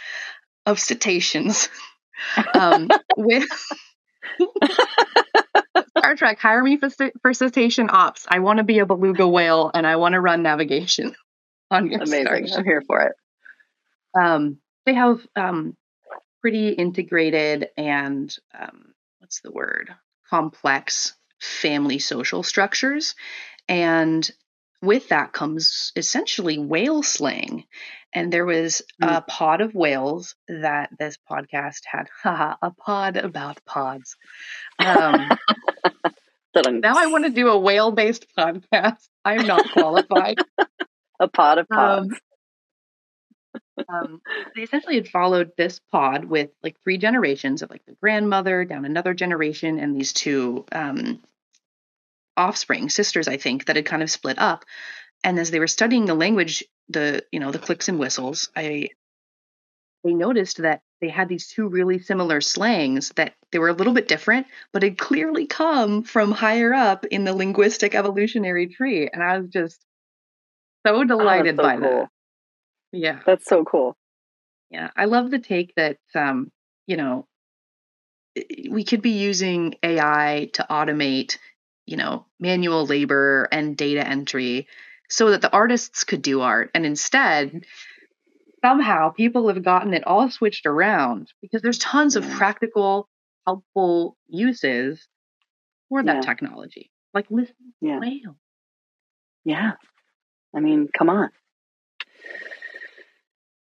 of 0.65 0.79
cetaceans, 0.79 1.67
um, 2.53 2.89
with 3.17 3.49
Star 6.15 6.29
Trek, 6.29 6.39
hire 6.39 6.63
me 6.63 6.77
for, 6.77 6.89
for 7.21 7.33
cetacean 7.33 7.89
ops. 7.91 8.25
I 8.29 8.39
want 8.39 8.57
to 8.57 8.63
be 8.63 8.79
a 8.79 8.85
beluga 8.85 9.27
whale 9.27 9.71
and 9.73 9.85
I 9.85 9.97
want 9.97 10.13
to 10.13 10.21
run 10.21 10.43
navigation 10.43 11.15
on 11.71 11.91
your 11.91 12.01
Amazing. 12.03 12.49
I'm 12.55 12.63
here 12.63 12.83
for 12.87 13.01
it. 13.01 13.15
Um, 14.17 14.57
they 14.85 14.93
have 14.93 15.25
um, 15.35 15.75
pretty 16.41 16.69
integrated 16.69 17.69
and 17.77 18.33
um, 18.57 18.93
what's 19.19 19.41
the 19.41 19.51
word? 19.51 19.93
Complex 20.29 21.13
family 21.39 21.99
social 21.99 22.43
structures. 22.43 23.15
And 23.67 24.29
with 24.81 25.09
that 25.09 25.33
comes 25.33 25.91
essentially 25.95 26.57
whale 26.57 27.03
slang. 27.03 27.65
And 28.13 28.31
there 28.31 28.45
was 28.45 28.81
a 29.01 29.21
pod 29.21 29.59
of 29.59 29.75
whales 29.75 30.35
that 30.47 30.89
this 30.97 31.17
podcast 31.29 31.81
had. 31.85 32.07
Haha, 32.23 32.55
a 32.61 32.71
pod 32.71 33.17
about 33.17 33.59
pods. 33.65 34.15
Um, 34.79 35.29
now 36.55 36.95
I 36.97 37.07
want 37.07 37.25
to 37.25 37.31
do 37.31 37.49
a 37.49 37.59
whale 37.59 37.91
based 37.91 38.27
podcast. 38.37 39.07
I'm 39.23 39.45
not 39.45 39.69
qualified. 39.73 40.37
a 41.19 41.27
pod 41.27 41.59
of 41.59 41.67
pods. 41.67 42.07
Um, 42.09 42.19
um, 43.89 44.21
they 44.55 44.63
essentially 44.63 44.95
had 44.95 45.07
followed 45.07 45.51
this 45.57 45.79
pod 45.91 46.25
with 46.25 46.49
like 46.63 46.75
three 46.83 46.97
generations 46.97 47.61
of 47.61 47.69
like 47.69 47.85
the 47.85 47.95
grandmother 48.01 48.65
down 48.65 48.85
another 48.85 49.13
generation 49.13 49.79
and 49.79 49.95
these 49.95 50.13
two 50.13 50.65
um, 50.71 51.21
offspring 52.37 52.89
sisters 52.89 53.27
i 53.27 53.37
think 53.37 53.65
that 53.65 53.75
had 53.75 53.85
kind 53.85 54.03
of 54.03 54.09
split 54.09 54.37
up 54.39 54.65
and 55.23 55.39
as 55.39 55.51
they 55.51 55.59
were 55.59 55.67
studying 55.67 56.05
the 56.05 56.13
language 56.13 56.63
the 56.89 57.23
you 57.31 57.39
know 57.39 57.51
the 57.51 57.59
clicks 57.59 57.87
and 57.87 57.99
whistles 57.99 58.49
i 58.55 58.89
they 60.05 60.13
noticed 60.13 60.61
that 60.61 60.81
they 61.01 61.09
had 61.09 61.27
these 61.27 61.47
two 61.47 61.67
really 61.67 61.99
similar 61.99 62.39
slangs 62.39 63.09
that 63.15 63.33
they 63.51 63.59
were 63.59 63.69
a 63.69 63.73
little 63.73 63.93
bit 63.93 64.07
different 64.07 64.47
but 64.71 64.83
had 64.83 64.97
clearly 64.97 65.47
come 65.47 66.03
from 66.03 66.31
higher 66.31 66.73
up 66.73 67.05
in 67.07 67.25
the 67.25 67.33
linguistic 67.33 67.95
evolutionary 67.95 68.67
tree. 68.67 69.09
And 69.11 69.21
i 69.21 69.37
was 69.37 69.49
just 69.49 69.81
so 70.85 71.01
oh, 71.01 71.03
delighted 71.03 71.59
oh, 71.59 71.63
so 71.63 71.63
by 71.63 71.75
cool. 71.77 71.81
that 71.81 72.09
yeah. 72.93 73.19
That's 73.25 73.45
so 73.45 73.65
cool. 73.65 73.97
Yeah 74.69 74.91
i 74.95 75.05
love 75.05 75.31
the 75.31 75.39
take 75.39 75.73
that 75.75 75.97
um 76.13 76.51
you 76.87 76.95
know 76.95 77.27
we 78.69 78.83
could 78.83 79.01
be 79.01 79.11
using 79.11 79.75
AI 79.81 80.49
to 80.53 80.65
automate, 80.69 81.37
you 81.85 81.97
know, 81.97 82.25
manual 82.39 82.85
labor 82.85 83.47
and 83.51 83.77
data 83.77 84.05
entry 84.05 84.67
so 85.09 85.31
that 85.31 85.41
the 85.41 85.51
artists 85.51 86.03
could 86.03 86.21
do 86.21 86.41
art. 86.41 86.71
And 86.73 86.85
instead, 86.85 87.65
somehow 88.65 89.09
people 89.11 89.47
have 89.47 89.61
gotten 89.63 89.93
it 89.93 90.05
all 90.07 90.29
switched 90.29 90.65
around 90.65 91.31
because 91.41 91.61
there's 91.61 91.77
tons 91.77 92.15
of 92.15 92.27
practical, 92.31 93.07
helpful 93.45 94.17
uses 94.27 95.07
for 95.89 96.01
that 96.03 96.23
technology. 96.23 96.89
Like 97.13 97.27
listen 97.29 97.55
to 97.55 97.87
Yeah. 97.87 97.99
whale. 97.99 98.37
Yeah. 99.43 99.71
I 100.55 100.59
mean, 100.61 100.89
come 100.97 101.09
on. 101.09 101.29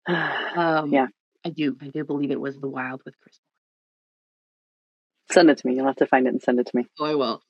Um, 0.08 0.92
Yeah. 0.92 1.06
I 1.44 1.50
do. 1.50 1.76
I 1.80 1.88
do 1.88 2.04
believe 2.04 2.30
it 2.32 2.40
was 2.40 2.58
The 2.58 2.68
Wild 2.68 3.02
with 3.04 3.14
Chris. 3.20 3.38
send 5.30 5.48
it 5.48 5.58
to 5.58 5.66
me. 5.66 5.76
You'll 5.76 5.86
have 5.86 5.96
to 5.96 6.06
find 6.06 6.26
it 6.26 6.30
and 6.30 6.42
send 6.42 6.58
it 6.58 6.66
to 6.66 6.76
me. 6.76 6.86
Oh, 6.98 7.04
I 7.04 7.14
will. 7.14 7.40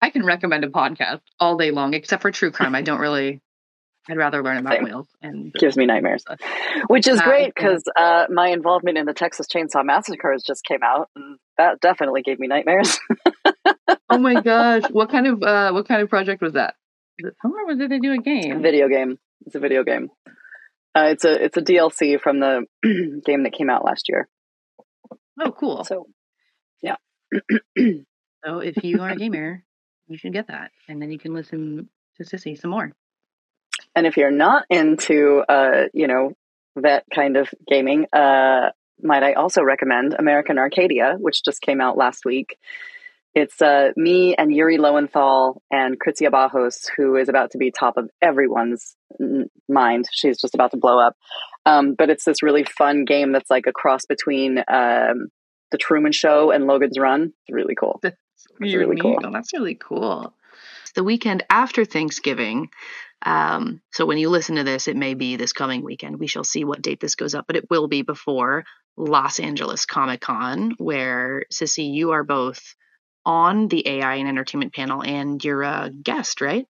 I 0.00 0.08
can 0.10 0.24
recommend 0.24 0.64
a 0.64 0.68
podcast 0.68 1.20
all 1.38 1.58
day 1.58 1.70
long, 1.70 1.92
except 1.92 2.22
for 2.22 2.30
true 2.30 2.50
crime. 2.50 2.74
I 2.74 2.80
don't 2.80 2.98
really. 3.00 3.42
I'd 4.10 4.16
rather 4.16 4.42
learn 4.42 4.56
about 4.58 4.74
Same. 4.74 4.84
whales 4.84 5.08
and 5.22 5.52
Gives 5.58 5.76
me 5.76 5.86
nightmares. 5.86 6.24
Which 6.88 7.06
is 7.06 7.20
Uh, 7.20 7.24
great 7.24 7.54
because 7.54 7.84
uh, 7.96 8.26
my 8.30 8.48
involvement 8.48 8.98
in 8.98 9.06
the 9.06 9.14
Texas 9.14 9.46
Chainsaw 9.46 9.84
Massacres 9.84 10.42
just 10.46 10.64
came 10.64 10.82
out, 10.82 11.08
and 11.14 11.38
that 11.58 11.80
definitely 11.80 12.22
gave 12.22 12.38
me 12.40 12.48
nightmares. 12.48 12.98
oh 14.08 14.18
my 14.18 14.40
gosh, 14.42 14.82
what 14.90 15.10
kind 15.10 15.26
of 15.26 15.42
uh, 15.42 15.70
what 15.72 15.86
kind 15.86 16.02
of 16.02 16.08
project 16.10 16.42
was 16.42 16.54
that? 16.54 16.74
Was 17.22 17.76
it 17.76 17.78
did 17.78 17.90
they 17.90 17.98
do 17.98 18.12
a 18.12 18.18
game? 18.18 18.62
video 18.62 18.88
game. 18.88 19.18
It's 19.46 19.54
a 19.54 19.60
video 19.60 19.84
game. 19.84 20.08
Uh, 20.94 21.08
it's 21.12 21.24
a 21.24 21.44
it's 21.44 21.56
a 21.56 21.62
DLC 21.62 22.20
from 22.20 22.40
the 22.40 22.64
game 23.24 23.44
that 23.44 23.52
came 23.52 23.70
out 23.70 23.84
last 23.84 24.08
year. 24.08 24.28
Oh, 25.40 25.52
cool. 25.52 25.84
So 25.84 26.06
yeah. 26.82 26.96
So 28.44 28.58
if 28.58 28.82
you 28.82 29.00
are 29.02 29.10
a 29.10 29.16
gamer, 29.16 29.62
you 30.08 30.16
should 30.18 30.32
get 30.32 30.48
that, 30.48 30.70
and 30.88 31.00
then 31.00 31.10
you 31.12 31.18
can 31.18 31.34
listen 31.34 31.88
to 32.16 32.24
Cissy 32.24 32.56
some 32.56 32.70
more. 32.70 32.90
And 33.94 34.06
if 34.06 34.16
you're 34.16 34.30
not 34.30 34.64
into, 34.70 35.42
uh, 35.48 35.86
you 35.92 36.06
know, 36.06 36.32
that 36.76 37.04
kind 37.14 37.36
of 37.36 37.48
gaming, 37.68 38.06
uh, 38.12 38.70
might 39.02 39.22
I 39.22 39.32
also 39.32 39.62
recommend 39.62 40.14
American 40.18 40.58
Arcadia, 40.58 41.16
which 41.18 41.44
just 41.44 41.60
came 41.60 41.80
out 41.80 41.96
last 41.96 42.24
week. 42.24 42.56
It's 43.34 43.62
uh, 43.62 43.90
me 43.96 44.34
and 44.34 44.52
Yuri 44.52 44.78
Lowenthal 44.78 45.62
and 45.70 45.96
Krizia 46.00 46.30
Bajos, 46.30 46.88
who 46.96 47.16
is 47.16 47.28
about 47.28 47.52
to 47.52 47.58
be 47.58 47.70
top 47.70 47.96
of 47.96 48.10
everyone's 48.20 48.96
n- 49.20 49.48
mind. 49.68 50.06
She's 50.12 50.40
just 50.40 50.54
about 50.54 50.72
to 50.72 50.76
blow 50.76 50.98
up. 50.98 51.16
Um, 51.64 51.94
but 51.94 52.10
it's 52.10 52.24
this 52.24 52.42
really 52.42 52.64
fun 52.64 53.04
game 53.04 53.32
that's 53.32 53.50
like 53.50 53.66
a 53.66 53.72
cross 53.72 54.04
between 54.08 54.58
um, 54.58 55.28
The 55.70 55.78
Truman 55.78 56.12
Show 56.12 56.50
and 56.50 56.66
Logan's 56.66 56.98
Run. 56.98 57.32
It's 57.46 57.54
really 57.54 57.76
cool. 57.76 58.00
That's 58.02 58.16
That's 58.36 58.60
really 58.60 58.76
really 58.76 59.00
cool. 59.00 59.20
Oh, 59.24 59.30
that's 59.30 59.52
really 59.52 59.76
cool. 59.76 60.34
The 60.94 61.04
weekend 61.04 61.44
after 61.50 61.84
Thanksgiving. 61.84 62.68
Um, 63.24 63.82
so 63.92 64.06
when 64.06 64.18
you 64.18 64.30
listen 64.30 64.56
to 64.56 64.64
this, 64.64 64.88
it 64.88 64.96
may 64.96 65.14
be 65.14 65.36
this 65.36 65.52
coming 65.52 65.82
weekend. 65.82 66.18
We 66.18 66.26
shall 66.26 66.44
see 66.44 66.64
what 66.64 66.82
date 66.82 67.00
this 67.00 67.14
goes 67.14 67.34
up, 67.34 67.46
but 67.46 67.56
it 67.56 67.68
will 67.70 67.88
be 67.88 68.02
before 68.02 68.64
Los 68.96 69.40
Angeles 69.40 69.86
Comic 69.86 70.20
Con, 70.20 70.74
where 70.78 71.44
Cissy, 71.50 71.84
you 71.84 72.12
are 72.12 72.24
both 72.24 72.74
on 73.24 73.68
the 73.68 73.86
AI 73.86 74.16
and 74.16 74.28
entertainment 74.28 74.72
panel, 74.72 75.02
and 75.02 75.42
you're 75.44 75.62
a 75.62 75.90
guest, 75.90 76.40
right? 76.40 76.66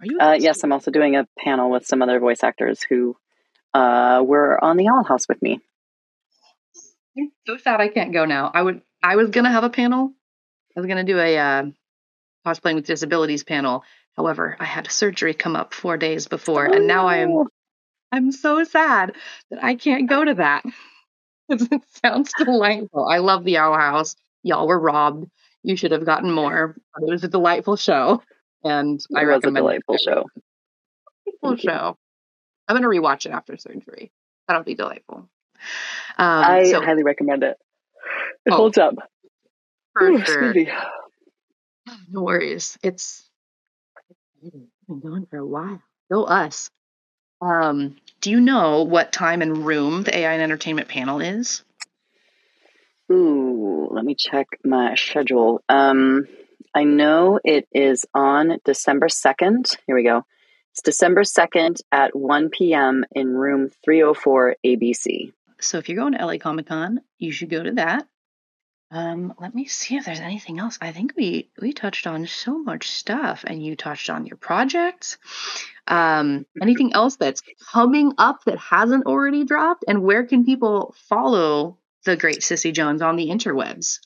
Are 0.00 0.06
you? 0.06 0.18
Uh, 0.18 0.36
yes, 0.38 0.62
I'm 0.62 0.72
also 0.72 0.90
doing 0.90 1.16
a 1.16 1.26
panel 1.38 1.70
with 1.70 1.86
some 1.86 2.02
other 2.02 2.20
voice 2.20 2.42
actors 2.42 2.82
who 2.82 3.16
uh, 3.72 4.22
were 4.24 4.62
on 4.62 4.76
the 4.76 4.88
Owl 4.88 5.04
House 5.04 5.28
with 5.28 5.42
me. 5.42 5.60
I'm 7.18 7.32
so 7.46 7.56
sad 7.56 7.80
I 7.80 7.88
can't 7.88 8.12
go 8.12 8.24
now. 8.24 8.50
I 8.52 8.62
would. 8.62 8.82
I 9.02 9.16
was 9.16 9.30
gonna 9.30 9.50
have 9.50 9.64
a 9.64 9.70
panel. 9.70 10.12
I 10.76 10.80
was 10.80 10.86
gonna 10.86 11.04
do 11.04 11.18
a 11.18 11.38
uh, 11.38 11.64
cosplaying 12.46 12.76
with 12.76 12.86
disabilities 12.86 13.44
panel. 13.44 13.84
However, 14.16 14.56
I 14.60 14.64
had 14.64 14.90
surgery 14.90 15.34
come 15.34 15.56
up 15.56 15.74
four 15.74 15.96
days 15.96 16.28
before, 16.28 16.66
and 16.66 16.86
now 16.86 17.06
I 17.06 17.18
am. 17.18 17.30
Oh, 17.30 17.48
I'm 18.12 18.30
so 18.30 18.62
sad 18.64 19.16
that 19.50 19.62
I 19.64 19.74
can't 19.74 20.08
go 20.08 20.24
to 20.24 20.34
that. 20.34 20.62
it 21.48 21.82
sounds 22.04 22.32
delightful. 22.38 23.06
I 23.08 23.18
love 23.18 23.44
the 23.44 23.56
Owl 23.56 23.76
House. 23.76 24.14
Y'all 24.42 24.68
were 24.68 24.78
robbed. 24.78 25.28
You 25.62 25.76
should 25.76 25.90
have 25.92 26.04
gotten 26.04 26.30
more. 26.30 26.76
It 27.00 27.10
was 27.10 27.24
a 27.24 27.28
delightful 27.28 27.76
show, 27.76 28.22
and 28.62 29.00
I 29.16 29.22
It 29.22 29.26
was 29.26 29.44
a 29.44 29.50
delightful 29.50 29.96
it. 29.96 30.00
show. 30.02 30.24
Delightful 31.26 31.50
Thank 31.50 31.64
you. 31.64 31.70
show. 31.70 31.96
I'm 32.68 32.76
gonna 32.76 32.86
rewatch 32.88 33.26
it 33.26 33.32
after 33.32 33.56
surgery. 33.56 34.12
That'll 34.46 34.62
be 34.62 34.74
delightful. 34.74 35.16
Um, 35.16 35.28
I 36.18 36.64
so 36.70 36.80
highly 36.82 37.02
recommend 37.02 37.42
it. 37.42 37.56
It 38.46 38.52
Oh, 38.52 38.56
holds 38.56 38.78
up. 38.78 38.94
for 39.94 40.10
Ooh, 40.10 40.24
sure. 40.24 40.54
No 42.10 42.22
worries. 42.22 42.78
It's 42.82 43.28
been 44.50 45.00
going 45.00 45.26
for 45.26 45.38
a 45.38 45.46
while. 45.46 45.82
Go 46.10 46.24
us. 46.24 46.70
Um, 47.40 47.96
do 48.20 48.30
you 48.30 48.40
know 48.40 48.82
what 48.82 49.12
time 49.12 49.42
and 49.42 49.66
room 49.66 50.02
the 50.02 50.16
AI 50.16 50.32
and 50.32 50.42
entertainment 50.42 50.88
panel 50.88 51.20
is? 51.20 51.62
Ooh, 53.12 53.88
let 53.90 54.04
me 54.04 54.14
check 54.14 54.46
my 54.64 54.94
schedule. 54.94 55.62
Um, 55.68 56.26
I 56.74 56.84
know 56.84 57.38
it 57.44 57.68
is 57.72 58.06
on 58.14 58.58
December 58.64 59.08
2nd. 59.08 59.76
Here 59.86 59.94
we 59.94 60.04
go. 60.04 60.24
It's 60.72 60.82
December 60.82 61.22
2nd 61.22 61.80
at 61.92 62.16
1 62.16 62.50
p.m. 62.50 63.04
in 63.12 63.28
room 63.28 63.70
304 63.84 64.56
ABC. 64.64 65.32
So 65.60 65.78
if 65.78 65.88
you're 65.88 65.98
going 65.98 66.14
to 66.14 66.26
LA 66.26 66.38
Comic 66.38 66.66
Con, 66.66 67.00
you 67.18 67.30
should 67.30 67.50
go 67.50 67.62
to 67.62 67.72
that. 67.72 68.06
Um, 68.94 69.34
let 69.40 69.52
me 69.52 69.66
see 69.66 69.96
if 69.96 70.04
there's 70.04 70.20
anything 70.20 70.60
else. 70.60 70.78
I 70.80 70.92
think 70.92 71.14
we 71.16 71.50
we 71.60 71.72
touched 71.72 72.06
on 72.06 72.28
so 72.28 72.56
much 72.58 72.88
stuff, 72.88 73.42
and 73.44 73.60
you 73.60 73.74
touched 73.74 74.08
on 74.08 74.24
your 74.24 74.36
projects. 74.36 75.18
Um, 75.88 76.46
anything 76.62 76.92
else 76.92 77.16
that's 77.16 77.42
coming 77.72 78.12
up 78.18 78.44
that 78.44 78.58
hasn't 78.58 79.06
already 79.06 79.44
dropped, 79.44 79.84
and 79.88 80.04
where 80.04 80.24
can 80.24 80.44
people 80.44 80.94
follow 81.08 81.78
the 82.04 82.16
great 82.16 82.44
Cissy 82.44 82.70
Jones 82.70 83.02
on 83.02 83.16
the 83.16 83.28
interwebs? 83.28 83.98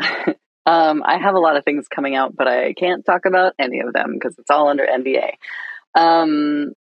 Um, 0.66 1.02
I 1.04 1.18
have 1.18 1.34
a 1.34 1.40
lot 1.40 1.56
of 1.56 1.64
things 1.64 1.88
coming 1.88 2.14
out, 2.14 2.34
but 2.34 2.48
I 2.48 2.72
can't 2.72 3.04
talk 3.04 3.26
about 3.26 3.52
any 3.58 3.80
of 3.80 3.92
them 3.92 4.14
because 4.14 4.38
it's 4.38 4.50
all 4.50 4.68
under 4.68 4.86
NDA. 4.86 5.32
Um, 5.94 6.72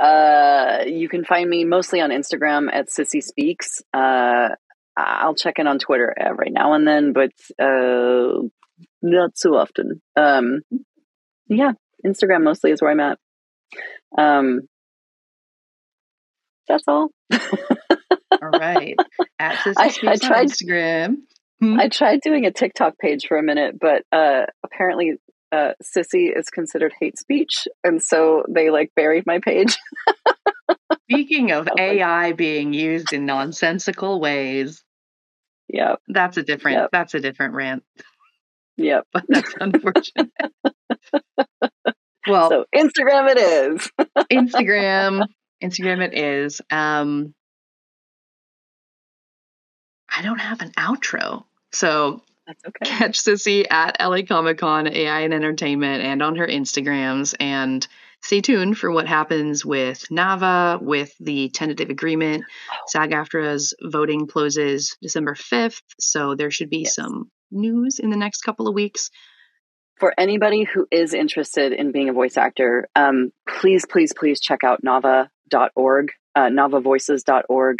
uh, 0.00 0.84
you 0.86 1.08
can 1.08 1.24
find 1.24 1.50
me 1.50 1.64
mostly 1.64 2.00
on 2.00 2.10
Instagram 2.10 2.68
at 2.72 2.90
Cissy 2.90 3.20
Speaks. 3.20 3.82
Uh, 3.92 4.50
I'll 4.96 5.34
check 5.34 5.58
in 5.58 5.66
on 5.66 5.78
Twitter 5.78 6.12
every 6.16 6.50
now 6.50 6.72
and 6.72 6.86
then, 6.86 7.12
but 7.12 7.30
uh, 7.62 8.40
not 9.02 9.30
so 9.36 9.54
often. 9.54 10.00
Um, 10.16 10.62
yeah, 11.48 11.72
Instagram 12.04 12.42
mostly 12.44 12.70
is 12.70 12.80
where 12.80 12.90
I'm 12.90 13.00
at. 13.00 13.18
Um, 14.16 14.60
that's 16.68 16.84
all. 16.88 17.10
All 18.42 18.50
right, 18.60 18.96
at 19.38 19.62
Cissy 19.62 19.74
I- 19.78 20.12
I 20.12 20.16
tried- 20.16 20.48
Instagram. 20.48 21.16
Hmm? 21.60 21.80
I 21.80 21.88
tried 21.88 22.20
doing 22.20 22.44
a 22.44 22.50
TikTok 22.50 22.98
page 22.98 23.26
for 23.26 23.38
a 23.38 23.42
minute, 23.42 23.76
but 23.80 24.02
uh, 24.12 24.44
apparently 24.64 25.14
uh, 25.52 25.70
sissy 25.82 26.36
is 26.36 26.50
considered 26.50 26.92
hate 27.00 27.18
speech, 27.18 27.66
and 27.82 28.02
so 28.02 28.42
they 28.48 28.68
like 28.70 28.90
buried 28.94 29.24
my 29.26 29.38
page. 29.38 29.76
Speaking 31.10 31.52
of 31.52 31.66
I 31.68 31.70
was 31.72 31.78
like- 31.78 31.80
AI 31.98 32.32
being 32.32 32.72
used 32.74 33.12
in 33.12 33.26
nonsensical 33.26 34.20
ways, 34.20 34.82
yep, 35.68 36.00
that's 36.08 36.36
a 36.36 36.42
different 36.42 36.78
Yep. 36.78 36.88
that's 36.92 37.14
a 37.14 37.20
different 37.20 37.54
rant. 37.54 37.82
yep. 38.76 39.06
but 39.12 39.24
that's 39.28 39.54
unfortunate. 39.60 40.30
well, 42.28 42.50
So 42.50 42.64
Instagram 42.74 43.30
it 43.34 43.38
is. 43.38 43.90
Instagram, 44.32 45.26
Instagram 45.62 46.02
it 46.04 46.14
is. 46.18 46.60
Um, 46.70 47.34
I 50.08 50.22
don't 50.22 50.38
have 50.38 50.60
an 50.62 50.70
outro, 50.72 51.44
so 51.72 52.22
That's 52.46 52.64
okay. 52.64 52.84
catch 52.84 53.20
Cissy 53.20 53.68
at 53.68 53.96
LA 54.00 54.22
Comic 54.22 54.58
Con, 54.58 54.86
AI 54.86 55.20
and 55.20 55.34
Entertainment, 55.34 56.02
and 56.02 56.22
on 56.22 56.36
her 56.36 56.46
Instagrams, 56.46 57.34
and 57.38 57.86
stay 58.26 58.40
tuned 58.40 58.76
for 58.76 58.90
what 58.90 59.06
happens 59.06 59.64
with 59.64 60.04
Nava, 60.10 60.82
with 60.82 61.14
the 61.20 61.48
tentative 61.50 61.90
agreement. 61.90 62.44
SAG-AFTRA's 62.88 63.74
voting 63.80 64.26
closes 64.26 64.96
December 65.00 65.36
fifth, 65.36 65.82
so 66.00 66.34
there 66.34 66.50
should 66.50 66.68
be 66.68 66.78
Yes. 66.78 66.94
some 66.96 67.30
news 67.52 68.00
in 68.00 68.10
the 68.10 68.16
next 68.16 68.42
couple 68.42 68.66
of 68.66 68.74
weeks. 68.74 69.10
For 70.00 70.12
anybody 70.18 70.64
who 70.64 70.88
is 70.90 71.14
interested 71.14 71.72
in 71.72 71.92
being 71.92 72.08
a 72.08 72.12
voice 72.12 72.36
actor, 72.36 72.88
um, 72.96 73.32
please, 73.48 73.86
please, 73.86 74.12
please 74.12 74.40
check 74.40 74.64
out 74.64 74.82
nava.org, 74.82 76.10
uh, 76.34 76.48
navavoices.org. 76.48 77.78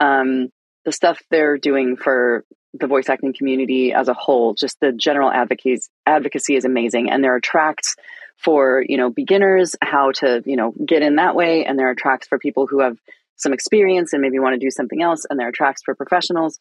Um, 0.00 0.50
the 0.84 0.92
stuff 0.92 1.18
they're 1.30 1.56
doing 1.56 1.96
for 1.96 2.44
the 2.74 2.86
voice 2.86 3.08
acting 3.08 3.32
community 3.32 3.92
as 3.94 4.08
a 4.08 4.14
whole, 4.14 4.52
just 4.54 4.78
the 4.80 4.92
general 4.92 5.30
advocacy, 5.30 5.88
advocacy 6.06 6.54
is 6.56 6.66
amazing. 6.66 7.10
And 7.10 7.24
there 7.24 7.34
are 7.34 7.40
tracks 7.40 7.96
for, 8.38 8.84
you 8.86 8.96
know, 8.96 9.10
beginners, 9.10 9.74
how 9.82 10.12
to, 10.12 10.42
you 10.46 10.56
know, 10.56 10.72
get 10.84 11.02
in 11.02 11.16
that 11.16 11.34
way. 11.34 11.64
And 11.64 11.78
there 11.78 11.90
are 11.90 11.94
tracks 11.94 12.28
for 12.28 12.38
people 12.38 12.66
who 12.66 12.80
have 12.80 12.96
some 13.36 13.52
experience 13.52 14.12
and 14.12 14.22
maybe 14.22 14.38
want 14.38 14.54
to 14.54 14.64
do 14.64 14.70
something 14.70 15.02
else. 15.02 15.24
And 15.28 15.38
there 15.38 15.48
are 15.48 15.52
tracks 15.52 15.82
for 15.84 15.94
professionals. 15.94 16.58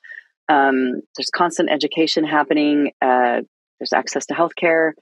Um, 0.49 1.01
there's 1.15 1.29
constant 1.33 1.69
education 1.69 2.23
happening. 2.23 2.91
Uh, 3.01 3.41
there's 3.79 3.93
access 3.93 4.25
to 4.27 4.33
healthcare. 4.33 4.93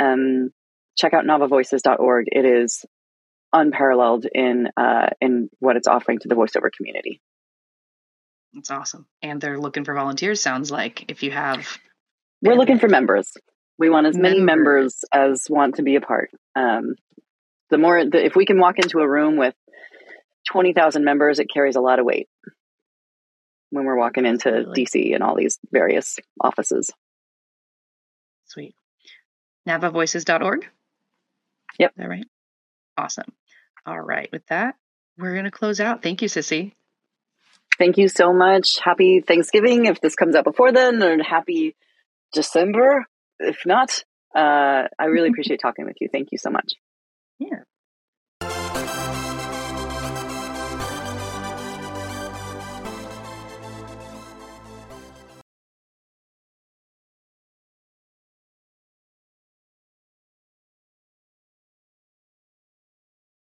Um, 0.00 0.50
check 0.96 1.14
out 1.14 1.24
navavoices.org 1.24 2.26
It 2.30 2.44
is 2.44 2.84
unparalleled 3.52 4.26
in 4.32 4.68
uh, 4.76 5.10
in 5.20 5.50
what 5.58 5.76
it's 5.76 5.86
offering 5.86 6.18
to 6.20 6.28
the 6.28 6.34
voiceover 6.34 6.70
community. 6.74 7.20
That's 8.54 8.70
awesome. 8.70 9.06
And 9.22 9.40
they're 9.40 9.58
looking 9.58 9.84
for 9.84 9.94
volunteers. 9.94 10.40
Sounds 10.40 10.70
like 10.70 11.06
if 11.08 11.22
you 11.22 11.30
have, 11.30 11.78
we're 12.42 12.54
looking 12.54 12.78
for 12.78 12.88
members. 12.88 13.32
We 13.82 13.90
want 13.90 14.06
as 14.06 14.16
many 14.16 14.38
members, 14.38 15.02
members 15.10 15.40
as 15.42 15.50
want 15.50 15.74
to 15.74 15.82
be 15.82 15.96
a 15.96 16.00
part. 16.00 16.30
Um, 16.54 16.94
the 17.68 17.78
more, 17.78 18.04
the, 18.04 18.24
if 18.24 18.36
we 18.36 18.46
can 18.46 18.60
walk 18.60 18.78
into 18.78 19.00
a 19.00 19.08
room 19.08 19.36
with 19.36 19.56
twenty 20.48 20.72
thousand 20.72 21.04
members, 21.04 21.40
it 21.40 21.48
carries 21.52 21.74
a 21.74 21.80
lot 21.80 21.98
of 21.98 22.04
weight 22.04 22.28
when 23.70 23.84
we're 23.84 23.98
walking 23.98 24.24
into 24.24 24.50
Absolutely. 24.50 24.84
DC 24.84 25.14
and 25.16 25.24
all 25.24 25.34
these 25.34 25.58
various 25.72 26.20
offices. 26.40 26.92
Sweet. 28.44 28.76
NavaVoices.org? 29.68 30.68
Yep. 31.80 31.92
That 31.96 32.08
right? 32.08 32.26
Awesome. 32.96 33.32
All 33.84 34.00
right. 34.00 34.28
With 34.30 34.46
that, 34.46 34.76
we're 35.18 35.32
going 35.32 35.44
to 35.46 35.50
close 35.50 35.80
out. 35.80 36.04
Thank 36.04 36.22
you, 36.22 36.28
Cissy. 36.28 36.76
Thank 37.78 37.98
you 37.98 38.06
so 38.06 38.32
much. 38.32 38.78
Happy 38.78 39.24
Thanksgiving 39.26 39.86
if 39.86 40.00
this 40.00 40.14
comes 40.14 40.36
out 40.36 40.44
before 40.44 40.70
then, 40.70 41.02
and 41.02 41.20
happy 41.20 41.74
December 42.32 43.06
if 43.42 43.58
not. 43.66 44.02
Uh, 44.34 44.88
I 44.98 45.04
really 45.06 45.28
appreciate 45.30 45.60
talking 45.60 45.84
with 45.84 45.96
you. 46.00 46.08
Thank 46.10 46.28
you 46.32 46.38
so 46.38 46.50
much. 46.50 46.74
Yeah. 47.38 47.60